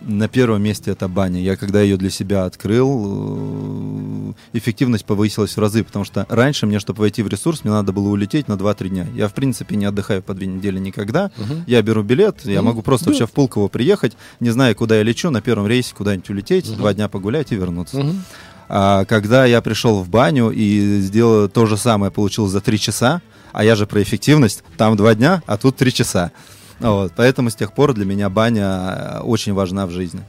На 0.01 0.27
первом 0.27 0.61
месте 0.61 0.91
это 0.91 1.07
баня. 1.07 1.41
Я 1.41 1.55
когда 1.55 1.81
ее 1.81 1.97
для 1.97 2.09
себя 2.09 2.45
открыл, 2.45 4.33
э, 4.51 4.57
эффективность 4.57 5.05
повысилась 5.05 5.55
в 5.55 5.59
разы, 5.59 5.83
потому 5.83 6.05
что 6.05 6.25
раньше 6.29 6.65
мне, 6.67 6.79
чтобы 6.79 6.99
войти 6.99 7.23
в 7.23 7.27
ресурс, 7.27 7.63
мне 7.63 7.71
надо 7.73 7.91
было 7.93 8.09
улететь 8.09 8.47
на 8.47 8.53
2-3 8.53 8.89
дня. 8.89 9.07
Я, 9.15 9.27
в 9.27 9.33
принципе, 9.33 9.75
не 9.75 9.85
отдыхаю 9.85 10.21
по 10.21 10.33
две 10.33 10.47
недели 10.47 10.77
никогда. 10.79 11.31
Я 11.65 11.81
беру 11.81 12.03
билет, 12.03 12.41
я 12.45 12.61
Ну, 12.61 12.67
могу 12.67 12.81
просто 12.81 13.05
да. 13.05 13.11
вообще 13.11 13.25
в 13.25 13.31
Пулково 13.31 13.67
приехать, 13.67 14.13
не 14.39 14.49
зная, 14.51 14.73
куда 14.75 14.97
я 14.97 15.03
лечу, 15.03 15.29
на 15.31 15.41
первом 15.41 15.65
рейсе 15.67 15.95
куда-нибудь 15.95 16.29
улететь, 16.29 16.75
два 16.75 16.93
дня 16.93 17.07
погулять 17.07 17.51
и 17.51 17.55
вернуться. 17.55 18.05
А 18.67 19.05
когда 19.05 19.45
я 19.45 19.61
пришел 19.61 20.01
в 20.03 20.09
баню 20.09 20.49
и 20.51 20.99
сделал 20.99 21.47
то 21.49 21.65
же 21.67 21.77
самое, 21.77 22.11
получил 22.11 22.47
за 22.47 22.61
3 22.61 22.79
часа, 22.79 23.21
а 23.55 23.63
я 23.63 23.75
же 23.75 23.87
про 23.87 24.03
эффективность, 24.03 24.65
там 24.75 24.97
2 24.97 25.15
дня, 25.15 25.41
а 25.47 25.57
тут 25.57 25.77
3 25.77 25.93
часа. 25.93 26.33
Вот, 26.81 27.13
поэтому 27.15 27.49
с 27.49 27.55
тех 27.55 27.71
пор 27.71 27.93
для 27.93 28.03
меня 28.03 28.29
баня 28.29 28.65
э, 28.65 29.19
очень 29.21 29.53
важна 29.53 29.87
в 29.87 29.91
жизни. 29.91 30.21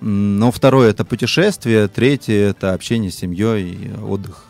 Но 0.00 0.52
второе 0.52 0.90
это 0.90 1.04
путешествие, 1.04 1.88
третье 1.88 2.50
это 2.50 2.72
общение 2.72 3.10
с 3.10 3.16
семьей, 3.16 3.90
отдых, 4.00 4.44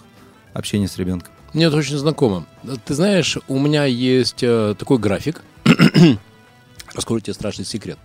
общение 0.52 0.88
с 0.88 0.98
ребенком. 0.98 1.32
Мне 1.54 1.64
это 1.64 1.76
очень 1.78 1.96
знакомо. 1.96 2.44
Ты 2.84 2.92
знаешь, 2.92 3.38
у 3.48 3.58
меня 3.58 3.86
есть 3.86 4.42
э, 4.42 4.74
такой 4.78 4.98
график. 4.98 5.42
Раскрою 6.94 7.22
тебе 7.22 7.32
страшный 7.32 7.64
секрет. 7.64 7.98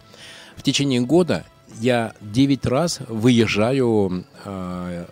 В 0.55 0.63
течение 0.63 1.01
года 1.01 1.45
я 1.81 2.13
9 2.21 2.65
раз 2.65 2.99
выезжаю 3.09 4.23
э, 4.45 5.05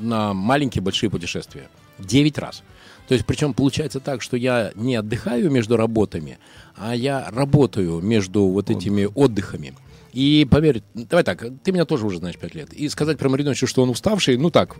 на 0.00 0.34
маленькие 0.34 0.82
большие 0.82 1.08
путешествия. 1.08 1.70
9 1.98 2.36
раз. 2.36 2.62
То 3.08 3.14
есть, 3.14 3.24
причем 3.24 3.54
получается 3.54 4.00
так, 4.00 4.20
что 4.20 4.36
я 4.36 4.70
не 4.74 4.94
отдыхаю 4.94 5.50
между 5.50 5.76
работами, 5.76 6.38
а 6.76 6.94
я 6.94 7.28
работаю 7.30 8.00
между 8.00 8.44
вот 8.44 8.70
этими 8.70 9.08
отдыхами. 9.14 9.74
И 10.12 10.46
поверь, 10.50 10.82
давай 10.94 11.24
так, 11.24 11.44
ты 11.62 11.72
меня 11.72 11.84
тоже 11.84 12.06
уже 12.06 12.18
знаешь 12.18 12.36
5 12.36 12.54
лет. 12.54 12.72
И 12.72 12.88
сказать 12.88 13.18
про 13.18 13.28
Мариновича, 13.28 13.66
что 13.66 13.82
он 13.82 13.90
уставший, 13.90 14.36
ну 14.36 14.50
так, 14.50 14.76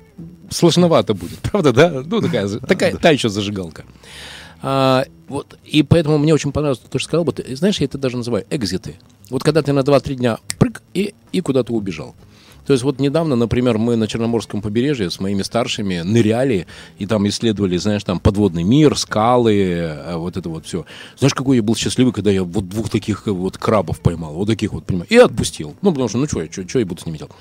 сложновато 0.50 1.14
будет, 1.14 1.38
правда, 1.38 1.72
да? 1.72 2.02
Ну, 2.04 2.20
такая, 2.20 2.48
такая 2.68 2.96
та 2.96 3.10
еще 3.10 3.30
зажигалка. 3.30 3.84
А, 4.60 5.04
вот, 5.28 5.58
и 5.64 5.82
поэтому 5.82 6.18
мне 6.18 6.34
очень 6.34 6.52
понравилось 6.52 6.80
то, 6.80 6.98
что 6.98 7.08
сказал. 7.08 7.24
Вот, 7.24 7.40
знаешь, 7.52 7.78
я 7.78 7.86
это 7.86 7.96
даже 7.96 8.16
называю 8.16 8.44
экзиты. 8.50 8.96
Вот 9.30 9.42
когда 9.42 9.62
ты 9.62 9.72
на 9.72 9.80
2-3 9.80 10.14
дня 10.14 10.38
прыг, 10.58 10.82
и, 10.92 11.14
и 11.32 11.40
куда-то 11.40 11.72
убежал. 11.72 12.14
То 12.68 12.72
есть 12.74 12.84
вот 12.84 13.00
недавно, 13.00 13.34
например, 13.34 13.78
мы 13.78 13.96
на 13.96 14.06
Черноморском 14.06 14.60
побережье 14.60 15.08
с 15.08 15.20
моими 15.20 15.40
старшими 15.40 16.00
ныряли 16.00 16.66
и 16.98 17.06
там 17.06 17.26
исследовали, 17.26 17.78
знаешь, 17.78 18.04
там 18.04 18.20
подводный 18.20 18.62
мир, 18.62 18.94
скалы, 18.98 19.54
э, 19.54 20.16
вот 20.16 20.36
это 20.36 20.50
вот 20.50 20.66
все. 20.66 20.84
Знаешь, 21.16 21.32
какой 21.32 21.56
я 21.56 21.62
был 21.62 21.76
счастливый, 21.76 22.12
когда 22.12 22.30
я 22.30 22.44
вот 22.44 22.68
двух 22.68 22.90
таких 22.90 23.26
э, 23.26 23.30
вот 23.30 23.56
крабов 23.56 24.00
поймал, 24.00 24.34
вот 24.34 24.48
таких 24.48 24.74
вот, 24.74 24.84
понимаешь, 24.84 25.10
и 25.10 25.16
отпустил. 25.16 25.76
Ну, 25.80 25.92
потому 25.92 26.10
что, 26.10 26.18
ну, 26.18 26.26
что 26.26 26.42
я, 26.42 26.52
что 26.52 26.78
я 26.78 26.84
буду 26.84 27.00
с 27.00 27.06
ними 27.06 27.16
делать? 27.16 27.32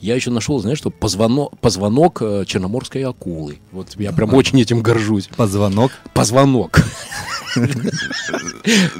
Я 0.00 0.14
еще 0.14 0.30
нашел, 0.30 0.58
знаешь, 0.60 0.78
что 0.78 0.90
позвонок, 0.90 1.58
позвонок 1.58 2.22
э, 2.22 2.44
черноморской 2.46 3.02
акулы. 3.04 3.58
Вот 3.70 3.88
я 3.96 4.12
прям 4.12 4.32
очень 4.34 4.58
этим 4.60 4.82
горжусь. 4.82 5.28
Позвонок. 5.36 5.92
Позвонок. 6.14 6.80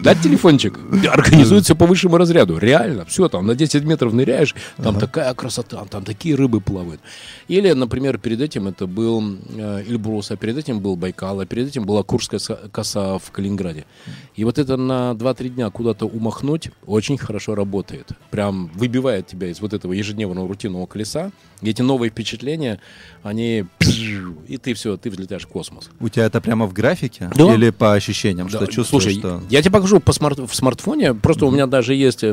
Дать 0.02 0.20
телефончик. 0.22 0.78
Организует 1.08 1.64
все 1.64 1.74
по 1.76 1.86
высшему 1.86 2.16
разряду. 2.16 2.58
Реально. 2.58 3.04
Все, 3.04 3.28
там 3.28 3.46
на 3.46 3.54
10 3.54 3.84
метров 3.84 4.12
ныряешь, 4.12 4.54
там 4.76 4.98
такая 4.98 5.32
красота, 5.34 5.84
там 5.84 6.04
такие 6.04 6.34
рыбы 6.34 6.60
плавают. 6.60 7.00
Или, 7.48 7.72
например, 7.72 8.18
перед 8.18 8.40
этим 8.40 8.68
это 8.68 8.86
был 8.86 9.22
э, 9.56 9.84
Эльбрус, 9.86 10.30
а 10.30 10.36
перед 10.36 10.56
этим 10.56 10.80
был 10.80 10.96
Байкал, 10.96 11.40
а 11.40 11.46
перед 11.46 11.68
этим 11.68 11.84
была 11.84 12.02
Курская 12.02 12.40
коса 12.70 13.18
в 13.18 13.30
Калининграде. 13.30 13.86
И 14.34 14.44
вот 14.44 14.58
это 14.58 14.76
на 14.76 15.12
2-3 15.12 15.48
дня 15.50 15.70
куда-то 15.70 16.06
умахнуть 16.06 16.70
очень 16.86 17.18
хорошо 17.18 17.54
работает. 17.54 18.08
Прям 18.30 18.70
выбивает 18.74 19.26
тебя 19.26 19.48
из 19.48 19.60
вот 19.60 19.72
этого 19.72 19.92
ежедневного 19.92 20.48
рутинного 20.48 20.86
колеса. 20.90 21.30
И 21.62 21.70
эти 21.70 21.82
новые 21.82 22.10
впечатления, 22.10 22.80
они... 23.22 23.64
И 24.48 24.56
ты 24.56 24.74
все, 24.74 24.96
ты 24.96 25.10
взлетаешь 25.10 25.44
в 25.44 25.48
космос. 25.48 25.90
У 26.00 26.08
тебя 26.08 26.24
это 26.24 26.40
прямо 26.40 26.66
в 26.66 26.72
графике? 26.72 27.30
Да. 27.34 27.54
Или 27.54 27.70
по 27.70 27.92
ощущениям, 27.94 28.48
Да, 28.48 28.58
что 28.58 28.66
чувствуешь, 28.66 29.04
Слушай, 29.04 29.18
что... 29.18 29.42
я 29.50 29.60
тебе 29.62 29.72
покажу 29.72 30.00
по 30.00 30.12
смарт- 30.12 30.46
в 30.46 30.54
смартфоне. 30.54 31.14
Просто 31.14 31.46
у 31.46 31.50
меня 31.50 31.66
даже 31.66 31.94
есть, 31.94 32.24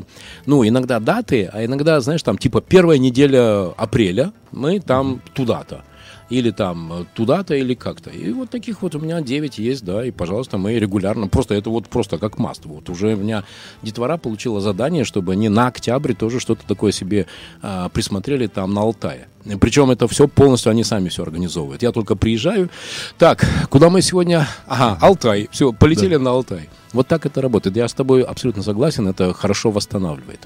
ну, 0.45 0.68
иногда 0.68 0.99
даты, 0.99 1.49
а 1.51 1.66
иногда, 1.66 1.99
знаешь, 2.01 2.24
там 2.24 2.38
типа 2.38 2.62
первая 2.62 2.97
неделя 2.97 3.72
апреля 3.78 4.32
мы 4.51 4.80
там 4.80 5.22
туда-то. 5.34 5.84
Или 6.30 6.51
там 6.51 6.93
э, 6.93 7.05
туда-то, 7.13 7.55
или 7.55 7.73
как-то. 7.73 8.09
И 8.09 8.32
вот 8.32 8.49
таких 8.49 8.82
вот 8.82 8.95
у 8.95 8.99
меня 8.99 9.21
9 9.21 9.57
есть, 9.59 9.86
да, 9.86 10.05
и, 10.05 10.11
пожалуйста, 10.11 10.57
мы 10.57 10.73
регулярно, 10.73 11.28
просто 11.28 11.55
это 11.55 11.69
вот 11.69 11.88
просто 11.88 12.17
как 12.17 12.38
must. 12.38 12.65
Вот 12.65 12.89
уже 12.89 13.15
у 13.15 13.17
меня 13.17 13.43
детвора 13.82 14.17
получила 14.17 14.59
задание, 14.59 15.03
чтобы 15.03 15.34
они 15.34 15.49
на 15.49 15.67
октябре 15.67 16.13
тоже 16.13 16.39
что-то 16.39 16.65
такое 16.67 16.91
себе 16.91 17.28
а, 17.61 17.89
присмотрели 17.89 18.47
там 18.47 18.73
на 18.73 18.82
Алтае. 18.82 19.28
Причем 19.59 19.91
это 19.91 20.07
все 20.07 20.28
полностью 20.28 20.71
они 20.71 20.84
сами 20.84 21.09
все 21.09 21.23
организовывают. 21.23 21.82
Я 21.82 21.91
только 21.91 22.15
приезжаю. 22.15 22.69
Так, 23.17 23.45
куда 23.69 23.89
мы 23.89 24.01
сегодня? 24.01 24.47
Ага, 24.67 24.97
Алтай. 25.01 25.47
Все, 25.51 25.71
полетели 25.71 26.17
на 26.17 26.32
Алтай. 26.32 26.69
Вот 26.93 27.07
так 27.07 27.25
это 27.25 27.41
работает. 27.41 27.78
Я 27.78 27.88
с 27.88 27.93
тобой 27.93 28.23
абсолютно 28.23 28.63
согласен. 28.63 29.07
Это 29.07 29.34
хорошо 29.34 29.71
восстанавливает. 29.71 30.39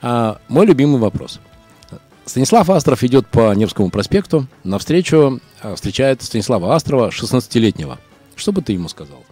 А, 0.00 0.38
мой 0.48 0.66
любимый 0.66 0.98
вопрос. 0.98 1.40
Станислав 2.24 2.70
Астров 2.70 3.02
идет 3.02 3.26
по 3.26 3.52
Невскому 3.54 3.90
проспекту. 3.90 4.46
Навстречу 4.64 5.40
а, 5.60 5.74
встречает 5.74 6.22
Станислава 6.22 6.74
Астрова, 6.74 7.08
16-летнего. 7.08 7.98
Что 8.36 8.52
бы 8.52 8.62
ты 8.62 8.72
ему 8.72 8.88
сказал? 8.88 9.24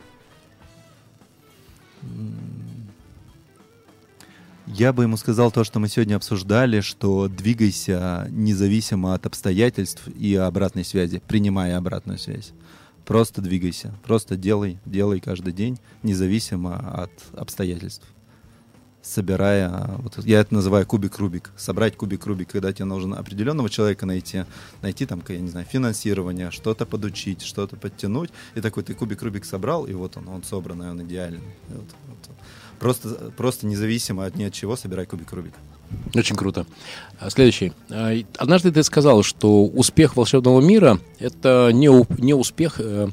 Я 4.67 4.93
бы 4.93 5.03
ему 5.03 5.17
сказал 5.17 5.51
то, 5.51 5.65
что 5.65 5.81
мы 5.81 5.89
сегодня 5.89 6.17
обсуждали, 6.17 6.81
что 6.81 7.29
двигайся 7.29 8.29
независимо 8.31 9.15
от 9.15 9.27
обстоятельств 9.27 10.07
и 10.09 10.35
обратной 10.37 10.85
связи, 10.85 11.21
принимая 11.27 11.77
обратную 11.77 12.19
связь. 12.19 12.53
Просто 13.05 13.43
двигайся, 13.43 13.93
просто 14.05 14.37
делай, 14.37 14.79
делай 14.85 15.21
каждый 15.21 15.53
день, 15.53 15.79
независимо 16.05 17.03
от 17.03 17.11
обстоятельств. 17.37 18.07
Собирая, 19.03 19.93
вот 19.99 20.19
я 20.27 20.41
это 20.41 20.53
называю 20.53 20.85
кубик-рубик, 20.85 21.53
собрать 21.57 21.97
кубик-рубик, 21.97 22.51
когда 22.51 22.71
тебе 22.73 22.85
нужно 22.85 23.17
определенного 23.19 23.71
человека 23.71 24.05
найти, 24.05 24.45
найти 24.83 25.07
там, 25.07 25.23
я 25.29 25.41
не 25.41 25.49
знаю, 25.49 25.67
финансирование, 25.67 26.51
что-то 26.51 26.85
подучить, 26.85 27.41
что-то 27.41 27.77
подтянуть, 27.77 28.31
и 28.55 28.61
такой 28.61 28.83
ты 28.83 28.93
кубик-рубик 28.93 29.47
собрал, 29.47 29.87
и 29.87 29.95
вот 29.95 30.19
он, 30.19 30.29
он 30.29 30.43
собранный, 30.43 30.91
он 30.91 31.03
идеальный. 31.03 31.39
И 31.71 31.73
вот- 31.73 31.85
вот. 32.09 32.37
Просто, 32.79 33.09
просто 33.37 33.67
независимо 33.67 34.25
от 34.27 34.37
ни 34.37 34.45
от 34.45 34.53
чего 34.53 34.77
собирай 34.77 35.07
кубик-рубик. 35.07 35.55
Очень 36.15 36.37
круто. 36.37 36.67
А, 37.19 37.31
Следующий. 37.31 37.73
А, 37.89 38.13
и 38.13 38.27
Однажды 38.37 38.71
ты 38.71 38.83
сказал, 38.83 39.23
что 39.23 39.65
успех 39.65 40.15
волшебного 40.17 40.61
мира– 40.61 41.01
это 41.19 41.71
не, 41.73 41.89
не 42.23 42.33
успех... 42.35 42.77
э, 42.79 43.09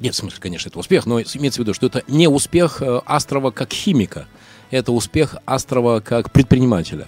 Нет, 0.00 0.14
в 0.14 0.16
смысле, 0.16 0.38
конечно, 0.40 0.68
это 0.70 0.78
успех, 0.78 1.04
но 1.06 1.20
имеется 1.20 1.60
в 1.60 1.64
виду, 1.64 1.74
что 1.74 1.86
это 1.86 2.02
не 2.08 2.28
успех 2.28 2.80
э, 2.80 3.00
Астрова 3.06 3.50
как 3.50 3.72
химика, 3.72 4.26
это 4.72 4.90
успех 4.92 5.36
Астрова 5.46 6.00
как 6.00 6.32
предпринимателя. 6.32 7.06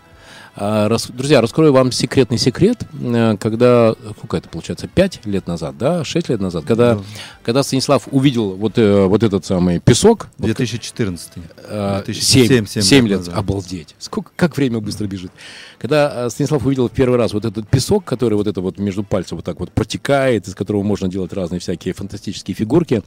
А, 0.57 0.89
Друзья, 1.09 1.41
раскрою 1.41 1.73
вам 1.73 1.91
секретный 1.91 2.39
секрет. 2.39 2.85
Э, 3.03 3.37
Когда, 3.41 3.95
сколько 4.17 4.37
это 4.37 4.49
получается, 4.49 4.87
5 4.87 5.27
лет 5.27 5.49
назад, 5.49 5.77
да, 5.77 6.05
6 6.05 6.29
лет 6.29 6.41
назад, 6.41 6.65
когда, 6.65 6.99
когда 7.45 7.63
Станислав 7.63 8.09
увидел 8.11 8.53
вот, 8.57 8.79
э, 8.79 9.05
вот 9.07 9.23
этот 9.23 9.45
самый 9.45 9.79
песок, 9.79 10.29
вот 10.39 10.47
2014. 10.47 11.33
Э, 11.69 12.03
2007, 12.05 12.47
семь 12.49 12.67
семь 12.67 12.83
семь 12.83 13.05
лет 13.05 13.11
лет. 13.11 13.19
назад. 13.21 13.37
Обалдеть. 13.37 13.95
Сколько, 13.99 14.31
как 14.35 14.57
время 14.57 14.81
быстро 14.81 15.07
бежит. 15.07 15.31
Когда 15.79 16.27
э, 16.27 16.31
Станислав 16.31 16.65
увидел 16.67 16.89
в 16.89 16.93
первый 16.93 17.19
раз 17.19 17.33
вот 17.35 17.45
этот 17.45 17.69
песок, 17.69 18.05
который 18.05 18.35
вот 18.35 18.47
это 18.47 18.61
вот 18.61 18.79
между 18.79 19.05
пальцев 19.05 19.33
вот 19.33 19.45
так 19.45 19.61
вот 19.61 19.71
протекает, 19.73 20.49
из 20.49 20.55
которого 20.55 20.83
можно 20.83 21.09
делать 21.09 21.33
разные 21.33 21.61
всякие 21.61 21.93
фантастические 21.95 22.55
фигурки, 22.55 23.03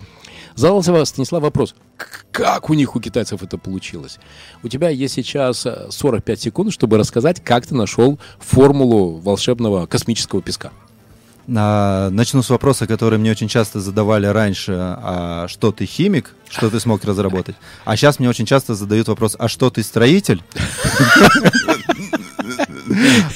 задался 0.55 1.03
Станислав 1.05 1.41
вопрос, 1.41 1.75
«К- 1.97 2.25
как 2.31 2.69
у 2.69 2.73
них, 2.75 2.95
у 2.95 2.99
китайцев 3.01 3.41
это 3.41 3.57
получилось? 3.57 4.19
У 4.63 4.67
тебя 4.67 4.89
есть 4.89 5.15
сейчас 5.15 5.65
э, 5.65 5.87
45 5.89 6.39
секунд, 6.41 6.71
чтобы 6.73 6.97
рассказать, 6.97 7.43
как 7.43 7.65
ты 7.65 7.73
нашел 7.75 8.19
формулу 8.39 9.15
волшебного 9.17 9.87
космического 9.87 10.41
песка. 10.41 10.71
А, 11.55 12.09
начну 12.09 12.43
с 12.43 12.49
вопроса, 12.49 12.87
который 12.87 13.17
мне 13.19 13.31
очень 13.31 13.47
часто 13.47 13.79
задавали 13.79 14.27
раньше. 14.27 14.73
А 14.77 15.47
что 15.47 15.71
ты 15.71 15.85
химик? 15.85 16.33
Что 16.49 16.69
ты 16.69 16.79
смог 16.79 17.03
разработать? 17.03 17.55
А 17.85 17.95
сейчас 17.95 18.19
мне 18.19 18.29
очень 18.29 18.45
часто 18.45 18.75
задают 18.75 19.07
вопрос, 19.07 19.35
а 19.39 19.47
что 19.47 19.69
ты 19.69 19.83
строитель? 19.83 20.43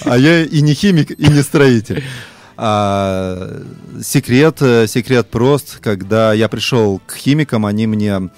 А 0.05 0.18
я 0.18 0.43
и 0.43 0.62
не 0.62 0.74
химик, 0.74 1.12
и 1.12 1.28
не 1.28 1.41
строитель. 1.41 2.03
А, 2.57 3.62
секрет, 4.03 4.57
секрет 4.59 5.30
прост. 5.30 5.80
Когда 5.82 6.34
я 6.34 6.47
пришел 6.47 7.01
к 7.05 7.16
химикам, 7.16 7.66
они 7.66 7.88
мне 7.88 8.30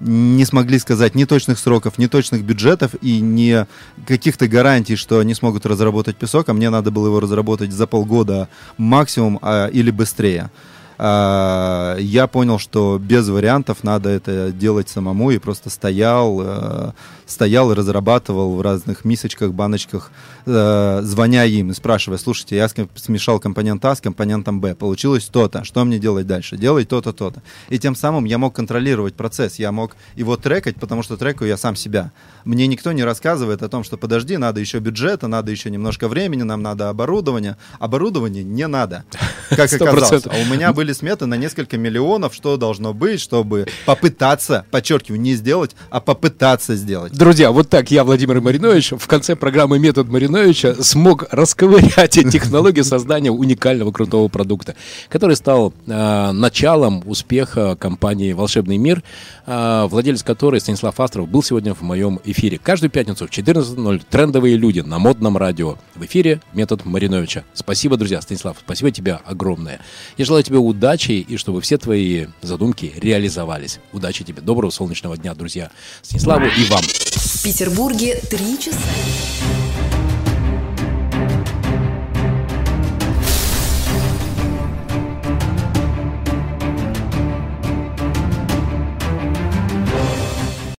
не 0.00 0.44
смогли 0.44 0.78
сказать 0.78 1.14
ни 1.14 1.24
точных 1.24 1.58
сроков, 1.58 1.98
ни 1.98 2.06
точных 2.06 2.44
бюджетов 2.44 2.92
и 3.00 3.20
ни 3.20 3.66
каких-то 4.06 4.46
гарантий, 4.48 4.96
что 4.96 5.18
они 5.18 5.34
смогут 5.34 5.66
разработать 5.66 6.16
песок, 6.16 6.48
а 6.48 6.52
мне 6.52 6.70
надо 6.70 6.90
было 6.90 7.06
его 7.06 7.20
разработать 7.20 7.72
за 7.72 7.86
полгода 7.86 8.48
максимум 8.76 9.38
а, 9.42 9.66
или 9.66 9.90
быстрее. 9.90 10.50
А, 10.98 11.96
я 11.98 12.26
понял, 12.26 12.58
что 12.58 12.98
без 13.00 13.28
вариантов 13.28 13.84
надо 13.84 14.10
это 14.10 14.50
делать 14.52 14.88
самому 14.88 15.30
и 15.30 15.38
просто 15.38 15.70
стоял, 15.70 16.40
э, 16.42 16.92
стоял 17.28 17.70
и 17.70 17.74
разрабатывал 17.74 18.56
в 18.56 18.62
разных 18.62 19.04
мисочках, 19.04 19.52
баночках, 19.52 20.10
э, 20.46 21.00
звоня 21.02 21.44
им 21.44 21.70
и 21.70 21.74
спрашивая, 21.74 22.18
слушайте, 22.18 22.56
я 22.56 22.68
смешал 22.68 23.38
компонент 23.38 23.84
А 23.84 23.94
с 23.94 24.00
компонентом 24.00 24.60
Б, 24.60 24.74
получилось 24.74 25.26
то-то, 25.26 25.62
что 25.62 25.84
мне 25.84 25.98
делать 25.98 26.26
дальше? 26.26 26.56
Делай 26.56 26.84
то-то, 26.84 27.12
то-то. 27.12 27.42
И 27.68 27.78
тем 27.78 27.94
самым 27.94 28.24
я 28.24 28.38
мог 28.38 28.54
контролировать 28.54 29.14
процесс, 29.14 29.56
я 29.56 29.70
мог 29.72 29.94
его 30.16 30.36
трекать, 30.36 30.76
потому 30.76 31.02
что 31.02 31.16
трекаю 31.16 31.48
я 31.48 31.56
сам 31.56 31.76
себя. 31.76 32.12
Мне 32.44 32.66
никто 32.66 32.92
не 32.92 33.04
рассказывает 33.04 33.62
о 33.62 33.68
том, 33.68 33.84
что 33.84 33.98
подожди, 33.98 34.38
надо 34.38 34.60
еще 34.60 34.78
бюджета, 34.78 35.28
надо 35.28 35.50
еще 35.50 35.70
немножко 35.70 36.08
времени, 36.08 36.42
нам 36.42 36.62
надо 36.62 36.88
оборудование. 36.88 37.58
Оборудование 37.78 38.42
не 38.42 38.66
надо, 38.66 39.04
как 39.50 39.70
оказалось. 39.72 40.26
А 40.26 40.30
у 40.30 40.52
меня 40.52 40.72
были 40.72 40.92
сметы 40.92 41.26
на 41.26 41.34
несколько 41.34 41.76
миллионов, 41.76 42.34
что 42.34 42.56
должно 42.56 42.94
быть, 42.94 43.20
чтобы 43.20 43.66
попытаться, 43.84 44.64
подчеркиваю, 44.70 45.20
не 45.20 45.34
сделать, 45.34 45.76
а 45.90 46.00
попытаться 46.00 46.74
сделать. 46.74 47.17
Друзья, 47.18 47.50
вот 47.50 47.68
так 47.68 47.90
я, 47.90 48.04
Владимир 48.04 48.40
Маринович, 48.40 48.92
в 48.92 49.08
конце 49.08 49.34
программы 49.34 49.80
«Метод 49.80 50.06
Мариновича» 50.06 50.76
смог 50.80 51.24
расковырять 51.32 52.12
технологии 52.12 52.82
создания 52.82 53.32
уникального 53.32 53.90
крутого 53.90 54.28
продукта, 54.28 54.76
который 55.08 55.34
стал 55.34 55.74
э, 55.88 56.30
началом 56.30 57.02
успеха 57.06 57.74
компании 57.74 58.32
«Волшебный 58.34 58.76
мир», 58.76 59.02
э, 59.46 59.88
владелец 59.90 60.22
которой, 60.22 60.60
Станислав 60.60 61.00
Астров, 61.00 61.28
был 61.28 61.42
сегодня 61.42 61.74
в 61.74 61.82
моем 61.82 62.20
эфире. 62.22 62.56
Каждую 62.56 62.88
пятницу 62.92 63.26
в 63.26 63.30
14.00 63.30 64.02
«Трендовые 64.08 64.56
люди» 64.56 64.78
на 64.78 65.00
модном 65.00 65.36
радио. 65.36 65.76
В 65.96 66.04
эфире 66.04 66.40
«Метод 66.52 66.84
Мариновича». 66.84 67.42
Спасибо, 67.52 67.96
друзья. 67.96 68.22
Станислав, 68.22 68.58
спасибо 68.64 68.92
тебе 68.92 69.18
огромное. 69.24 69.80
Я 70.18 70.24
желаю 70.24 70.44
тебе 70.44 70.58
удачи 70.58 71.26
и 71.28 71.36
чтобы 71.36 71.62
все 71.62 71.78
твои 71.78 72.26
задумки 72.42 72.92
реализовались. 72.94 73.80
Удачи 73.92 74.22
тебе. 74.22 74.40
Доброго 74.40 74.70
солнечного 74.70 75.16
дня, 75.16 75.34
друзья. 75.34 75.72
Станиславу 76.02 76.44
и 76.44 76.70
вам. 76.70 76.82
В 77.16 77.42
Петербурге 77.42 78.20
три 78.28 78.58
часа. 78.58 78.78